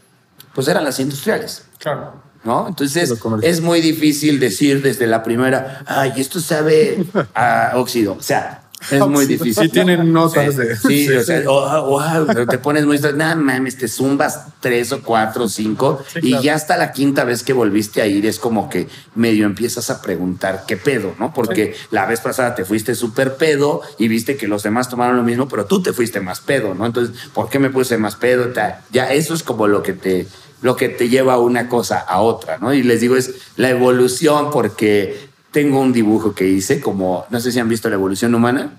pues 0.54 0.68
eran 0.68 0.84
las 0.84 1.00
industriales. 1.00 1.66
Claro. 1.80 2.22
¿No? 2.44 2.68
Entonces 2.68 3.14
es 3.42 3.62
muy 3.62 3.80
difícil 3.80 4.40
decir 4.40 4.82
desde 4.82 5.08
la 5.08 5.24
primera, 5.24 5.84
ay, 5.86 6.14
esto 6.18 6.42
sabe 6.42 7.06
a 7.34 7.72
óxido. 7.76 8.18
O 8.20 8.22
sea, 8.22 8.63
es 8.92 9.08
muy 9.08 9.26
difícil. 9.26 9.64
Sí, 9.64 9.70
tienen 9.70 10.12
notas 10.12 10.56
de. 10.58 10.76
Sí, 10.76 11.10
o 11.10 11.24
sea, 11.24 11.42
wow, 11.44 12.46
te 12.50 12.58
pones 12.58 12.86
muy. 12.86 13.00
Nada 13.00 13.36
mames, 13.36 13.78
te 13.78 13.88
zumbas 13.88 14.46
tres 14.60 14.92
o 14.92 15.02
cuatro 15.02 15.46
o 15.46 15.50
cinco 15.50 16.04
y 16.22 16.40
ya 16.42 16.56
hasta 16.56 16.78
la 16.78 16.92
quinta 16.92 17.24
vez 17.24 17.44
que 17.44 17.54
volviste 17.54 18.02
a 18.02 18.08
ir 18.08 18.26
es 18.26 18.40
como 18.40 18.70
que 18.70 18.88
medio 19.16 19.46
empiezas 19.46 19.90
a 19.90 20.02
preguntar 20.02 20.64
qué 20.68 20.78
pedo, 20.78 21.16
¿no? 21.20 21.34
Porque 21.34 21.76
la 21.92 22.06
vez 22.06 22.22
pasada 22.22 22.56
te 22.56 22.66
fuiste 22.66 22.96
súper 22.96 23.36
pedo 23.36 23.82
y 23.98 24.08
viste 24.08 24.38
que 24.38 24.48
los 24.48 24.64
demás 24.64 24.90
tomaron 24.90 25.18
lo 25.18 25.24
mismo, 25.24 25.48
pero 25.48 25.66
tú 25.66 25.82
te 25.82 25.94
fuiste 25.94 26.20
más 26.20 26.40
pedo, 26.40 26.74
¿no? 26.76 26.86
Entonces, 26.86 27.16
¿por 27.34 27.50
qué 27.50 27.60
me 27.60 27.70
puse 27.70 27.98
más 27.98 28.16
pedo? 28.16 28.52
Ya 28.92 29.12
eso 29.12 29.34
es 29.34 29.44
como 29.44 29.68
lo 29.68 29.84
que 29.84 29.94
te 29.94 30.28
lo 30.62 30.78
que 30.78 30.88
te 30.88 31.10
lleva 31.10 31.38
una 31.38 31.68
cosa 31.68 32.00
a 32.00 32.22
otra, 32.22 32.58
¿no? 32.58 32.74
Y 32.74 32.84
les 32.84 33.02
digo, 33.02 33.18
es 33.18 33.36
la 33.58 33.70
evolución 33.70 34.50
porque 34.50 35.33
tengo 35.54 35.80
un 35.80 35.94
dibujo 35.94 36.34
que 36.34 36.48
hice, 36.48 36.82
como, 36.82 37.26
no 37.30 37.40
sé 37.40 37.52
si 37.52 37.60
han 37.60 37.70
visto 37.70 37.88
la 37.88 37.96
evolución 37.96 38.36
humana. 38.36 38.74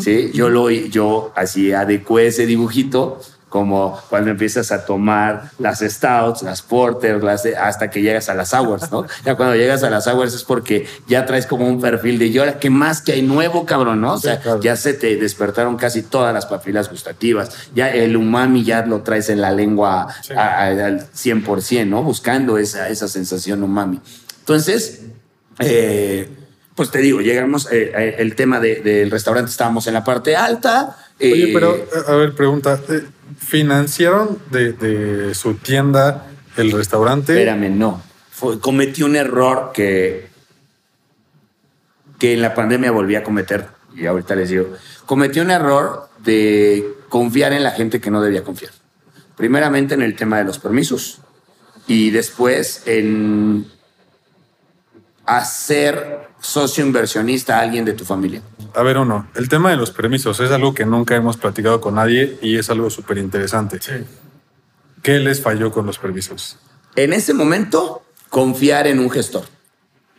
Sí, 0.00 0.32
yo 0.34 0.50
lo, 0.50 0.68
yo 0.70 1.32
así 1.34 1.72
adecué 1.72 2.26
ese 2.26 2.44
dibujito 2.44 3.20
como 3.48 3.98
cuando 4.10 4.30
empiezas 4.30 4.70
a 4.72 4.84
tomar 4.84 5.50
las 5.58 5.80
stouts, 5.80 6.42
las 6.42 6.60
porters, 6.60 7.22
las, 7.22 7.46
hasta 7.46 7.88
que 7.88 8.02
llegas 8.02 8.28
a 8.28 8.34
las 8.34 8.50
sours, 8.50 8.90
¿no? 8.90 9.06
Ya 9.24 9.36
cuando 9.36 9.54
llegas 9.54 9.82
a 9.82 9.90
las 9.90 10.04
sours 10.04 10.34
es 10.34 10.44
porque 10.44 10.86
ya 11.06 11.24
traes 11.24 11.46
como 11.46 11.66
un 11.66 11.80
perfil 11.80 12.18
de, 12.18 12.30
yo 12.30 12.42
¿qué 12.60 12.68
más 12.68 13.00
que 13.00 13.12
hay 13.12 13.22
nuevo, 13.22 13.64
cabrón, 13.64 14.02
no? 14.02 14.14
O 14.14 14.18
sea, 14.18 14.40
ya 14.60 14.76
se 14.76 14.92
te 14.92 15.16
despertaron 15.16 15.76
casi 15.76 16.02
todas 16.02 16.34
las 16.34 16.44
papilas 16.44 16.90
gustativas, 16.90 17.70
ya 17.74 17.88
el 17.88 18.16
umami 18.16 18.64
ya 18.64 18.84
lo 18.84 19.00
traes 19.00 19.30
en 19.30 19.40
la 19.40 19.52
lengua 19.52 20.08
al 20.36 21.10
100%, 21.10 21.86
¿no? 21.86 22.02
Buscando 22.02 22.58
esa, 22.58 22.88
esa 22.90 23.08
sensación 23.08 23.62
umami. 23.62 24.00
Entonces, 24.40 25.00
eh, 25.60 26.28
pues 26.74 26.90
te 26.90 26.98
digo, 26.98 27.20
llegamos, 27.20 27.70
eh, 27.72 27.92
eh, 27.96 28.16
el 28.18 28.34
tema 28.34 28.60
del 28.60 29.10
restaurante, 29.10 29.50
estábamos 29.50 29.86
en 29.86 29.94
la 29.94 30.04
parte 30.04 30.36
alta. 30.36 30.96
Oye, 31.20 31.50
pero, 31.52 31.76
a 32.06 32.14
ver, 32.14 32.34
pregunta, 32.34 32.80
¿financiaron 33.36 34.38
de, 34.50 35.34
su 35.34 35.54
tienda 35.54 36.28
el 36.56 36.70
restaurante? 36.70 37.32
Espérame, 37.32 37.76
no. 37.76 38.02
cometí 38.60 39.02
un 39.02 39.16
error 39.16 39.72
que, 39.74 40.28
que 42.18 42.34
en 42.34 42.42
la 42.42 42.54
pandemia 42.54 42.92
volví 42.92 43.16
a 43.16 43.24
cometer 43.24 43.66
y 43.96 44.06
ahorita 44.06 44.36
les 44.36 44.50
digo, 44.50 44.72
cometió 45.06 45.42
un 45.42 45.50
error 45.50 46.08
de 46.22 46.86
confiar 47.08 47.52
en 47.52 47.64
la 47.64 47.72
gente 47.72 48.00
que 48.00 48.10
no 48.10 48.22
debía 48.22 48.44
confiar. 48.44 48.72
Primeramente 49.36 49.94
en 49.94 50.02
el 50.02 50.14
tema 50.14 50.38
de 50.38 50.44
los 50.44 50.58
permisos 50.58 51.20
y 51.86 52.10
después 52.10 52.82
en 52.86 53.66
hacer 55.28 56.28
socio 56.40 56.84
inversionista 56.84 57.58
a 57.58 57.60
alguien 57.60 57.84
de 57.84 57.92
tu 57.92 58.04
familia. 58.04 58.42
A 58.74 58.82
ver, 58.82 58.96
uno, 58.96 59.28
el 59.34 59.48
tema 59.48 59.70
de 59.70 59.76
los 59.76 59.90
permisos 59.90 60.40
es 60.40 60.50
algo 60.50 60.72
que 60.72 60.86
nunca 60.86 61.16
hemos 61.16 61.36
platicado 61.36 61.80
con 61.80 61.96
nadie 61.96 62.38
y 62.40 62.56
es 62.56 62.70
algo 62.70 62.88
súper 62.88 63.18
interesante. 63.18 63.78
Sí. 63.80 64.04
¿Qué 65.02 65.18
les 65.18 65.42
falló 65.42 65.70
con 65.70 65.84
los 65.84 65.98
permisos? 65.98 66.58
En 66.96 67.12
ese 67.12 67.34
momento, 67.34 68.02
confiar 68.30 68.86
en 68.86 69.00
un 69.00 69.10
gestor. 69.10 69.44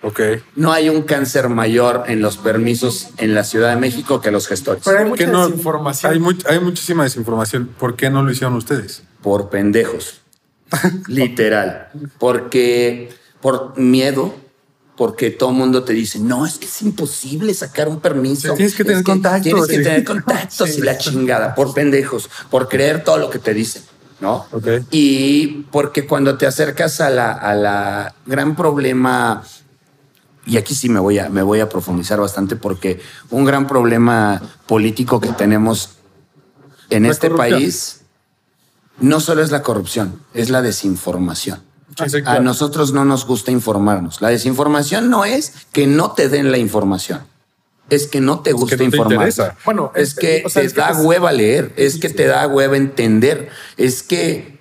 Ok. 0.01 0.21
No 0.55 0.71
hay 0.71 0.89
un 0.89 1.01
cáncer 1.01 1.49
mayor 1.49 2.03
en 2.07 2.21
los 2.21 2.37
permisos 2.37 3.09
en 3.17 3.33
la 3.33 3.43
Ciudad 3.43 3.71
de 3.71 3.75
México 3.75 4.21
que 4.21 4.31
los 4.31 4.47
gestores. 4.47 4.83
Pero 4.85 4.99
hay 4.99 5.05
mucha 5.05 5.25
desinformación. 5.25 6.13
Hay, 6.13 6.37
hay 6.45 6.59
muchísima 6.59 7.03
desinformación. 7.03 7.67
¿Por 7.77 7.95
qué 7.95 8.09
no 8.09 8.23
lo 8.23 8.31
hicieron 8.31 8.55
ustedes? 8.55 9.03
Por 9.21 9.49
pendejos. 9.49 10.21
Literal. 11.07 11.89
Porque 12.17 13.09
por 13.41 13.77
miedo, 13.77 14.33
porque 14.99 15.31
todo 15.31 15.51
el 15.51 15.55
mundo 15.55 15.85
te 15.85 15.93
dice, 15.93 16.19
no, 16.19 16.45
es 16.45 16.57
que 16.57 16.65
es 16.65 16.81
imposible 16.81 17.53
sacar 17.53 17.87
un 17.87 18.01
permiso. 18.01 18.53
tienes 18.53 18.75
que 18.75 18.83
tener 18.83 19.01
contactos. 19.01 19.43
Tienes 19.43 19.67
que 19.67 19.77
tener 19.77 20.03
contactos 20.03 20.77
y 20.77 20.81
la 20.81 20.97
chingada, 20.97 21.55
por 21.55 21.73
pendejos, 21.73 22.29
por 22.49 22.67
creer 22.67 23.01
todo 23.05 23.17
lo 23.17 23.29
que 23.29 23.39
te 23.39 23.53
dicen. 23.53 23.81
¿no? 24.19 24.45
Okay. 24.51 24.85
Y 24.91 25.47
porque 25.71 26.05
cuando 26.05 26.37
te 26.37 26.45
acercas 26.45 26.99
a 26.99 27.09
la, 27.09 27.31
a 27.31 27.55
la 27.55 28.13
gran 28.25 28.57
problema 28.57 29.41
y 30.45 30.57
aquí 30.57 30.75
sí 30.75 30.89
me 30.89 30.99
voy 30.99 31.17
a, 31.17 31.29
me 31.29 31.43
voy 31.43 31.61
a 31.61 31.69
profundizar 31.69 32.19
bastante 32.19 32.57
porque 32.57 32.99
un 33.29 33.45
gran 33.45 33.67
problema 33.67 34.41
político 34.67 35.21
que 35.21 35.29
tenemos 35.29 35.91
en 36.89 37.05
este 37.05 37.29
país 37.29 38.01
no 38.99 39.21
solo 39.21 39.43
es 39.43 39.51
la 39.51 39.63
corrupción, 39.63 40.19
es 40.33 40.49
la 40.49 40.61
desinformación. 40.61 41.68
A 42.25 42.39
nosotros 42.39 42.93
no 42.93 43.05
nos 43.05 43.25
gusta 43.25 43.51
informarnos. 43.51 44.21
La 44.21 44.29
desinformación 44.29 45.09
no 45.09 45.25
es 45.25 45.53
que 45.71 45.87
no 45.87 46.11
te 46.11 46.29
den 46.29 46.51
la 46.51 46.57
información. 46.57 47.21
Es 47.89 48.07
que 48.07 48.21
no 48.21 48.41
te 48.41 48.51
gusta 48.51 48.83
informar. 48.83 49.31
Bueno, 49.65 49.91
es, 49.95 50.13
que 50.13 50.45
te 50.53 50.67
da 50.69 50.93
hueva 51.01 51.31
leer, 51.31 51.73
es 51.75 51.97
que 51.97 52.09
te 52.09 52.25
da 52.25 52.47
hueva 52.47 52.77
entender, 52.77 53.49
es 53.77 54.03
que 54.03 54.59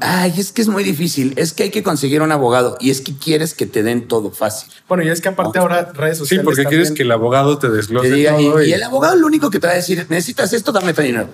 Ay, 0.00 0.34
es 0.38 0.52
que 0.52 0.62
es 0.62 0.68
muy 0.68 0.84
difícil. 0.84 1.34
Es 1.36 1.52
que 1.52 1.64
hay 1.64 1.70
que 1.70 1.82
conseguir 1.82 2.22
un 2.22 2.30
abogado 2.30 2.76
y 2.80 2.90
es 2.90 3.00
que 3.00 3.16
quieres 3.16 3.54
que 3.54 3.66
te 3.66 3.82
den 3.82 4.06
todo 4.06 4.30
fácil. 4.30 4.70
Bueno, 4.86 5.02
y 5.02 5.08
es 5.08 5.20
que 5.20 5.28
aparte 5.28 5.58
ahora 5.58 5.90
redes 5.92 6.18
sociales. 6.18 6.42
Sí, 6.42 6.44
porque 6.44 6.64
quieres 6.64 6.92
que 6.92 7.02
el 7.02 7.10
abogado 7.10 7.58
te 7.58 7.68
desglose. 7.68 8.24
todo 8.24 8.62
y, 8.62 8.72
el 8.72 8.82
abogado 8.82 9.16
lo 9.16 9.26
único 9.26 9.50
que 9.50 9.58
te 9.58 9.66
va 9.66 9.72
a 9.72 9.76
decir, 9.76 10.06
necesitas 10.08 10.52
esto, 10.52 10.70
dame 10.70 10.94
tu 10.94 11.02
dinero. 11.02 11.28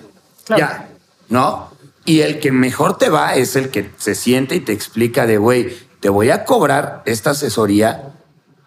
Ya, 0.49 0.89
¿no? 1.29 1.69
Y 2.05 2.21
el 2.21 2.39
que 2.39 2.51
mejor 2.51 2.97
te 2.97 3.09
va 3.09 3.35
es 3.35 3.55
el 3.55 3.69
que 3.69 3.91
se 3.97 4.15
siente 4.15 4.55
y 4.55 4.59
te 4.59 4.71
explica 4.71 5.25
de, 5.25 5.37
güey, 5.37 5.75
te 5.99 6.09
voy 6.09 6.29
a 6.29 6.45
cobrar 6.45 7.01
esta 7.05 7.31
asesoría 7.31 8.13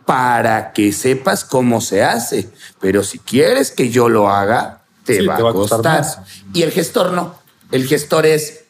para 0.05 0.73
que 0.73 0.93
sepas 0.93 1.45
cómo 1.45 1.81
se 1.81 2.03
hace. 2.03 2.51
Pero 2.81 3.05
si 3.05 3.19
quieres 3.21 3.71
que 3.71 3.91
yo 3.91 4.09
lo 4.09 4.29
haga, 4.29 4.83
te, 5.05 5.25
va, 5.25 5.37
a 5.37 5.53
costar. 5.53 6.05
Y 6.53 6.63
el 6.63 6.73
gestor 6.73 7.13
no. 7.13 7.37
El 7.71 7.87
gestor 7.87 8.27
es 8.27 8.65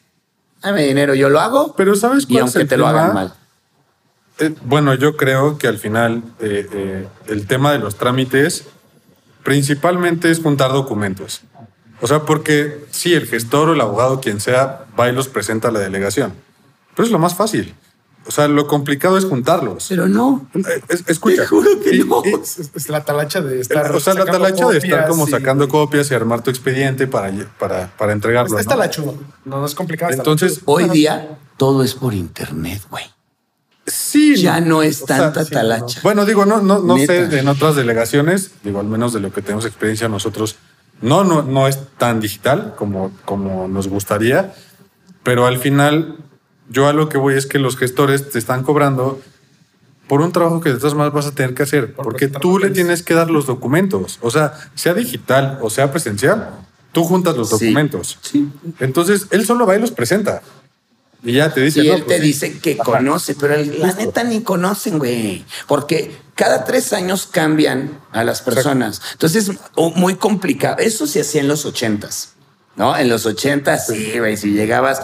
dame 0.61 0.83
dinero, 0.83 1.15
yo 1.15 1.29
lo 1.29 1.39
hago. 1.39 1.73
Pero 1.75 1.95
¿sabes 1.95 2.25
cuál 2.25 2.35
Y 2.35 2.39
aunque 2.39 2.65
te 2.65 2.77
lo 2.77 2.87
hagan 2.87 3.13
mal. 3.13 3.33
Eh, 4.39 4.53
bueno, 4.63 4.93
yo 4.93 5.17
creo 5.17 5.57
que 5.57 5.67
al 5.67 5.77
final 5.77 6.23
eh, 6.39 6.67
eh, 6.71 7.07
el 7.27 7.45
tema 7.47 7.71
de 7.71 7.79
los 7.79 7.95
trámites 7.95 8.65
principalmente 9.43 10.31
es 10.31 10.41
juntar 10.41 10.71
documentos. 10.71 11.41
O 12.01 12.07
sea, 12.07 12.23
porque 12.23 12.85
sí, 12.91 13.13
el 13.13 13.27
gestor 13.27 13.69
o 13.69 13.73
el 13.73 13.81
abogado, 13.81 14.21
quien 14.21 14.39
sea, 14.39 14.85
va 14.99 15.09
y 15.09 15.13
los 15.13 15.27
presenta 15.27 15.67
a 15.67 15.71
la 15.71 15.79
delegación. 15.79 16.33
Pero 16.95 17.05
es 17.05 17.11
lo 17.11 17.19
más 17.19 17.35
fácil. 17.35 17.75
O 18.25 18.31
sea, 18.31 18.47
lo 18.47 18.67
complicado 18.67 19.17
es 19.17 19.25
juntarlos. 19.25 19.87
Pero 19.89 20.07
no. 20.07 20.47
escucha. 21.07 21.41
Te 21.41 21.47
juro 21.47 21.79
que 21.81 21.97
no. 21.97 22.21
Es, 22.23 22.89
la 22.89 23.03
talacha 23.03 23.41
de 23.41 23.59
estar. 23.59 23.91
O 23.91 23.99
sea, 23.99 24.13
la 24.13 24.25
talacha 24.25 24.67
de 24.67 24.77
estar 24.77 25.07
como 25.07 25.25
sacando 25.25 25.67
copias 25.67 26.11
y 26.11 26.13
armar 26.13 26.43
tu 26.43 26.51
expediente 26.51 27.07
para, 27.07 27.31
para, 27.57 27.87
para 27.97 28.13
entregarlo. 28.13 28.59
Es, 28.59 28.67
talacho. 28.67 29.17
No, 29.45 29.65
es 29.65 29.73
complicado. 29.73 30.13
Entonces, 30.13 30.61
hoy 30.65 30.89
día 30.89 31.39
todo 31.57 31.83
es 31.83 31.95
por 31.95 32.13
internet, 32.13 32.83
güey. 32.91 33.05
Sí. 33.87 34.35
Ya 34.35 34.61
no 34.61 34.83
es 34.83 35.03
tanta 35.05 35.43
talacha. 35.45 35.99
Bueno, 36.03 36.25
digo, 36.25 36.45
no, 36.45 36.61
no, 36.61 36.79
no 36.79 36.97
sé 36.97 37.39
en 37.39 37.47
otras 37.47 37.75
delegaciones, 37.75 38.51
digo, 38.63 38.79
al 38.79 38.85
menos 38.85 39.13
de 39.13 39.19
lo 39.21 39.33
que 39.33 39.41
tenemos 39.41 39.65
experiencia 39.65 40.07
nosotros, 40.07 40.57
no, 41.01 41.23
no, 41.23 41.43
no 41.43 41.67
es 41.67 41.79
tan 41.97 42.19
digital 42.19 42.75
como, 42.77 43.11
como 43.25 43.67
nos 43.67 43.87
gustaría, 43.87 44.53
pero 45.23 45.45
al 45.45 45.57
final 45.57 46.17
yo 46.69 46.87
a 46.87 46.93
lo 46.93 47.09
que 47.09 47.17
voy 47.17 47.35
es 47.35 47.45
que 47.45 47.59
los 47.59 47.77
gestores 47.77 48.29
te 48.29 48.39
están 48.39 48.63
cobrando 48.63 49.19
por 50.07 50.21
un 50.21 50.31
trabajo 50.31 50.59
que 50.59 50.69
de 50.73 50.77
todas 50.77 50.95
maneras 50.95 51.13
vas 51.13 51.27
a 51.27 51.35
tener 51.35 51.53
que 51.53 51.63
hacer, 51.63 51.93
porque 51.93 52.27
tú 52.27 52.57
le 52.57 52.71
tienes 52.71 53.03
que 53.03 53.13
dar 53.13 53.29
los 53.29 53.45
documentos. 53.45 54.17
O 54.21 54.31
sea, 54.31 54.53
sea 54.73 54.93
digital 54.95 55.59
o 55.61 55.69
sea 55.69 55.91
presencial, 55.91 56.49
tú 56.91 57.03
juntas 57.03 57.37
los 57.37 57.51
documentos. 57.51 58.17
Sí. 58.21 58.49
Entonces, 58.79 59.27
él 59.29 59.45
solo 59.45 59.67
va 59.67 59.75
y 59.75 59.79
los 59.79 59.91
presenta. 59.91 60.41
Y 61.23 61.33
ya 61.33 61.53
te 61.53 61.61
dice. 61.61 61.83
Y 61.83 61.89
él 61.89 62.01
te 62.01 62.05
pues 62.05 62.21
dice 62.21 62.59
que 62.59 62.77
conoce, 62.77 63.35
pero 63.35 63.55
la 63.79 63.93
neta 63.93 64.23
ni 64.23 64.41
conocen, 64.41 64.99
güey. 64.99 65.45
Porque 65.67 66.15
cada 66.35 66.63
tres 66.63 66.93
años 66.93 67.27
cambian 67.29 67.99
a 68.11 68.23
las 68.23 68.41
personas. 68.41 69.01
Entonces, 69.13 69.51
muy 69.95 70.15
complicado. 70.15 70.77
Eso 70.79 71.07
se 71.07 71.21
hacía 71.21 71.41
en 71.41 71.47
los 71.47 71.65
ochentas. 71.65 72.33
¿No? 72.75 72.95
En 72.95 73.09
los 73.09 73.25
ochentas, 73.25 73.87
sí, 73.87 74.17
güey. 74.17 74.37
Si 74.37 74.51
llegabas, 74.51 75.01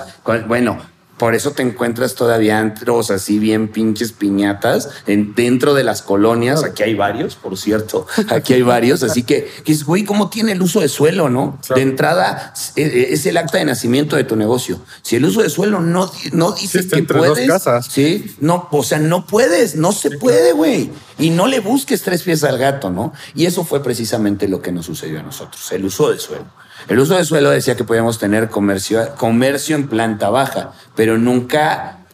bueno, 0.47 0.79
por 1.17 1.33
eso 1.33 1.51
te 1.51 1.63
encuentras 1.63 2.15
todavía 2.15 2.59
antros 2.59 3.09
así 3.09 3.39
bien 3.39 3.69
pinches 3.69 4.11
piñatas 4.11 4.89
en, 5.07 5.33
dentro 5.33 5.73
de 5.73 5.83
las 5.83 6.01
colonias. 6.01 6.63
Aquí 6.63 6.83
hay 6.83 6.93
varios, 6.93 7.35
por 7.35 7.57
cierto. 7.57 8.05
Aquí 8.29 8.53
hay 8.53 8.61
varios. 8.63 9.01
Así 9.01 9.23
que, 9.23 9.49
güey, 9.85 10.03
¿cómo 10.03 10.29
tiene 10.29 10.51
el 10.51 10.61
uso 10.61 10.81
de 10.81 10.89
suelo, 10.89 11.29
no? 11.29 11.57
De 11.73 11.81
entrada, 11.81 12.53
es 12.75 13.25
el 13.25 13.37
acta 13.37 13.59
de 13.59 13.65
nacimiento 13.65 14.15
de 14.17 14.25
tu 14.25 14.35
negocio. 14.35 14.81
Si 15.01 15.15
el 15.15 15.25
uso 15.25 15.41
de 15.41 15.49
suelo 15.49 15.79
no, 15.79 16.11
no 16.33 16.51
dice 16.51 16.85
que 16.87 17.03
puedes. 17.03 17.47
casas. 17.47 17.87
Sí, 17.89 18.35
no, 18.41 18.67
o 18.71 18.83
sea, 18.83 18.99
no 18.99 19.25
puedes, 19.25 19.75
no 19.75 19.93
se 19.93 20.11
puede, 20.17 20.51
güey. 20.51 20.91
Y 21.17 21.29
no 21.29 21.47
le 21.47 21.61
busques 21.61 22.01
tres 22.01 22.23
pies 22.23 22.43
al 22.43 22.57
gato, 22.57 22.89
¿no? 22.89 23.13
Y 23.33 23.45
eso 23.45 23.63
fue 23.63 23.81
precisamente 23.81 24.49
lo 24.49 24.61
que 24.61 24.73
nos 24.73 24.85
sucedió 24.85 25.21
a 25.21 25.23
nosotros, 25.23 25.71
el 25.71 25.85
uso 25.85 26.11
de 26.11 26.19
suelo. 26.19 26.64
El 26.87 26.99
uso 26.99 27.15
de 27.15 27.25
suelo 27.25 27.49
decía 27.49 27.75
que 27.75 27.83
podíamos 27.83 28.19
tener 28.19 28.49
comercio, 28.49 29.15
comercio 29.17 29.75
en 29.75 29.87
planta 29.87 30.29
baja, 30.29 30.73
pero 30.95 31.17
nunca 31.17 32.05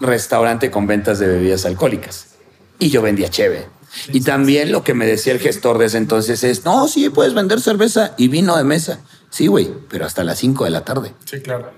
restaurante 0.00 0.70
con 0.70 0.86
ventas 0.86 1.18
de 1.18 1.26
bebidas 1.26 1.66
alcohólicas. 1.66 2.28
Y 2.78 2.90
yo 2.90 3.02
vendía 3.02 3.28
cheve. 3.28 3.66
y 4.12 4.20
también 4.20 4.70
lo 4.70 4.84
que 4.84 4.94
me 4.94 5.06
decía 5.06 5.32
el 5.32 5.40
gestor 5.40 5.78
de 5.78 5.86
ese 5.86 5.98
entonces 5.98 6.44
es, 6.44 6.64
no, 6.64 6.86
sí, 6.88 7.08
puedes 7.08 7.34
vender 7.34 7.60
cerveza 7.60 8.14
y 8.16 8.28
vino 8.28 8.56
de 8.56 8.64
mesa. 8.64 9.00
Sí, 9.30 9.46
güey, 9.46 9.70
pero 9.88 10.06
hasta 10.06 10.24
las 10.24 10.38
5 10.38 10.64
de 10.64 10.70
la 10.70 10.84
tarde. 10.84 11.14
Sí, 11.24 11.40
claro. 11.40 11.72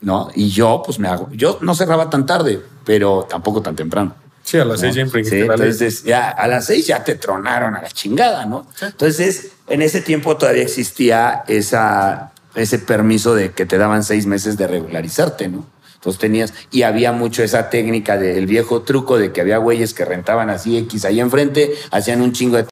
¿No? 0.00 0.30
Y 0.34 0.50
yo, 0.50 0.82
pues 0.84 0.98
me 0.98 1.08
hago, 1.08 1.28
yo 1.32 1.58
no 1.62 1.74
cerraba 1.74 2.10
tan 2.10 2.26
tarde, 2.26 2.60
pero 2.84 3.26
tampoco 3.28 3.62
tan 3.62 3.76
temprano. 3.76 4.14
Sí, 4.42 4.58
a 4.58 4.64
las 4.64 4.80
seis 4.80 4.94
siempre. 4.94 5.24
Sí, 5.24 5.40
entonces 5.40 6.04
ya 6.04 6.28
a 6.28 6.48
las 6.48 6.66
seis 6.66 6.86
ya 6.86 7.04
te 7.04 7.14
tronaron 7.14 7.74
a 7.74 7.82
la 7.82 7.88
chingada, 7.88 8.44
¿no? 8.46 8.66
Entonces, 8.80 9.52
en 9.68 9.82
ese 9.82 10.00
tiempo 10.00 10.36
todavía 10.36 10.62
existía 10.62 11.44
esa, 11.48 12.32
ese 12.54 12.78
permiso 12.78 13.34
de 13.34 13.52
que 13.52 13.66
te 13.66 13.78
daban 13.78 14.02
seis 14.04 14.26
meses 14.26 14.56
de 14.56 14.66
regularizarte, 14.66 15.48
¿no? 15.48 15.66
Entonces 15.94 16.20
tenías, 16.20 16.52
y 16.72 16.82
había 16.82 17.12
mucho 17.12 17.44
esa 17.44 17.70
técnica 17.70 18.18
del 18.18 18.46
viejo 18.46 18.82
truco 18.82 19.18
de 19.18 19.30
que 19.30 19.40
había 19.40 19.58
güeyes 19.58 19.94
que 19.94 20.04
rentaban 20.04 20.50
así 20.50 20.76
X 20.76 21.04
ahí 21.04 21.20
enfrente, 21.20 21.74
hacían 21.92 22.22
un 22.22 22.32
chingo 22.32 22.56
de 22.56 22.66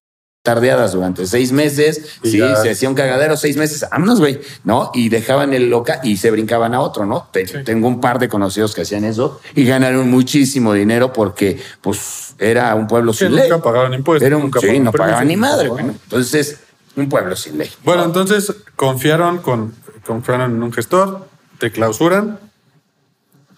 tardeadas 0.51 0.91
durante 0.91 1.29
seis 1.29 1.53
meses, 1.53 2.19
sí, 2.25 2.41
se 2.61 2.71
hacía 2.71 2.89
un 2.89 2.97
cagadero 2.97 3.37
seis 3.37 3.57
meses, 3.57 3.87
vámonos, 3.89 4.19
güey, 4.19 4.41
¿no? 4.65 4.91
Y 4.95 5.09
dejaban 5.09 5.55
el 5.55 5.71
loca 5.71 6.01
y 6.03 6.17
se 6.17 6.29
brincaban 6.33 6.75
a 6.75 6.81
otro, 6.81 7.07
¿no? 7.07 7.29
Tengo 7.65 7.87
un 7.87 8.01
par 8.01 8.19
de 8.19 8.29
conocidos 8.29 8.75
que 8.75 8.83
hacían 8.83 9.05
eso 9.05 9.41
y 9.55 9.65
ganaron 9.65 10.11
muchísimo 10.11 10.73
dinero 10.73 11.13
porque, 11.13 11.61
pues, 11.81 12.35
era 12.37 12.75
un 12.75 12.89
pueblo 12.89 13.13
sin 13.13 13.33
ley. 13.33 13.49
Nunca 13.49 13.63
pagaban 13.63 13.95
impuestos. 13.95 14.29
nunca 14.29 14.59
sí, 14.59 14.81
no 14.81 14.91
pagaban 14.91 15.29
ni 15.29 15.37
madre, 15.37 15.69
bueno. 15.69 15.95
Entonces, 16.03 16.59
un 16.97 17.09
pueblo 17.09 17.37
sin 17.37 17.57
ley. 17.57 17.71
Bueno, 17.85 18.03
entonces 18.03 18.53
confiaron, 18.75 19.39
con, 19.39 19.73
confiaron 20.05 20.51
en 20.51 20.63
un 20.65 20.73
gestor, 20.73 21.29
te 21.61 21.71
clausuran. 21.71 22.41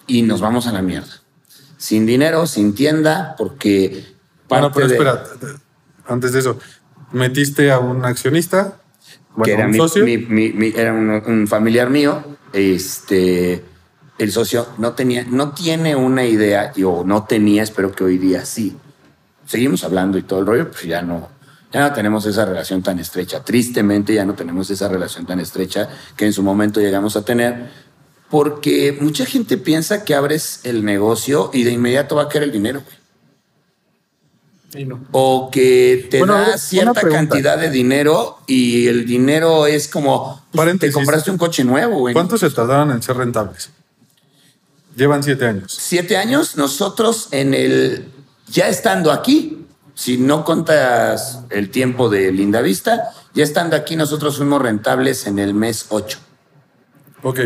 Y 0.07 0.21
nos 0.23 0.43
vamos 0.43 0.67
a 0.67 0.73
la 0.73 0.83
mierda. 0.83 1.23
Sin 1.79 2.05
dinero, 2.05 2.47
sin 2.47 2.75
tienda, 2.75 3.35
porque... 3.39 4.05
Bueno, 4.47 4.71
pero 4.71 4.87
espera, 4.89 5.25
antes 6.07 6.33
de 6.33 6.41
eso, 6.41 6.59
metiste 7.13 7.71
a 7.71 7.79
un 7.79 8.05
accionista, 8.05 8.79
que 9.43 9.53
era 9.53 9.67
un 9.67 9.75
socio. 9.75 10.05
era 10.05 10.93
un, 10.93 11.47
familiar 11.49 11.91
mío. 11.91 12.23
Este, 12.53 13.65
el 14.19 14.33
socio 14.33 14.69
no 14.79 14.93
tenía, 14.93 15.25
no 15.29 15.53
tiene 15.53 15.97
una 15.97 16.25
idea, 16.25 16.73
o 16.85 17.05
no 17.05 17.25
tenía, 17.25 17.63
espero 17.63 17.93
que 17.93 18.05
hoy 18.05 18.19
día 18.19 18.45
sí. 18.45 18.77
Seguimos 19.47 19.85
hablando 19.85 20.19
y 20.19 20.23
todo 20.23 20.41
el 20.41 20.47
rollo, 20.47 20.71
pues 20.71 20.85
ya 20.85 21.03
no, 21.03 21.29
Ya 21.73 21.81
no 21.81 21.93
tenemos 21.95 22.27
esa 22.27 22.45
relación 22.45 22.83
tan 22.83 22.99
estrecha. 22.99 23.43
Tristemente 23.43 24.15
ya 24.15 24.25
no 24.25 24.35
tenemos 24.35 24.71
esa 24.71 24.89
relación 24.89 25.27
tan 25.27 25.41
estrecha 25.41 25.89
que 26.17 26.27
en 26.27 26.33
su 26.33 26.43
momento 26.43 26.81
llegamos 26.81 27.17
a 27.17 27.25
tener. 27.25 27.71
Porque 28.31 28.97
mucha 28.99 29.27
gente 29.27 29.59
piensa 29.59 30.05
que 30.05 30.15
abres 30.15 30.61
el 30.65 30.85
negocio 30.85 31.51
y 31.53 31.65
de 31.65 31.73
inmediato 31.73 32.17
va 32.17 32.23
a 32.23 32.29
caer 32.29 32.45
el 32.45 32.53
dinero, 32.53 32.83
güey. 32.83 33.02
No. 34.75 35.05
O 35.13 35.51
que 35.51 36.09
te 36.11 36.19
Bueno, 36.19 36.35
da 36.35 36.57
cierta 36.57 37.03
cantidad 37.03 37.59
de 37.59 37.71
dinero 37.71 38.39
y 38.47 38.87
el 38.89 39.05
dinero 39.07 39.67
es 39.67 39.87
como 39.87 40.43
pues, 40.51 40.79
te 40.79 40.91
compraste 40.91 41.31
un 41.31 41.37
coche 41.37 41.63
nuevo, 41.63 41.99
güey. 41.99 42.15
¿Cuánto 42.15 42.39
se 42.39 42.49
tardaron 42.51 42.91
en 42.91 43.03
ser 43.03 43.17
rentables? 43.17 43.71
Llevan 44.97 45.23
siete 45.23 45.47
años. 45.47 45.77
Siete 45.79 46.17
años, 46.17 46.57
nosotros 46.57 47.29
en 47.33 47.55
el. 47.55 48.09
Ya 48.49 48.69
estando 48.69 49.13
aquí, 49.13 49.67
si 49.95 50.19
no 50.19 50.45
contas 50.45 51.41
el 51.51 51.71
tiempo 51.71 52.09
de 52.09 52.33
Linda 52.33 52.61
Vista, 52.61 53.11
ya 53.35 53.45
estando 53.45 53.77
aquí, 53.77 53.97
nosotros 53.97 54.37
fuimos 54.37 54.61
rentables 54.61 55.27
en 55.27 55.39
el 55.39 55.55
mes 55.55 55.87
8. 55.89 56.19
Ok, 57.23 57.41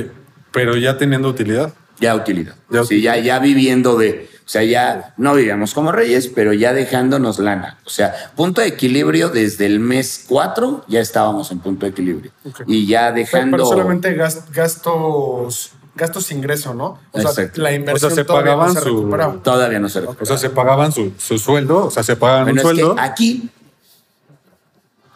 pero 0.53 0.77
ya 0.77 0.99
teniendo 0.99 1.29
utilidad. 1.29 1.73
Ya 2.01 2.15
utilidad. 2.15 2.57
Ya 2.71 2.85
sí, 2.85 3.01
ya, 3.01 3.17
ya 3.19 3.39
viviendo 3.39 3.97
de. 3.97 4.29
O 4.47 4.49
sea, 4.49 4.63
ya 4.63 5.13
no 5.17 5.35
vivíamos 5.35 5.75
como 5.75 5.91
reyes, 5.91 6.29
pero 6.29 6.53
ya 6.53 6.73
dejándonos 6.73 7.41
lana. 7.41 7.79
O 7.85 7.91
sea, 7.91 8.15
punto 8.37 8.61
de 8.61 8.69
equilibrio 8.69 9.29
desde 9.29 9.67
el 9.67 9.81
mes 9.81 10.25
4 10.29 10.85
ya 10.87 11.01
estábamos 11.01 11.51
en 11.51 11.59
punto 11.59 11.85
de 11.85 11.91
equilibrio. 11.91 12.31
Y 12.69 12.87
ya 12.87 13.11
dejando. 13.11 13.57
pero 13.57 13.67
solamente 13.69 14.15
gas- 14.15 14.45
gastos, 14.53 15.73
gastos 15.97 16.31
ingreso, 16.31 16.75
¿no? 16.75 17.01
O 17.11 17.21
sea, 17.21 17.31
Exacto. 17.31 17.61
la 17.61 17.73
inversión 17.73 18.13
O 18.13 18.15
sea, 18.15 18.23
se 18.23 18.27
todavía 18.27 18.55
no 18.55 18.73
se 18.73 18.81
su- 18.81 18.85
recuperaba. 18.99 19.43
Todavía 19.43 19.79
no 19.81 19.89
se 19.89 19.99
O 20.01 20.25
sea, 20.25 20.39
se 20.39 20.51
pagaban 20.51 20.93
su, 20.93 21.13
su 21.19 21.39
sueldo, 21.41 21.87
o 21.87 21.91
sea, 21.91 22.05
se 22.05 22.15
pagaban 22.15 22.45
Bueno, 22.45 22.63
un 22.63 22.69
es 22.69 22.75
que 22.77 22.81
sueldo. 22.83 22.97
aquí, 23.03 23.51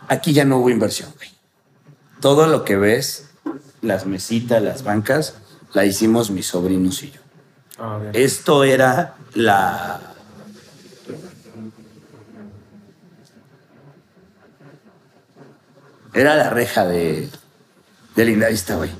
aquí 0.09 0.33
ya 0.33 0.45
no 0.45 0.59
hubo 0.59 0.71
inversión, 0.71 1.11
güey. 1.17 1.31
Todo 2.21 2.49
lo 2.49 2.65
que 2.65 2.77
ves, 2.77 3.31
las 3.81 4.07
mesitas, 4.07 4.61
las 4.61 4.83
bancas, 4.83 5.35
la 5.73 5.85
hicimos 5.85 6.31
mis 6.33 6.49
sobrinos 6.49 7.01
y 7.05 7.13
yo. 7.13 7.20
Ah. 7.81 7.99
Esto 8.13 8.63
era 8.63 9.15
la. 9.35 10.01
Era 16.13 16.35
la 16.35 16.51
reja 16.51 16.87
de, 16.87 17.31
de 18.15 18.25
Linda 18.25 18.49
Vista, 18.49 18.77
güey. 18.77 18.91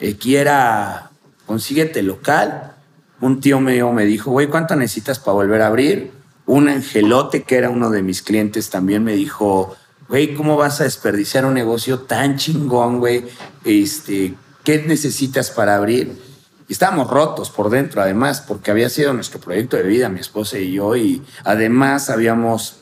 Aquí 0.00 0.36
era. 0.36 1.10
Consíguete 1.46 2.02
local. 2.02 2.74
Un 3.20 3.40
tío 3.40 3.58
mío 3.58 3.92
me 3.92 4.04
dijo, 4.04 4.30
güey, 4.30 4.46
¿cuánto 4.46 4.76
necesitas 4.76 5.18
para 5.18 5.34
volver 5.34 5.62
a 5.62 5.66
abrir? 5.66 6.12
Un 6.46 6.68
angelote, 6.68 7.42
que 7.42 7.56
era 7.56 7.68
uno 7.68 7.90
de 7.90 8.02
mis 8.02 8.22
clientes, 8.22 8.70
también 8.70 9.02
me 9.02 9.14
dijo, 9.14 9.74
güey, 10.08 10.34
¿cómo 10.34 10.56
vas 10.56 10.80
a 10.80 10.84
desperdiciar 10.84 11.44
un 11.44 11.54
negocio 11.54 12.00
tan 12.00 12.36
chingón, 12.36 13.00
güey? 13.00 13.24
Este, 13.64 14.34
¿Qué 14.62 14.84
necesitas 14.86 15.50
para 15.50 15.74
abrir? 15.74 16.27
Y 16.68 16.72
estábamos 16.74 17.08
rotos 17.10 17.50
por 17.50 17.70
dentro, 17.70 18.02
además, 18.02 18.42
porque 18.46 18.70
había 18.70 18.90
sido 18.90 19.14
nuestro 19.14 19.40
proyecto 19.40 19.76
de 19.78 19.84
vida, 19.84 20.08
mi 20.10 20.20
esposa 20.20 20.58
y 20.58 20.72
yo, 20.72 20.94
y 20.96 21.22
además 21.44 22.10
habíamos 22.10 22.80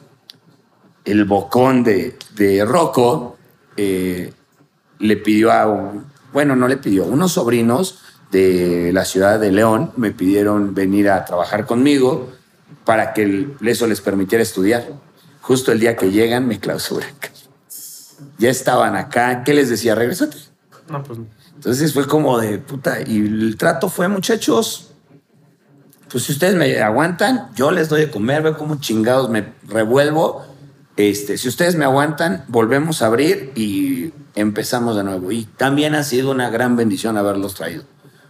el 1.04 1.24
bocón 1.24 1.84
de, 1.84 2.18
de 2.34 2.64
Rocco, 2.64 3.36
eh, 3.76 4.32
le 4.98 5.16
pidió 5.18 5.52
a, 5.52 5.66
un- 5.68 6.04
bueno, 6.32 6.56
no 6.56 6.66
le 6.66 6.78
pidió, 6.78 7.04
unos 7.04 7.32
sobrinos 7.32 8.00
de 8.32 8.90
la 8.92 9.04
ciudad 9.04 9.38
de 9.38 9.52
León 9.52 9.92
me 9.96 10.10
pidieron 10.10 10.74
venir 10.74 11.08
a 11.08 11.24
trabajar 11.24 11.64
conmigo 11.64 12.32
para 12.84 13.12
que 13.14 13.50
eso 13.64 13.86
les 13.86 14.00
permitiera 14.00 14.42
estudiar. 14.42 14.84
Justo 15.42 15.70
el 15.70 15.78
día 15.78 15.96
que 15.96 16.10
llegan 16.10 16.48
me 16.48 16.58
clausuran. 16.58 17.10
Ya 18.38 18.50
estaban 18.50 18.96
acá, 18.96 19.44
¿qué 19.44 19.54
les 19.54 19.70
decía? 19.70 19.94
Regrésate. 19.94 20.36
No, 20.90 21.04
pues 21.04 21.20
no. 21.20 21.26
Entonces 21.56 21.92
fue 21.92 22.06
como 22.06 22.38
de 22.38 22.58
puta. 22.58 22.98
Y 23.06 23.18
el 23.18 23.56
trato 23.56 23.88
fue, 23.88 24.08
muchachos, 24.08 24.92
pues 26.10 26.24
si 26.24 26.32
ustedes 26.32 26.54
me 26.54 26.80
aguantan, 26.80 27.50
yo 27.54 27.70
les 27.70 27.88
doy 27.88 28.02
de 28.02 28.10
comer, 28.10 28.42
veo 28.42 28.56
cómo 28.56 28.80
chingados 28.80 29.28
me 29.28 29.54
revuelvo. 29.66 30.44
Este, 30.96 31.36
si 31.36 31.48
ustedes 31.48 31.76
me 31.76 31.84
aguantan, 31.84 32.44
volvemos 32.48 33.02
a 33.02 33.06
abrir 33.06 33.52
y 33.54 34.12
empezamos 34.34 34.96
de 34.96 35.04
nuevo. 35.04 35.32
Y 35.32 35.44
también 35.44 35.94
ha 35.94 36.04
sido 36.04 36.30
una 36.30 36.48
gran 36.48 36.76
bendición 36.76 37.18
haberlos 37.18 37.54
traído, 37.54 37.84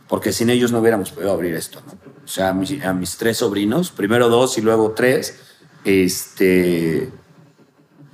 porque 0.09 0.33
sin 0.33 0.51
ellos 0.51 0.73
no 0.73 0.81
hubiéramos 0.81 1.13
podido 1.13 1.33
abrir 1.33 1.55
esto. 1.55 1.81
¿no? 1.87 1.93
O 2.25 2.29
sea, 2.29 2.49
a 2.49 2.55
mis, 2.55 2.83
a 2.83 2.93
mis 2.93 3.17
tres 3.19 3.37
sobrinos, 3.37 3.91
primero 3.91 4.29
dos 4.29 4.59
y 4.59 4.63
luego 4.63 4.93
tres, 4.93 5.39
este, 5.85 7.11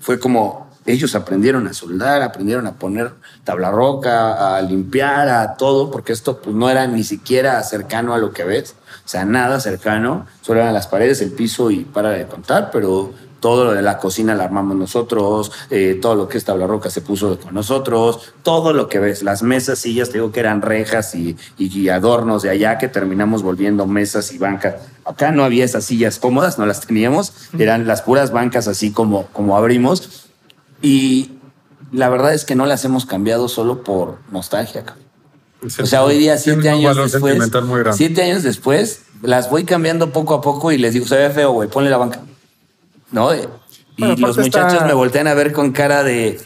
fue 0.01 0.19
como 0.19 0.69
ellos 0.87 1.15
aprendieron 1.15 1.67
a 1.67 1.75
soldar, 1.75 2.23
aprendieron 2.23 2.67
a 2.67 2.73
poner 2.73 3.13
tabla 3.45 3.71
roca, 3.71 4.57
a 4.57 4.63
limpiar, 4.63 5.29
a 5.29 5.57
todo, 5.57 5.91
porque 5.91 6.13
esto 6.13 6.41
pues, 6.41 6.55
no 6.55 6.69
era 6.71 6.87
ni 6.87 7.05
siquiera 7.05 7.63
cercano 7.63 8.15
a 8.15 8.19
lo 8.19 8.33
que 8.33 8.45
ves, 8.45 8.75
o 9.05 9.09
sea, 9.09 9.25
nada 9.25 9.61
cercano, 9.61 10.27
solo 10.41 10.61
eran 10.61 10.75
las 10.75 10.87
paredes, 10.87 11.21
el 11.21 11.33
piso 11.33 11.71
y 11.71 11.85
para 11.85 12.11
de 12.11 12.27
contar, 12.27 12.71
pero 12.73 13.13
todo 13.43 13.65
lo 13.65 13.73
de 13.73 13.83
la 13.83 13.99
cocina 13.99 14.37
la 14.37 14.45
armamos 14.45 14.77
nosotros, 14.77 15.51
eh, 15.69 15.99
todo 16.01 16.15
lo 16.15 16.29
que 16.29 16.39
es 16.39 16.45
tabla 16.45 16.67
roca 16.67 16.89
se 16.89 17.01
puso 17.01 17.39
con 17.41 17.53
nosotros, 17.53 18.33
todo 18.45 18.73
lo 18.73 18.89
que 18.89 19.01
ves, 19.01 19.25
las 19.25 19.43
mesas, 19.43 19.81
sillas, 19.81 20.09
te 20.09 20.15
digo 20.15 20.31
que 20.31 20.39
eran 20.41 20.63
rejas 20.63 21.15
y, 21.17 21.37
y 21.59 21.89
adornos 21.89 22.43
de 22.43 22.51
allá 22.51 22.79
que 22.79 22.89
terminamos 22.89 23.43
volviendo 23.43 23.87
mesas 23.87 24.33
y 24.33 24.39
bancas. 24.39 24.77
Acá 25.05 25.33
no 25.33 25.43
había 25.43 25.65
esas 25.65 25.85
sillas 25.85 26.21
cómodas, 26.21 26.59
no 26.59 26.67
las 26.67 26.83
teníamos, 26.83 27.33
eran 27.59 27.89
las 27.89 28.03
puras 28.03 28.31
bancas 28.31 28.69
así 28.69 28.93
como, 28.93 29.27
como 29.33 29.57
abrimos. 29.57 30.22
Y 30.83 31.31
la 31.93 32.09
verdad 32.09 32.35
es 32.35 32.45
que 32.45 32.55
no 32.55 32.67
las 32.67 32.85
hemos 32.85 33.07
cambiado 33.07 33.49
solo 33.49 33.83
por 33.85 34.19
nostalgia. 34.31 34.85
O 35.81 35.87
sea, 35.87 36.03
hoy 36.05 36.19
día, 36.19 36.37
siete 36.39 36.69
años 36.71 36.97
después, 37.13 37.35
siete 37.95 38.23
años 38.23 38.43
después, 38.43 39.03
las 39.23 39.49
voy 39.49 39.65
cambiando 39.65 40.13
poco 40.13 40.35
a 40.35 40.41
poco 40.41 40.73
y 40.73 40.79
les 40.79 40.93
digo, 40.95 41.07
se 41.07 41.17
ve 41.17 41.31
feo, 41.31 41.53
güey, 41.53 41.69
ponle 41.69 41.89
la 41.91 41.99
banca. 41.99 42.21
¿No? 43.13 43.33
Y 43.35 43.47
Bueno, 43.99 44.17
los 44.27 44.37
muchachos 44.39 44.73
está- 44.73 44.87
me 44.87 44.95
voltean 44.95 45.29
a 45.29 45.35
ver 45.35 45.53
con 45.53 45.71
cara 45.71 46.03
de, 46.03 46.41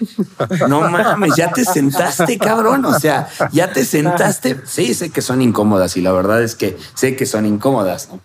no 0.69 0.81
mames, 0.83 1.35
ya 1.37 1.51
te 1.53 1.65
sentaste, 1.65 2.37
cabrón. 2.39 2.85
O 2.85 2.99
sea, 2.99 3.29
ya 3.53 3.73
te 3.73 3.85
sentaste. 3.85 4.61
Sí, 4.67 4.93
sé 4.95 5.11
que 5.11 5.23
son 5.23 5.41
incómodas 5.41 5.97
y 5.97 6.03
la 6.03 6.13
verdad 6.13 6.43
es 6.43 6.55
que 6.57 6.77
sé 6.95 7.15
que 7.17 7.25
son 7.25 7.47
incómodas, 7.47 8.09
¿no? 8.13 8.21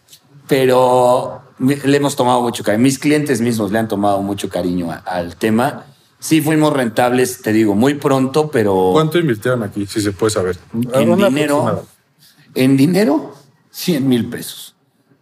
Pero 0.47 1.43
le 1.59 1.95
hemos 1.97 2.15
tomado 2.15 2.41
mucho 2.41 2.63
cariño. 2.63 2.83
Mis 2.83 2.99
clientes 2.99 3.39
mismos 3.39 3.71
le 3.71 3.79
han 3.79 3.87
tomado 3.87 4.21
mucho 4.21 4.49
cariño 4.49 4.91
a- 4.91 4.97
al 4.97 5.35
tema. 5.37 5.85
Sí, 6.23 6.39
fuimos 6.39 6.71
rentables, 6.71 7.41
te 7.41 7.51
digo, 7.51 7.73
muy 7.73 7.95
pronto, 7.95 8.51
pero 8.51 8.91
¿Cuánto 8.93 9.17
invirtieron 9.17 9.63
aquí? 9.63 9.87
Si 9.87 9.99
se 10.01 10.11
puede 10.11 10.29
saber. 10.31 10.55
en 10.73 10.81
dinero, 11.15 11.61
aproximada. 11.67 11.81
en 12.53 12.77
dinero, 12.77 13.33
100 13.71 14.07
mil 14.07 14.29
pesos 14.29 14.75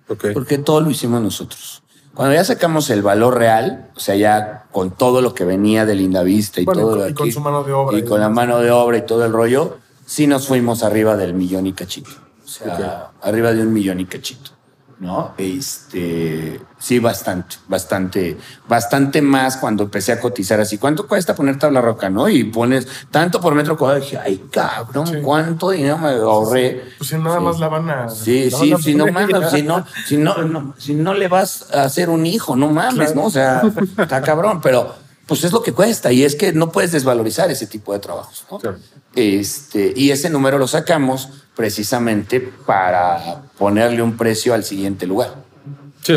Ok. 0.10 0.28
porque 0.34 0.58
todo 0.58 0.82
lo 0.82 0.90
hicimos 0.90 1.22
nosotros. 1.22 1.84
Cuando 2.14 2.36
ya 2.36 2.44
sacamos 2.44 2.90
el 2.90 3.02
valor 3.02 3.38
real, 3.38 3.90
o 3.96 4.00
sea, 4.00 4.16
ya 4.18 4.66
con 4.74 4.92
todo 4.92 5.22
lo 5.22 5.34
que 5.34 5.46
venía 5.46 5.86
de 5.86 5.96
Linda 5.96 6.22
Vista 6.22 6.60
y 6.60 6.66
Bueno, 6.66 6.82
y 6.82 6.84
todo 6.84 6.92
con- 6.92 7.00
lo 7.00 7.08
y 7.10 7.14
con 7.14 7.24
aquí, 7.28 7.32
su 7.32 7.40
mano 7.40 7.64
de 7.64 7.72
obra 7.72 7.98
y 7.98 8.02
y 8.02 8.04
con 8.04 8.20
la 8.20 8.28
mano 8.30 8.60
de 8.60 8.72
obra 8.72 8.98
y 8.98 9.06
todo 9.06 9.24
el 9.26 9.32
rollo, 9.32 9.78
sí 10.06 10.28
nos 10.28 10.48
fuimos 10.48 10.84
arriba 10.84 11.16
del 11.16 11.34
millón 11.34 11.66
y 11.66 11.72
cachito. 11.72 12.10
O 12.44 12.48
sea, 12.48 13.12
arriba 13.22 13.54
de 13.54 13.62
un 13.62 13.72
millón 13.72 14.02
y 14.02 14.06
cachito. 14.06 14.52
¿No? 15.00 15.34
Este, 15.38 16.60
sí, 16.80 16.98
bastante, 17.00 17.58
bastante, 17.68 18.38
bastante 18.68 19.22
más 19.22 19.58
cuando 19.58 19.84
empecé 19.84 20.12
a 20.14 20.20
cotizar 20.20 20.60
así. 20.60 20.78
¿Cuánto 20.78 21.08
cuesta 21.08 21.36
poner 21.36 21.60
tabla 21.60 21.82
roca, 21.82 22.10
no? 22.10 22.28
Y 22.30 22.46
pones 22.46 22.88
tanto 23.12 23.40
por 23.42 23.54
metro 23.54 23.78
cuadrado. 23.78 24.02
Dije, 24.04 24.18
ay, 24.18 24.46
cabrón, 24.52 25.08
Sí. 25.08 25.16
¿cuánto 25.22 25.70
dinero 25.72 25.98
me 25.98 26.10
ahorré? 26.10 26.84
Pues 26.98 27.10
si 27.10 27.18
nada 27.18 27.38
Sí. 27.38 27.44
más 27.44 27.60
la 27.60 27.68
van 27.68 27.90
a. 27.90 28.10
Sí, 28.10 28.50
sí, 28.50 28.74
si 28.82 28.96
no 28.96 29.06
mames, 29.08 29.52
si 29.52 29.62
no, 29.64 29.86
si 30.08 30.18
no, 30.18 30.38
no- 30.44 30.74
si 30.78 30.94
no 30.96 31.14
le 31.14 31.28
vas 31.28 31.68
a 31.74 31.84
hacer 31.84 32.10
un 32.10 32.26
hijo, 32.26 32.56
no 32.56 32.68
mames, 32.70 33.12
Claro. 33.12 33.16
¿no? 33.16 33.26
O 33.28 33.30
sea, 33.32 33.62
está 33.98 34.22
cabrón, 34.22 34.62
pero 34.62 34.94
pues 35.28 35.44
es 35.44 35.52
lo 35.52 35.62
que 35.62 35.74
cuesta 35.74 36.12
y 36.12 36.24
es 36.24 36.36
que 36.36 36.54
no 36.54 36.72
puedes 36.72 36.92
desvalorizar 36.92 37.52
ese 37.52 37.68
tipo 37.68 37.94
de 37.94 38.00
trabajos, 38.00 38.46
¿no? 38.50 38.58
Claro. 38.58 38.78
Este, 39.16 39.94
y 39.96 40.12
ese 40.12 40.30
número 40.30 40.58
lo 40.58 40.68
sacamos 40.68 41.30
precisamente 41.56 42.40
para 42.66 43.44
ponerle 43.58 44.02
un 44.02 44.16
precio 44.18 44.54
al 44.54 44.64
siguiente 44.64 45.06
lugar. 45.06 45.36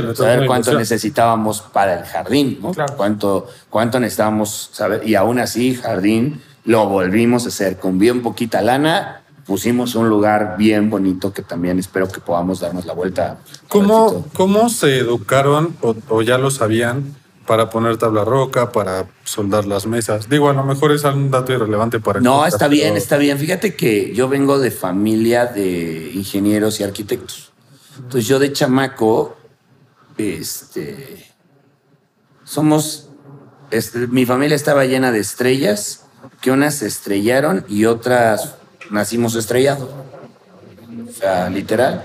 Sí, 0.01 0.17
Saber 0.17 0.47
cuánto 0.47 0.79
necesitábamos 0.79 1.61
para 1.61 1.99
el 2.01 2.05
jardín, 2.07 2.59
¿no? 2.63 2.73
Claro. 2.73 2.95
Cuánto, 2.97 3.47
cuánto 3.69 4.01
necesitábamos 4.01 4.71
saber. 4.73 5.07
Y 5.07 5.15
aún 5.15 5.39
así, 5.39 5.75
jardín 5.75 6.41
lo 6.65 6.87
volvimos 6.89 7.45
a 7.45 7.49
hacer 7.49 7.79
con 7.79 7.99
bien 7.99 8.23
poquita 8.23 8.63
lana. 8.63 9.23
Pusimos 9.47 9.97
un 9.97 10.09
lugar 10.09 10.55
bien 10.57 10.89
bonito 10.89 11.33
que 11.33 11.43
también 11.43 11.79
espero 11.79 12.09
que 12.09 12.21
podamos 12.21 12.61
darnos 12.61 12.87
la 12.87 12.93
vuelta. 12.93 13.39
¿Cómo. 13.69 14.25
¿Cómo 14.35 14.69
se 14.69 14.99
educaron 14.99 15.77
o, 15.83 15.95
o 16.09 16.23
ya 16.23 16.39
lo 16.39 16.51
sabían 16.51 17.17
para 17.47 17.69
poner 17.71 17.97
tabla 17.97 18.25
roca, 18.25 18.71
para 18.71 19.07
soldar 19.25 19.67
las 19.67 19.85
mesas? 19.87 20.29
Digo, 20.29 20.49
a 20.49 20.53
lo 20.53 20.63
mejor 20.63 20.93
es 20.93 21.05
algún 21.05 21.31
dato 21.33 21.53
irrelevante 21.53 21.99
para 21.99 22.21
No, 22.21 22.47
está 22.47 22.69
bien, 22.69 22.91
pero- 22.91 22.99
está 22.99 23.17
bien. 23.17 23.37
Fíjate 23.37 23.75
que 23.75 24.15
yo 24.15 24.29
vengo 24.29 24.61
de 24.61 24.71
familia 24.71 25.47
de 25.47 26.13
ingenieros 26.15 26.79
y 26.79 26.85
arquitectos. 26.85 27.51
Entonces 27.97 28.27
yo 28.29 28.39
de 28.39 28.53
chamaco, 28.53 29.37
este, 30.19 31.33
somos 32.45 33.09
este, 33.73 34.07
mi 34.07 34.27
familia 34.27 34.55
estaba 34.55 34.85
llena 34.85 35.13
de 35.13 35.21
estrellas, 35.21 36.05
que 36.43 36.51
unas 36.51 36.75
se 36.75 36.87
estrellaron 36.87 37.65
y 37.69 37.87
otras 37.87 38.57
nacimos 38.91 39.35
estrellados. 39.35 39.89
O 41.09 41.13
sea, 41.13 41.49
literal. 41.49 42.03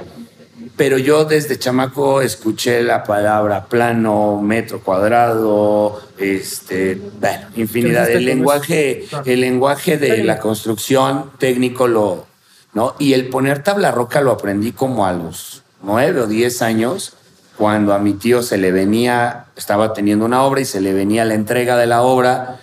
Pero 0.77 0.97
yo 0.97 1.25
desde 1.25 1.59
chamaco 1.59 2.21
escuché 2.21 2.83
la 2.83 3.03
palabra 3.03 3.65
plano, 3.65 4.41
metro 4.41 4.81
cuadrado, 4.81 6.01
este, 6.17 7.01
bueno, 7.19 7.47
infinidad. 7.57 8.05
¿Creciste 8.05 8.17
El 8.17 8.25
lenguaje, 8.25 9.05
el 9.25 9.41
lenguaje 9.41 9.97
de 9.97 10.23
la 10.23 10.39
construcción 10.39 11.31
técnico 11.37 11.89
lo, 11.89 12.27
¿no? 12.73 12.95
Y 12.97 13.11
el 13.13 13.27
poner 13.27 13.61
tabla 13.61 13.91
roca 13.91 14.21
lo 14.21 14.31
aprendí 14.31 14.71
como 14.71 15.05
a 15.05 15.11
los 15.11 15.63
nueve 15.81 16.21
o 16.21 16.27
diez 16.27 16.61
años, 16.61 17.17
cuando 17.57 17.93
a 17.93 17.99
mi 17.99 18.13
tío 18.13 18.43
se 18.43 18.57
le 18.57 18.71
venía, 18.71 19.47
estaba 19.55 19.93
teniendo 19.93 20.25
una 20.25 20.43
obra 20.43 20.61
y 20.61 20.65
se 20.65 20.79
le 20.79 20.93
venía 20.93 21.25
la 21.25 21.33
entrega 21.33 21.75
de 21.77 21.87
la 21.87 22.03
obra, 22.03 22.59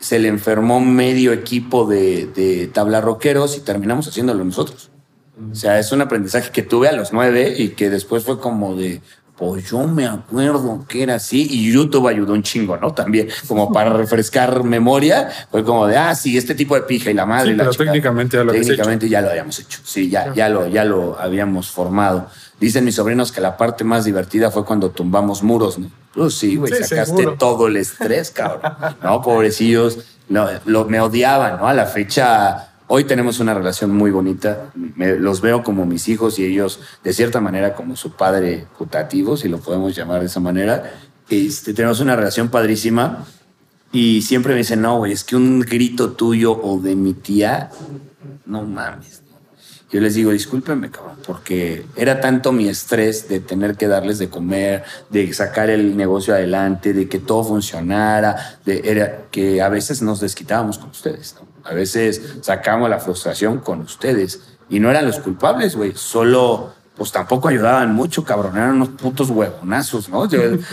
se 0.00 0.18
le 0.18 0.28
enfermó 0.28 0.80
medio 0.80 1.32
equipo 1.32 1.86
de, 1.86 2.26
de 2.26 2.66
tabla 2.68 3.00
roqueros 3.00 3.56
y 3.56 3.60
terminamos 3.60 4.08
haciéndolo 4.08 4.44
nosotros. 4.44 4.90
O 5.52 5.54
sea, 5.54 5.78
es 5.78 5.92
un 5.92 6.00
aprendizaje 6.00 6.50
que 6.50 6.62
tuve 6.62 6.88
a 6.88 6.92
los 6.92 7.12
nueve 7.12 7.54
y 7.56 7.70
que 7.70 7.90
después 7.90 8.24
fue 8.24 8.40
como 8.40 8.74
de, 8.74 9.00
pues 9.38 9.70
yo 9.70 9.86
me 9.86 10.04
acuerdo 10.04 10.84
que 10.88 11.04
era 11.04 11.14
así 11.14 11.46
y 11.48 11.72
YouTube 11.72 12.08
ayudó 12.08 12.32
un 12.32 12.42
chingo, 12.42 12.76
¿no? 12.76 12.92
También, 12.92 13.28
como 13.46 13.72
para 13.72 13.90
refrescar 13.90 14.64
memoria, 14.64 15.28
fue 15.50 15.62
como 15.62 15.86
de, 15.86 15.96
ah, 15.96 16.14
sí, 16.16 16.36
este 16.36 16.56
tipo 16.56 16.74
de 16.74 16.82
pija 16.82 17.10
y 17.10 17.14
la 17.14 17.24
madre. 17.24 17.50
Sí, 17.50 17.52
y 17.52 17.56
la 17.56 17.62
pero 17.64 17.72
chingada. 17.72 17.92
técnicamente 17.92 18.36
ya 18.36 18.44
lo 18.44 18.52
Técnicamente 18.52 19.08
ya 19.08 19.20
lo 19.20 19.30
habíamos 19.30 19.58
hecho, 19.60 19.80
sí, 19.84 20.10
ya, 20.10 20.34
ya, 20.34 20.48
lo, 20.48 20.66
ya 20.66 20.84
lo 20.84 21.16
habíamos 21.20 21.70
formado. 21.70 22.26
Dicen 22.58 22.84
mis 22.84 22.96
sobrinos 22.96 23.30
que 23.30 23.40
la 23.40 23.56
parte 23.56 23.84
más 23.84 24.04
divertida 24.04 24.50
fue 24.50 24.64
cuando 24.64 24.90
tumbamos 24.90 25.44
muros, 25.44 25.78
¿no? 25.78 25.88
Pues 26.12 26.34
sí, 26.34 26.56
güey, 26.56 26.72
Sí, 26.72 26.82
sacaste 26.82 27.16
seguro. 27.16 27.36
todo 27.38 27.68
el 27.68 27.76
estrés, 27.76 28.32
cabrón. 28.32 28.72
No, 29.04 29.22
pobrecillos, 29.22 29.98
no, 30.28 30.48
lo, 30.64 30.84
me 30.86 31.00
odiaban, 31.00 31.58
¿no? 31.58 31.68
A 31.68 31.74
la 31.74 31.86
fecha, 31.86 32.67
hoy 32.88 33.04
tenemos 33.04 33.38
una 33.38 33.54
relación 33.54 33.94
muy 33.94 34.10
bonita. 34.10 34.70
Los 34.96 35.40
veo 35.40 35.62
como 35.62 35.86
mis 35.86 36.08
hijos 36.08 36.38
y 36.38 36.44
ellos, 36.44 36.80
de 37.04 37.12
cierta 37.12 37.40
manera, 37.40 37.74
como 37.74 37.96
su 37.96 38.12
padre 38.12 38.66
putativo, 38.76 39.36
si 39.36 39.48
lo 39.48 39.58
podemos 39.58 39.94
llamar 39.94 40.20
de 40.20 40.26
esa 40.26 40.40
manera. 40.40 40.92
Este, 41.30 41.74
tenemos 41.74 42.00
una 42.00 42.16
relación 42.16 42.48
padrísima 42.48 43.26
y 43.92 44.22
siempre 44.22 44.54
me 44.54 44.58
dicen, 44.58 44.82
no, 44.82 44.98
güey, 44.98 45.12
es 45.12 45.24
que 45.24 45.36
un 45.36 45.60
grito 45.60 46.12
tuyo 46.12 46.52
o 46.52 46.80
de 46.80 46.96
mi 46.96 47.14
tía, 47.14 47.70
no 48.46 48.62
mames. 48.62 49.22
Yo 49.90 50.00
les 50.00 50.14
digo, 50.14 50.32
discúlpenme, 50.32 50.90
cabrón, 50.90 51.16
porque 51.26 51.86
era 51.96 52.20
tanto 52.20 52.52
mi 52.52 52.68
estrés 52.68 53.26
de 53.26 53.40
tener 53.40 53.76
que 53.76 53.88
darles 53.88 54.18
de 54.18 54.28
comer, 54.28 54.84
de 55.08 55.32
sacar 55.32 55.70
el 55.70 55.96
negocio 55.96 56.34
adelante, 56.34 56.92
de 56.92 57.08
que 57.08 57.18
todo 57.18 57.42
funcionara, 57.42 58.58
de, 58.66 58.82
era 58.84 59.28
que 59.30 59.62
a 59.62 59.70
veces 59.70 60.02
nos 60.02 60.20
desquitábamos 60.20 60.76
con 60.76 60.90
ustedes, 60.90 61.36
¿no? 61.40 61.47
A 61.64 61.74
veces 61.74 62.36
sacábamos 62.42 62.90
la 62.90 62.98
frustración 62.98 63.58
con 63.58 63.80
ustedes 63.80 64.40
y 64.68 64.80
no 64.80 64.90
eran 64.90 65.06
los 65.06 65.18
culpables, 65.18 65.76
güey, 65.76 65.92
solo 65.94 66.72
pues 66.96 67.12
tampoco 67.12 67.48
ayudaban 67.48 67.94
mucho, 67.94 68.24
cabrón, 68.24 68.56
eran 68.56 68.70
unos 68.74 68.88
putos 68.88 69.30
huevonazos, 69.30 70.08
¿no? 70.08 70.20
O 70.20 70.28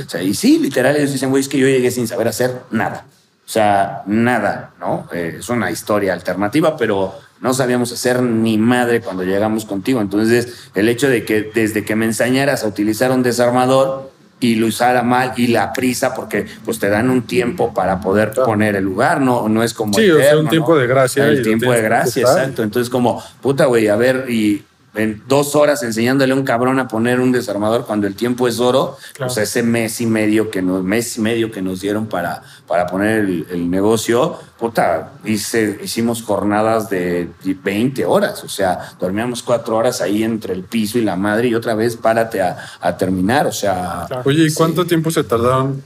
sea, 0.08 0.24
y 0.24 0.34
sí, 0.34 0.58
literal, 0.58 0.96
ellos 0.96 1.12
dicen, 1.12 1.30
güey, 1.30 1.42
es 1.42 1.48
que 1.48 1.60
yo 1.60 1.68
llegué 1.68 1.92
sin 1.92 2.08
saber 2.08 2.28
hacer 2.28 2.64
nada. 2.72 3.06
O 3.46 3.50
sea, 3.50 4.02
nada, 4.08 4.74
¿no? 4.80 5.08
Eh, 5.14 5.36
es 5.40 5.50
una 5.50 5.70
historia 5.70 6.14
alternativa, 6.14 6.76
pero 6.78 7.14
no 7.42 7.54
sabíamos 7.54 7.92
hacer 7.92 8.24
ni 8.24 8.58
madre 8.58 9.02
cuando 9.02 9.24
llegamos 9.24 9.66
contigo. 9.66 10.02
Entonces, 10.02 10.72
el 10.74 10.90
hecho 10.90 11.08
de 11.08 11.26
que 11.26 11.52
desde 11.54 11.86
que 11.86 11.96
me 11.96 12.06
enseñaras 12.06 12.64
a 12.64 12.68
utilizar 12.68 13.12
un 13.12 13.22
desarmador 13.22 14.12
y 14.40 14.56
lo 14.56 14.68
usara 14.68 15.02
mal 15.02 15.34
y 15.38 15.48
la 15.48 15.72
prisa, 15.74 16.14
porque 16.14 16.46
pues 16.64 16.80
te 16.80 16.90
dan 16.90 17.10
un 17.10 17.24
tiempo 17.24 17.74
para 17.74 18.00
poder 18.02 18.32
poner 18.32 18.76
el 18.76 18.84
lugar, 18.84 19.22
no, 19.22 19.48
no 19.48 19.64
es 19.64 19.74
como 19.74 19.94
Sí, 19.94 20.10
o 20.10 20.18
sea, 20.18 20.26
eterno, 20.26 20.42
un 20.42 20.50
tiempo 20.50 20.74
¿no? 20.74 20.80
de 20.80 20.88
gracia 20.88 21.28
El 21.28 21.42
tiempo 21.42 21.72
de 21.72 21.82
gracia, 21.82 22.22
exacto. 22.22 22.64
Entonces, 22.64 22.90
como, 22.90 23.24
puta, 23.42 23.66
güey, 23.66 23.88
a 23.88 23.96
ver, 23.96 24.26
y 24.30 24.64
en 24.96 25.22
dos 25.28 25.56
horas 25.56 25.84
enseñándole 25.84 26.32
a 26.34 26.36
un 26.36 26.43
cabrón 26.43 26.80
a 26.80 26.88
poner 26.88 27.20
un 27.20 27.32
desarmador 27.32 27.86
cuando 27.86 28.08
el 28.08 28.16
tiempo 28.16 28.48
es 28.48 28.60
oro, 28.60 28.98
Claro. 29.14 29.34
pues 29.34 29.50
ese 29.50 29.62
mes 29.64 30.00
y 30.02 30.06
medio 30.06 30.50
que 30.50 30.62
nos, 30.62 30.84
mes 30.84 31.18
y 31.18 31.22
medio 31.22 31.52
que 31.52 31.62
nos 31.62 31.82
dieron 31.82 32.08
para, 32.08 32.41
para 32.68 32.88
poner 32.88 33.20
el, 33.26 33.46
el 33.52 33.70
negocio, 33.70 34.38
puta, 34.58 35.12
hice, 35.26 35.80
hicimos 35.84 36.24
jornadas 36.24 36.89
de 36.89 37.30
20 37.43 38.06
horas, 38.06 38.43
o 38.43 38.50
sea, 38.50 38.93
dormíamos 39.00 39.43
cuatro 39.43 39.76
horas 39.78 40.02
ahí 40.02 40.24
entre 40.24 40.54
el 40.54 40.64
piso 40.64 40.98
y 40.98 41.02
la 41.04 41.16
madre 41.16 41.50
y 41.50 41.56
otra 41.56 41.76
vez 41.76 41.96
párate 41.98 42.41
a, 42.41 42.58
a 42.80 42.98
terminar, 42.98 43.46
o 43.48 43.52
sea, 43.52 44.08
Oye, 44.24 44.46
¿y 44.48 44.54
cuánto 44.54 44.86
tiempo 44.86 45.12
se 45.12 45.24
tardaron 45.24 45.84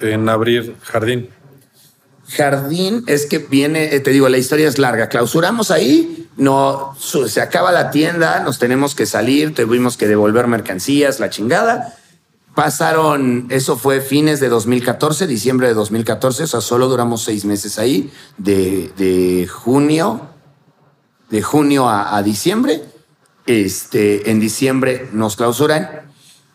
en 0.00 0.28
abrir 0.28 0.74
jardín? 0.82 1.28
Jardín 2.36 3.04
es 3.06 3.26
que 3.26 3.38
viene, 3.38 3.94
eh, 3.94 4.00
te 4.00 4.10
digo, 4.10 4.28
la 4.28 4.38
historia 4.38 4.68
es 4.68 4.78
larga. 4.78 5.08
Clausuramos 5.08 5.70
ahí, 5.70 6.28
no, 6.36 6.96
se 6.98 7.40
acaba 7.40 7.72
la 7.72 7.90
tienda, 7.90 8.40
nos 8.40 8.58
tenemos 8.58 8.94
que 8.94 9.06
salir, 9.06 9.54
tuvimos 9.54 9.96
que 9.96 10.08
devolver 10.08 10.46
mercancías, 10.46 11.20
la 11.20 11.30
chingada. 11.30 11.96
Pasaron, 12.54 13.46
eso 13.50 13.78
fue 13.78 14.00
fines 14.00 14.40
de 14.40 14.48
2014, 14.48 15.26
diciembre 15.26 15.68
de 15.68 15.74
2014, 15.74 16.42
o 16.42 16.46
sea, 16.46 16.60
solo 16.60 16.88
duramos 16.88 17.22
seis 17.22 17.44
meses 17.44 17.78
ahí, 17.78 18.10
de, 18.36 18.92
de 18.96 19.46
junio, 19.46 20.28
de 21.30 21.42
junio 21.42 21.88
a, 21.88 22.16
a 22.16 22.22
diciembre. 22.22 22.82
Este, 23.46 24.30
en 24.30 24.38
diciembre 24.38 25.08
nos 25.12 25.36
clausuran 25.36 26.11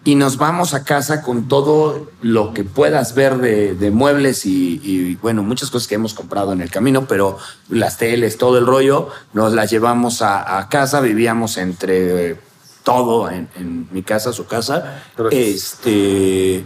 y 0.07 0.15
nos 0.15 0.37
vamos 0.37 0.73
a 0.73 0.85
casa 0.85 1.21
con 1.21 1.49
todo 1.49 2.09
lo 2.21 2.53
que 2.53 2.63
puedas 2.63 3.13
ver 3.13 3.39
de, 3.39 3.75
de 3.75 3.91
muebles 3.91 4.45
y, 4.45 4.79
y, 4.81 5.15
bueno, 5.15 5.43
muchas 5.43 5.69
cosas 5.69 5.85
que 5.89 5.95
hemos 5.95 6.13
comprado 6.13 6.53
en 6.53 6.61
el 6.61 6.69
camino, 6.71 7.07
pero 7.07 7.37
las 7.67 7.97
teles, 7.97 8.37
todo 8.37 8.57
el 8.57 8.65
rollo, 8.65 9.09
nos 9.33 9.51
las 9.51 9.69
llevamos 9.69 10.21
a, 10.21 10.59
a 10.59 10.69
casa, 10.69 11.01
vivíamos 11.01 11.57
entre 11.57 12.31
eh, 12.31 12.35
todo 12.83 13.29
en, 13.29 13.49
en 13.57 13.89
mi 13.91 14.01
casa, 14.01 14.31
su 14.31 14.45
casa. 14.45 15.03
Gracias. 15.17 15.43
Este, 15.43 16.63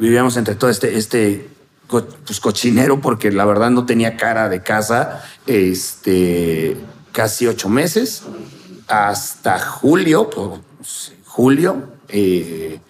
vivíamos 0.00 0.36
entre 0.36 0.56
todo 0.56 0.68
este, 0.68 0.98
este 0.98 1.48
co- 1.86 2.08
pues, 2.26 2.40
cochinero, 2.40 3.00
porque 3.00 3.30
la 3.30 3.44
verdad 3.44 3.70
no 3.70 3.86
tenía 3.86 4.16
cara 4.16 4.48
de 4.48 4.64
casa, 4.64 5.22
este, 5.46 6.76
casi 7.12 7.46
ocho 7.46 7.68
meses 7.68 8.24
hasta 8.88 9.60
julio, 9.60 10.28
pues, 10.28 11.12
julio, 11.24 11.84
eh, 12.12 12.80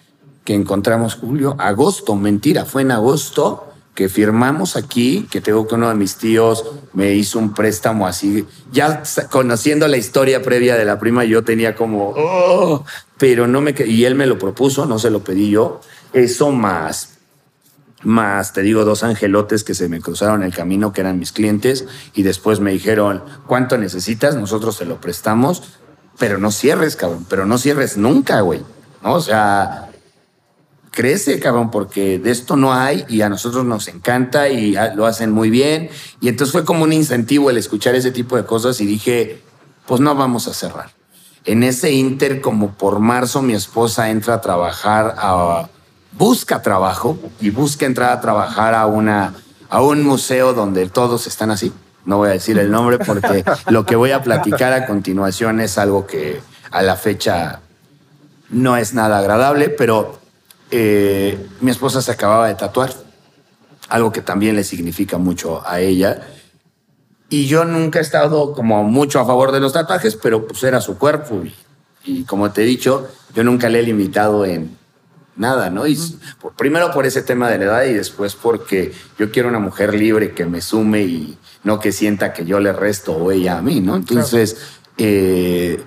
que 0.43 0.53
encontramos 0.53 1.15
julio, 1.15 1.55
agosto, 1.59 2.15
mentira, 2.15 2.65
fue 2.65 2.81
en 2.81 2.91
agosto 2.91 3.67
que 3.93 4.07
firmamos 4.09 4.77
aquí, 4.77 5.27
que 5.29 5.41
tengo 5.41 5.67
que 5.67 5.75
uno 5.75 5.89
de 5.89 5.95
mis 5.95 6.15
tíos 6.15 6.65
me 6.93 7.13
hizo 7.13 7.39
un 7.39 7.53
préstamo 7.53 8.07
así, 8.07 8.45
ya 8.71 9.03
conociendo 9.29 9.87
la 9.87 9.97
historia 9.97 10.41
previa 10.41 10.75
de 10.75 10.85
la 10.85 10.97
prima, 10.97 11.25
yo 11.25 11.43
tenía 11.43 11.75
como, 11.75 12.13
"Oh", 12.15 12.85
pero 13.17 13.47
no 13.47 13.61
me, 13.61 13.75
y 13.85 14.05
él 14.05 14.15
me 14.15 14.27
lo 14.27 14.39
propuso, 14.39 14.85
no 14.85 14.97
se 14.97 15.09
lo 15.09 15.23
pedí 15.23 15.49
yo, 15.49 15.81
eso 16.13 16.51
más 16.51 17.11
más, 18.03 18.53
te 18.53 18.61
digo, 18.61 18.83
dos 18.83 19.03
angelotes 19.03 19.63
que 19.63 19.75
se 19.75 19.87
me 19.87 20.01
cruzaron 20.01 20.43
el 20.43 20.53
camino, 20.53 20.91
que 20.91 21.01
eran 21.01 21.19
mis 21.19 21.31
clientes, 21.31 21.85
y 22.13 22.23
después 22.23 22.59
me 22.59 22.71
dijeron, 22.71 23.23
¿cuánto 23.47 23.77
necesitas? 23.77 24.35
Nosotros 24.35 24.77
te 24.77 24.85
lo 24.85 24.99
prestamos, 24.99 25.63
pero 26.17 26.37
no 26.37 26.51
cierres, 26.51 26.95
cabrón, 26.95 27.25
pero 27.29 27.45
no 27.45 27.57
cierres 27.57 27.97
nunca, 27.97 28.41
güey, 28.41 28.61
¿no? 29.03 29.13
O 29.13 29.21
sea, 29.21 29.89
crece, 30.91 31.39
cabrón, 31.39 31.71
porque 31.71 32.19
de 32.19 32.31
esto 32.31 32.55
no 32.55 32.73
hay 32.73 33.05
y 33.07 33.21
a 33.21 33.29
nosotros 33.29 33.65
nos 33.65 33.87
encanta 33.87 34.49
y 34.49 34.75
ah, 34.75 34.93
lo 34.93 35.05
hacen 35.05 35.31
muy 35.31 35.49
bien. 35.49 35.89
Y 36.19 36.27
entonces 36.27 36.51
fue 36.51 36.65
como 36.65 36.83
un 36.83 36.93
incentivo 36.93 37.49
el 37.49 37.57
escuchar 37.57 37.95
ese 37.95 38.11
tipo 38.11 38.35
de 38.35 38.45
cosas 38.45 38.79
y 38.81 38.85
dije, 38.85 39.41
pues 39.85 40.01
no 40.01 40.13
vamos 40.13 40.47
a 40.47 40.53
cerrar. 40.53 40.91
En 41.45 41.63
ese 41.63 41.91
inter, 41.91 42.41
como 42.41 42.73
por 42.73 42.99
marzo, 42.99 43.41
mi 43.41 43.53
esposa 43.53 44.11
entra 44.11 44.35
a 44.35 44.41
trabajar, 44.41 45.15
a, 45.17 45.69
busca 46.11 46.61
trabajo 46.61 47.17
y 47.39 47.49
busca 47.49 47.85
entrar 47.85 48.11
a 48.11 48.21
trabajar 48.21 48.75
a, 48.75 48.85
una, 48.85 49.33
a 49.69 49.81
un 49.81 50.03
museo 50.03 50.53
donde 50.53 50.87
todos 50.89 51.25
están 51.25 51.49
así. 51.49 51.73
No 52.05 52.17
voy 52.17 52.29
a 52.29 52.33
decir 52.33 52.59
el 52.59 52.69
nombre 52.69 52.99
porque 52.99 53.43
lo 53.69 53.85
que 53.85 53.95
voy 53.95 54.11
a 54.11 54.21
platicar 54.21 54.73
a 54.73 54.85
continuación 54.85 55.59
es 55.61 55.77
algo 55.77 56.05
que 56.05 56.41
a 56.69 56.81
la 56.81 56.95
fecha 56.95 57.61
no 58.51 58.77
es 58.77 58.93
nada 58.93 59.19
agradable, 59.19 59.69
pero 59.69 60.19
eh, 60.71 61.37
mi 61.61 61.71
esposa 61.71 62.01
se 62.01 62.11
acababa 62.11 62.47
de 62.47 62.55
tatuar, 62.55 62.93
algo 63.89 64.11
que 64.11 64.21
también 64.21 64.55
le 64.55 64.63
significa 64.63 65.17
mucho 65.17 65.67
a 65.67 65.79
ella. 65.79 66.21
Y 67.29 67.47
yo 67.47 67.63
nunca 67.65 67.99
he 67.99 68.01
estado 68.01 68.53
como 68.53 68.83
mucho 68.83 69.19
a 69.19 69.25
favor 69.25 69.51
de 69.51 69.59
los 69.61 69.73
tatuajes, 69.73 70.15
pero 70.15 70.45
pues 70.47 70.63
era 70.63 70.81
su 70.81 70.97
cuerpo. 70.97 71.41
Y, 71.43 71.53
y 72.03 72.23
como 72.25 72.51
te 72.51 72.63
he 72.63 72.65
dicho, 72.65 73.07
yo 73.33 73.43
nunca 73.43 73.69
le 73.69 73.79
he 73.79 73.83
limitado 73.83 74.45
en 74.45 74.77
nada, 75.37 75.69
¿no? 75.69 75.87
Y 75.87 75.97
por- 76.41 76.53
primero 76.53 76.91
por 76.91 77.05
ese 77.05 77.21
tema 77.21 77.49
de 77.49 77.57
la 77.57 77.63
edad 77.65 77.83
y 77.85 77.93
después 77.93 78.35
porque 78.35 78.91
yo 79.17 79.31
quiero 79.31 79.47
una 79.47 79.59
mujer 79.59 79.93
libre 79.93 80.33
que 80.33 80.45
me 80.45 80.61
sume 80.61 81.03
y 81.03 81.37
no 81.63 81.79
que 81.79 81.91
sienta 81.93 82.33
que 82.33 82.43
yo 82.45 82.59
le 82.59 82.73
resto 82.73 83.13
o 83.13 83.31
ella 83.31 83.57
a 83.57 83.61
mí, 83.61 83.79
¿no? 83.79 83.95
Entonces, 83.95 84.57
eh, 84.97 85.81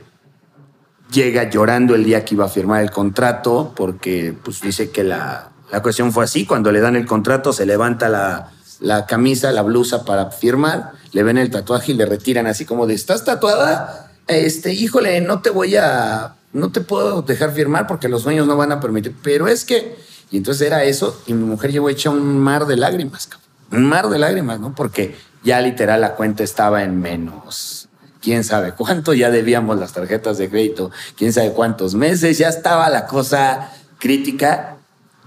llega 1.14 1.48
llorando 1.48 1.94
el 1.94 2.04
día 2.04 2.24
que 2.24 2.34
iba 2.34 2.44
a 2.44 2.48
firmar 2.48 2.82
el 2.82 2.90
contrato 2.90 3.72
porque 3.76 4.34
pues 4.42 4.60
dice 4.60 4.90
que 4.90 5.04
la, 5.04 5.50
la 5.70 5.82
cuestión 5.82 6.12
fue 6.12 6.24
así, 6.24 6.44
cuando 6.44 6.72
le 6.72 6.80
dan 6.80 6.96
el 6.96 7.06
contrato 7.06 7.52
se 7.52 7.64
levanta 7.64 8.08
la, 8.08 8.50
la 8.80 9.06
camisa, 9.06 9.52
la 9.52 9.62
blusa 9.62 10.04
para 10.04 10.30
firmar, 10.30 10.92
le 11.12 11.22
ven 11.22 11.38
el 11.38 11.50
tatuaje 11.50 11.92
y 11.92 11.94
le 11.94 12.06
retiran 12.06 12.46
así 12.46 12.64
como 12.64 12.86
de, 12.86 12.94
¿estás 12.94 13.24
tatuada? 13.24 14.12
Este, 14.26 14.72
híjole, 14.72 15.20
no 15.20 15.40
te 15.40 15.50
voy 15.50 15.76
a, 15.76 16.34
no 16.52 16.70
te 16.70 16.80
puedo 16.80 17.22
dejar 17.22 17.52
firmar 17.52 17.86
porque 17.86 18.08
los 18.08 18.24
dueños 18.24 18.46
no 18.46 18.56
van 18.56 18.72
a 18.72 18.80
permitir, 18.80 19.14
pero 19.22 19.48
es 19.48 19.64
que, 19.64 19.96
y 20.30 20.36
entonces 20.36 20.66
era 20.66 20.84
eso, 20.84 21.20
y 21.26 21.34
mi 21.34 21.44
mujer 21.44 21.72
llegó 21.72 21.88
hecha 21.88 22.10
un 22.10 22.38
mar 22.38 22.66
de 22.66 22.76
lágrimas, 22.76 23.28
un 23.70 23.84
mar 23.84 24.08
de 24.08 24.18
lágrimas, 24.18 24.60
¿no? 24.60 24.74
Porque 24.74 25.16
ya 25.42 25.60
literal 25.60 26.00
la 26.00 26.14
cuenta 26.14 26.42
estaba 26.42 26.82
en 26.82 27.00
menos. 27.00 27.83
Quién 28.24 28.42
sabe 28.42 28.72
cuánto, 28.72 29.12
ya 29.12 29.30
debíamos 29.30 29.78
las 29.78 29.92
tarjetas 29.92 30.38
de 30.38 30.48
crédito, 30.48 30.90
quién 31.14 31.30
sabe 31.30 31.52
cuántos 31.52 31.94
meses, 31.94 32.38
ya 32.38 32.48
estaba 32.48 32.88
la 32.88 33.04
cosa 33.06 33.70
crítica. 33.98 34.78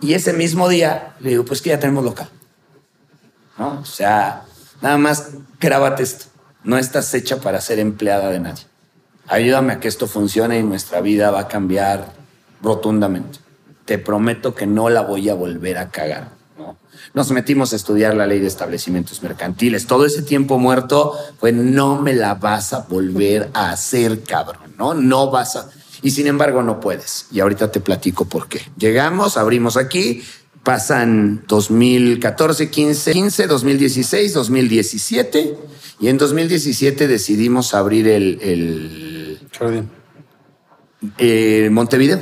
Y 0.01 0.15
ese 0.15 0.33
mismo 0.33 0.67
día 0.67 1.13
le 1.19 1.29
digo, 1.29 1.45
pues 1.45 1.61
que 1.61 1.69
ya 1.69 1.79
tenemos 1.79 2.03
local. 2.03 2.27
¿No? 3.59 3.81
O 3.81 3.85
sea, 3.85 4.45
nada 4.81 4.97
más 4.97 5.29
grábate 5.59 6.01
esto. 6.01 6.25
No 6.63 6.79
estás 6.79 7.13
hecha 7.13 7.37
para 7.39 7.61
ser 7.61 7.77
empleada 7.77 8.31
de 8.31 8.39
nadie. 8.39 8.63
Ayúdame 9.27 9.73
a 9.73 9.79
que 9.79 9.89
esto 9.89 10.07
funcione 10.07 10.57
y 10.57 10.63
nuestra 10.63 10.99
vida 10.99 11.29
va 11.29 11.41
a 11.41 11.47
cambiar 11.47 12.13
rotundamente. 12.63 13.37
Te 13.85 13.99
prometo 13.99 14.55
que 14.55 14.65
no 14.65 14.89
la 14.89 15.01
voy 15.01 15.29
a 15.29 15.35
volver 15.35 15.77
a 15.77 15.91
cagar. 15.91 16.36
¿No? 17.14 17.22
Nos 17.22 17.32
metimos 17.32 17.74
a 17.74 17.76
estudiar 17.76 18.16
la 18.16 18.28
ley 18.28 18.39
de 18.39 18.47
establecimientos 18.47 19.24
mercantiles. 19.24 19.88
Todo 19.88 20.05
ese 20.05 20.22
tiempo 20.22 20.58
muerto, 20.60 21.14
pues 21.39 21.53
no 21.53 22.01
me 22.01 22.14
la 22.14 22.36
vas 22.36 22.74
a 22.74 22.80
volver 22.80 23.49
a 23.53 23.72
hacer, 23.72 24.24
cabrón, 24.24 24.74
¿no? 24.78 24.93
No 24.93 25.32
vas 25.32 25.55
a... 25.55 25.70
Y 26.03 26.12
sin 26.12 26.28
embargo 26.28 26.62
no 26.62 26.80
puedes. 26.80 27.28
Y 27.32 27.39
ahorita 27.39 27.72
te 27.72 27.80
platico 27.80 28.26
por 28.26 28.47
qué. 28.47 28.62
Llegamos, 28.78 29.36
abrimos 29.36 29.78
aquí, 29.78 30.22
pasan 30.64 31.43
2014, 31.47 32.70
15, 32.70 33.12
15, 33.14 33.47
2016, 33.47 34.34
2017 34.34 35.58
y 35.99 36.10
en 36.10 36.18
2017 36.18 37.08
decidimos 37.08 37.74
abrir 37.74 38.08
el, 38.08 38.39
el 38.41 39.39
Jardín. 39.58 39.89
eh, 41.18 41.70
Montevideo. 41.72 42.22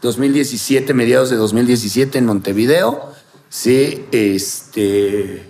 2017, 0.00 0.94
mediados 0.94 1.30
de 1.30 1.36
2017 1.36 2.18
en 2.18 2.26
Montevideo. 2.26 3.12
Sí, 3.48 4.06
este. 4.12 5.44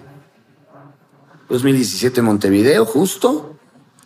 2017 1.49 2.23
Montevideo, 2.23 2.85
justo. 2.85 3.59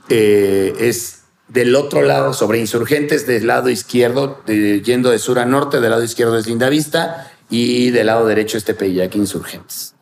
Eh, 0.08 0.74
es 0.78 1.22
del 1.48 1.76
otro 1.76 2.02
lado, 2.02 2.32
sobre 2.32 2.58
insurgentes, 2.58 3.26
del 3.26 3.46
lado 3.46 3.68
izquierdo, 3.68 4.42
yendo 4.46 5.10
de 5.10 5.18
sur 5.18 5.38
a 5.38 5.44
norte, 5.44 5.80
del 5.80 5.90
lado 5.90 6.02
izquierdo 6.02 6.38
es 6.38 6.46
Lindavista 6.46 7.30
y 7.50 7.90
del 7.90 8.06
lado 8.06 8.26
derecho 8.26 8.56
este 8.56 8.72
Tepeyac 8.72 9.14
Insurgentes. 9.16 9.94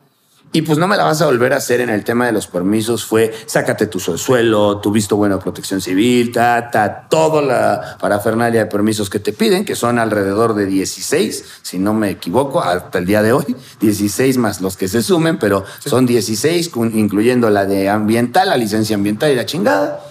Y 0.53 0.63
pues 0.63 0.79
no 0.79 0.89
me 0.89 0.97
la 0.97 1.05
vas 1.05 1.23
a 1.23 1.27
volver 1.27 1.53
a 1.53 1.59
hacer 1.59 1.81
en 1.81 1.91
el 1.91 2.03
tema 2.03 2.27
de 2.27 2.33
los 2.33 2.49
permisos. 2.49 3.05
Fue 3.05 3.33
sácate 3.47 3.87
tu 3.87 4.01
suelo, 4.01 4.79
tu 4.79 4.91
visto 4.91 5.15
bueno 5.15 5.37
de 5.37 5.43
protección 5.43 5.81
civil, 5.81 6.33
ta, 6.33 6.71
ta, 6.73 7.07
toda 7.09 7.41
la 7.41 7.97
parafernalia 8.01 8.65
de 8.65 8.67
permisos 8.67 9.09
que 9.09 9.21
te 9.21 9.33
piden, 9.33 9.65
que 9.65 9.77
son 9.77 10.01
alrededor 10.01 10.55
de 10.55 10.67
16, 10.67 11.45
si 11.63 11.79
no 11.79 11.95
me 11.95 12.11
equivoco, 12.11 12.61
hasta 12.61 12.99
el 12.99 13.07
día 13.07 13.23
de 13.23 13.33
hoy. 13.33 13.55
16 13.81 14.39
más 14.39 14.61
los 14.61 14.77
que 14.77 14.89
se 14.89 15.03
sumen, 15.05 15.39
pero 15.39 15.65
son 15.85 16.05
16, 16.05 16.69
con- 16.69 16.99
incluyendo 16.99 17.49
la 17.49 17.65
de 17.65 17.89
ambiental, 17.89 18.49
la 18.49 18.57
licencia 18.57 18.97
ambiental 18.97 19.31
y 19.31 19.37
la 19.37 19.47
chingada. 19.47 20.05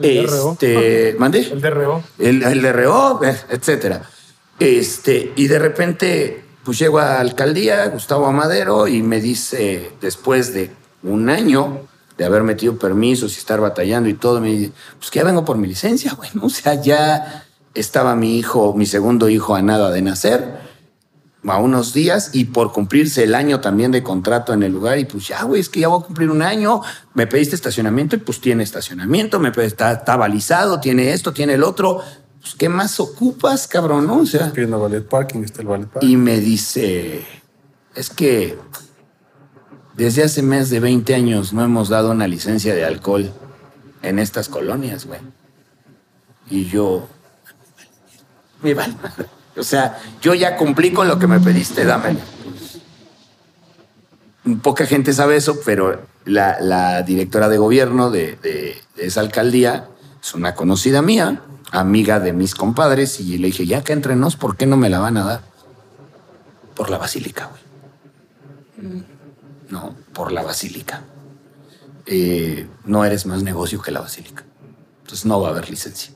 El 0.00 0.26
DRO. 0.26 0.52
Este, 0.54 1.14
¿mandé? 1.20 1.38
El 1.52 1.60
DRO. 1.60 2.02
el, 2.18 2.42
el 2.42 2.62
DRO, 2.62 3.20
eh, 3.22 3.36
etcétera. 3.50 4.02
Este, 4.58 5.32
y 5.36 5.46
de 5.46 5.58
repente, 5.60 6.44
pues 6.68 6.80
llego 6.80 6.98
a 6.98 7.18
alcaldía, 7.18 7.86
Gustavo 7.86 8.26
Amadero, 8.26 8.88
y 8.88 9.02
me 9.02 9.22
dice, 9.22 9.90
después 10.02 10.52
de 10.52 10.70
un 11.02 11.30
año 11.30 11.78
de 12.18 12.26
haber 12.26 12.42
metido 12.42 12.78
permisos 12.78 13.36
y 13.36 13.38
estar 13.38 13.58
batallando 13.58 14.10
y 14.10 14.12
todo, 14.12 14.38
me 14.42 14.48
dice, 14.48 14.72
pues 14.98 15.10
que 15.10 15.20
ya 15.20 15.24
vengo 15.24 15.46
por 15.46 15.56
mi 15.56 15.66
licencia, 15.66 16.12
güey. 16.12 16.28
O 16.42 16.50
sea, 16.50 16.74
ya 16.74 17.46
estaba 17.72 18.14
mi 18.16 18.38
hijo, 18.38 18.74
mi 18.74 18.84
segundo 18.84 19.30
hijo 19.30 19.54
a 19.54 19.62
nada 19.62 19.90
de 19.90 20.02
nacer, 20.02 20.58
a 21.46 21.56
unos 21.56 21.94
días, 21.94 22.32
y 22.34 22.44
por 22.44 22.70
cumplirse 22.74 23.24
el 23.24 23.34
año 23.34 23.60
también 23.62 23.90
de 23.90 24.02
contrato 24.02 24.52
en 24.52 24.62
el 24.62 24.70
lugar, 24.70 24.98
y 24.98 25.06
pues 25.06 25.26
ya, 25.26 25.44
güey, 25.44 25.62
es 25.62 25.70
que 25.70 25.80
ya 25.80 25.88
voy 25.88 26.02
a 26.02 26.04
cumplir 26.04 26.28
un 26.28 26.42
año, 26.42 26.82
me 27.14 27.26
pediste 27.26 27.54
estacionamiento 27.54 28.14
y 28.14 28.18
pues 28.18 28.42
tiene 28.42 28.62
estacionamiento, 28.62 29.40
me 29.40 29.52
pediste- 29.52 29.68
está, 29.68 29.92
está 29.92 30.16
balizado, 30.16 30.80
tiene 30.80 31.14
esto, 31.14 31.32
tiene 31.32 31.54
el 31.54 31.62
otro. 31.64 32.02
Pues, 32.40 32.54
¿qué 32.54 32.68
más 32.68 32.98
ocupas, 33.00 33.66
cabrón? 33.66 34.06
¿no? 34.06 34.18
O 34.20 34.26
sea, 34.26 34.52
Pidiendo 34.52 34.80
ballet 34.80 35.06
parking, 35.06 35.40
está 35.44 35.62
el 35.62 35.68
ballet 35.68 35.86
parking. 35.88 36.08
y 36.08 36.16
me 36.16 36.38
dice, 36.40 37.24
es 37.94 38.10
que 38.10 38.58
desde 39.96 40.22
hace 40.24 40.42
más 40.42 40.70
de 40.70 40.80
20 40.80 41.14
años 41.14 41.52
no 41.52 41.64
hemos 41.64 41.88
dado 41.88 42.10
una 42.12 42.28
licencia 42.28 42.74
de 42.74 42.84
alcohol 42.84 43.32
en 44.02 44.18
estas 44.18 44.48
colonias, 44.48 45.06
güey. 45.06 45.20
Y 46.50 46.64
yo, 46.66 47.08
me 48.62 48.74
vale 48.74 48.94
madre. 49.02 49.26
O 49.56 49.62
sea, 49.64 49.98
yo 50.22 50.34
ya 50.34 50.56
cumplí 50.56 50.92
con 50.92 51.08
lo 51.08 51.18
que 51.18 51.26
me 51.26 51.40
pediste, 51.40 51.84
dámelo. 51.84 52.20
Poca 54.62 54.86
gente 54.86 55.12
sabe 55.12 55.36
eso, 55.36 55.58
pero 55.64 56.00
la, 56.24 56.58
la 56.60 57.02
directora 57.02 57.48
de 57.48 57.58
gobierno 57.58 58.10
de, 58.10 58.36
de- 58.36 58.76
de 58.96 59.06
esa 59.06 59.20
alcaldía 59.20 59.88
es 60.22 60.34
una 60.34 60.54
conocida 60.54 61.02
mía, 61.02 61.42
amiga 61.70 62.20
de 62.20 62.32
mis 62.32 62.54
compadres, 62.54 63.20
y 63.20 63.38
le 63.38 63.48
dije, 63.48 63.66
ya 63.66 63.82
que 63.84 63.92
entrenos, 63.92 64.36
¿por 64.36 64.56
qué 64.56 64.66
no 64.66 64.76
me 64.76 64.88
la 64.88 64.98
van 65.00 65.16
a 65.16 65.24
dar? 65.24 65.40
Por 66.74 66.90
la 66.90 66.98
basílica, 66.98 67.50
güey. 68.78 69.04
No, 69.68 69.94
por 70.14 70.32
la 70.32 70.42
basílica. 70.42 71.02
Eh, 72.06 72.66
no 72.84 73.04
eres 73.04 73.26
más 73.26 73.42
negocio 73.42 73.82
que 73.82 73.90
la 73.90 74.00
basílica. 74.00 74.44
Entonces 75.02 75.26
no 75.26 75.40
va 75.40 75.48
a 75.48 75.50
haber 75.50 75.68
licencia. 75.68 76.12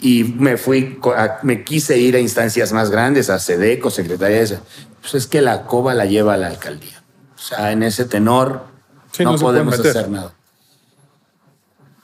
Y 0.00 0.24
me 0.24 0.56
fui, 0.56 0.98
a- 1.16 1.38
me 1.42 1.64
quise 1.64 1.98
ir 1.98 2.16
a 2.16 2.20
instancias 2.20 2.72
más 2.72 2.90
grandes, 2.90 3.30
a 3.30 3.38
SEDECO, 3.38 3.90
Secretaría 3.90 4.38
de... 4.38 4.42
esa- 4.42 4.60
Pues 5.00 5.14
es 5.14 5.26
que 5.26 5.40
la 5.42 5.64
coba 5.66 5.94
la 5.94 6.06
lleva 6.06 6.36
la 6.36 6.48
alcaldía. 6.48 7.02
O 7.36 7.38
sea, 7.40 7.70
en 7.72 7.82
ese 7.82 8.04
tenor 8.04 8.64
Sí, 9.12 9.24
no, 9.24 9.32
no 9.32 9.38
podemos 9.38 9.78
hacer 9.78 10.08
nada. 10.10 10.32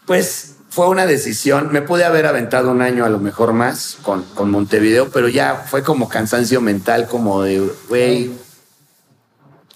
Pues 0.06 0.53
fue 0.74 0.88
una 0.88 1.06
decisión. 1.06 1.68
Me 1.72 1.82
pude 1.82 2.04
haber 2.04 2.26
aventado 2.26 2.70
un 2.72 2.82
año 2.82 3.04
a 3.04 3.08
lo 3.08 3.18
mejor 3.20 3.52
más 3.52 3.96
con, 4.02 4.22
con 4.34 4.50
Montevideo, 4.50 5.08
pero 5.10 5.28
ya 5.28 5.64
fue 5.70 5.82
como 5.84 6.08
cansancio 6.08 6.60
mental, 6.60 7.06
como 7.06 7.42
de, 7.42 7.70
güey, 7.88 8.32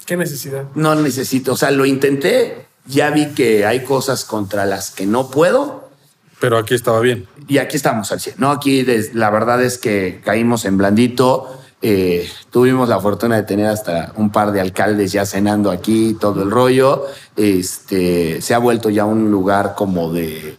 ¿Qué 0.05 0.17
necesidad? 0.17 0.65
no 0.75 0.95
necesito. 0.95 1.53
O 1.53 1.57
sea, 1.57 1.71
lo 1.71 1.85
intenté, 1.85 2.65
ya 2.85 3.11
vi 3.11 3.27
que 3.33 3.65
hay 3.65 3.83
cosas 3.83 4.25
contra 4.25 4.65
las 4.65 4.91
que 4.91 5.05
no 5.05 5.29
puedo 5.29 5.89
Pero 6.39 6.57
aquí 6.57 6.73
estaba 6.73 6.99
bien. 6.99 7.27
y 7.47 7.59
aquí 7.59 7.77
estamos 7.77 8.11
al 8.11 8.19
100. 8.19 8.35
No, 8.37 8.51
aquí 8.51 8.83
des- 8.83 9.13
la 9.13 9.29
verdad 9.29 9.63
es 9.63 9.77
que 9.77 10.21
caímos 10.25 10.65
en 10.65 10.77
blandito. 10.77 11.55
Eh, 11.81 12.29
tuvimos 12.49 12.89
la 12.89 12.99
fortuna 12.99 13.37
de 13.37 13.43
tener 13.43 13.67
hasta 13.67 14.11
un 14.17 14.31
par 14.31 14.51
de 14.51 14.59
alcaldes 14.59 15.13
ya 15.13 15.25
cenando 15.25 15.71
aquí, 15.71 16.17
todo 16.19 16.43
el 16.43 16.51
rollo. 16.51 17.05
Este, 17.37 18.41
se 18.41 18.53
ha 18.53 18.57
vuelto 18.57 18.89
ya 18.89 19.05
un 19.05 19.31
lugar 19.31 19.75
como 19.77 20.11
de, 20.11 20.57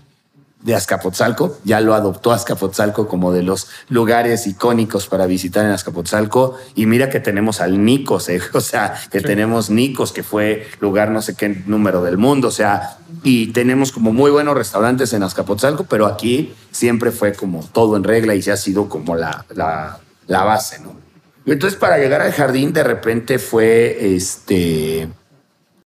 de 0.62 0.74
Azcapotzalco. 0.74 1.58
Ya 1.64 1.80
lo 1.80 1.94
adoptó 1.94 2.32
Azcapotzalco 2.32 3.08
como 3.08 3.32
de 3.32 3.42
los 3.42 3.68
lugares 3.88 4.46
icónicos 4.46 5.06
para 5.06 5.26
visitar 5.26 5.64
en 5.64 5.72
Azcapotzalco. 5.72 6.56
Y 6.74 6.86
mira 6.86 7.10
que 7.10 7.20
tenemos 7.20 7.60
al 7.60 7.84
Nicos, 7.84 8.28
eh, 8.28 8.40
o 8.52 8.60
sea, 8.60 8.94
que 9.10 9.20
tenemos 9.20 9.70
Nicos, 9.70 10.12
que 10.12 10.22
fue 10.22 10.66
lugar 10.80 11.10
no 11.10 11.22
sé 11.22 11.34
qué 11.34 11.48
número 11.66 12.02
del 12.02 12.18
mundo, 12.18 12.48
o 12.48 12.52
sea, 12.52 12.98
y 13.22 13.48
tenemos 13.48 13.92
como 13.92 14.12
muy 14.12 14.30
buenos 14.30 14.54
restaurantes 14.54 15.12
en 15.12 15.22
Azcapotzalco, 15.22 15.84
pero 15.84 16.06
aquí 16.06 16.54
siempre 16.70 17.10
fue 17.10 17.32
como 17.34 17.64
todo 17.64 17.96
en 17.96 18.04
regla 18.04 18.34
y 18.34 18.42
se 18.42 18.52
ha 18.52 18.56
sido 18.56 18.88
como 18.88 19.16
la, 19.16 19.44
la, 19.50 19.98
la 20.26 20.44
base, 20.44 20.78
¿no? 20.80 20.94
Entonces 21.46 21.78
para 21.78 21.98
llegar 21.98 22.20
al 22.20 22.32
jardín 22.32 22.72
de 22.72 22.84
repente 22.84 23.38
fue 23.38 24.14
este 24.14 25.08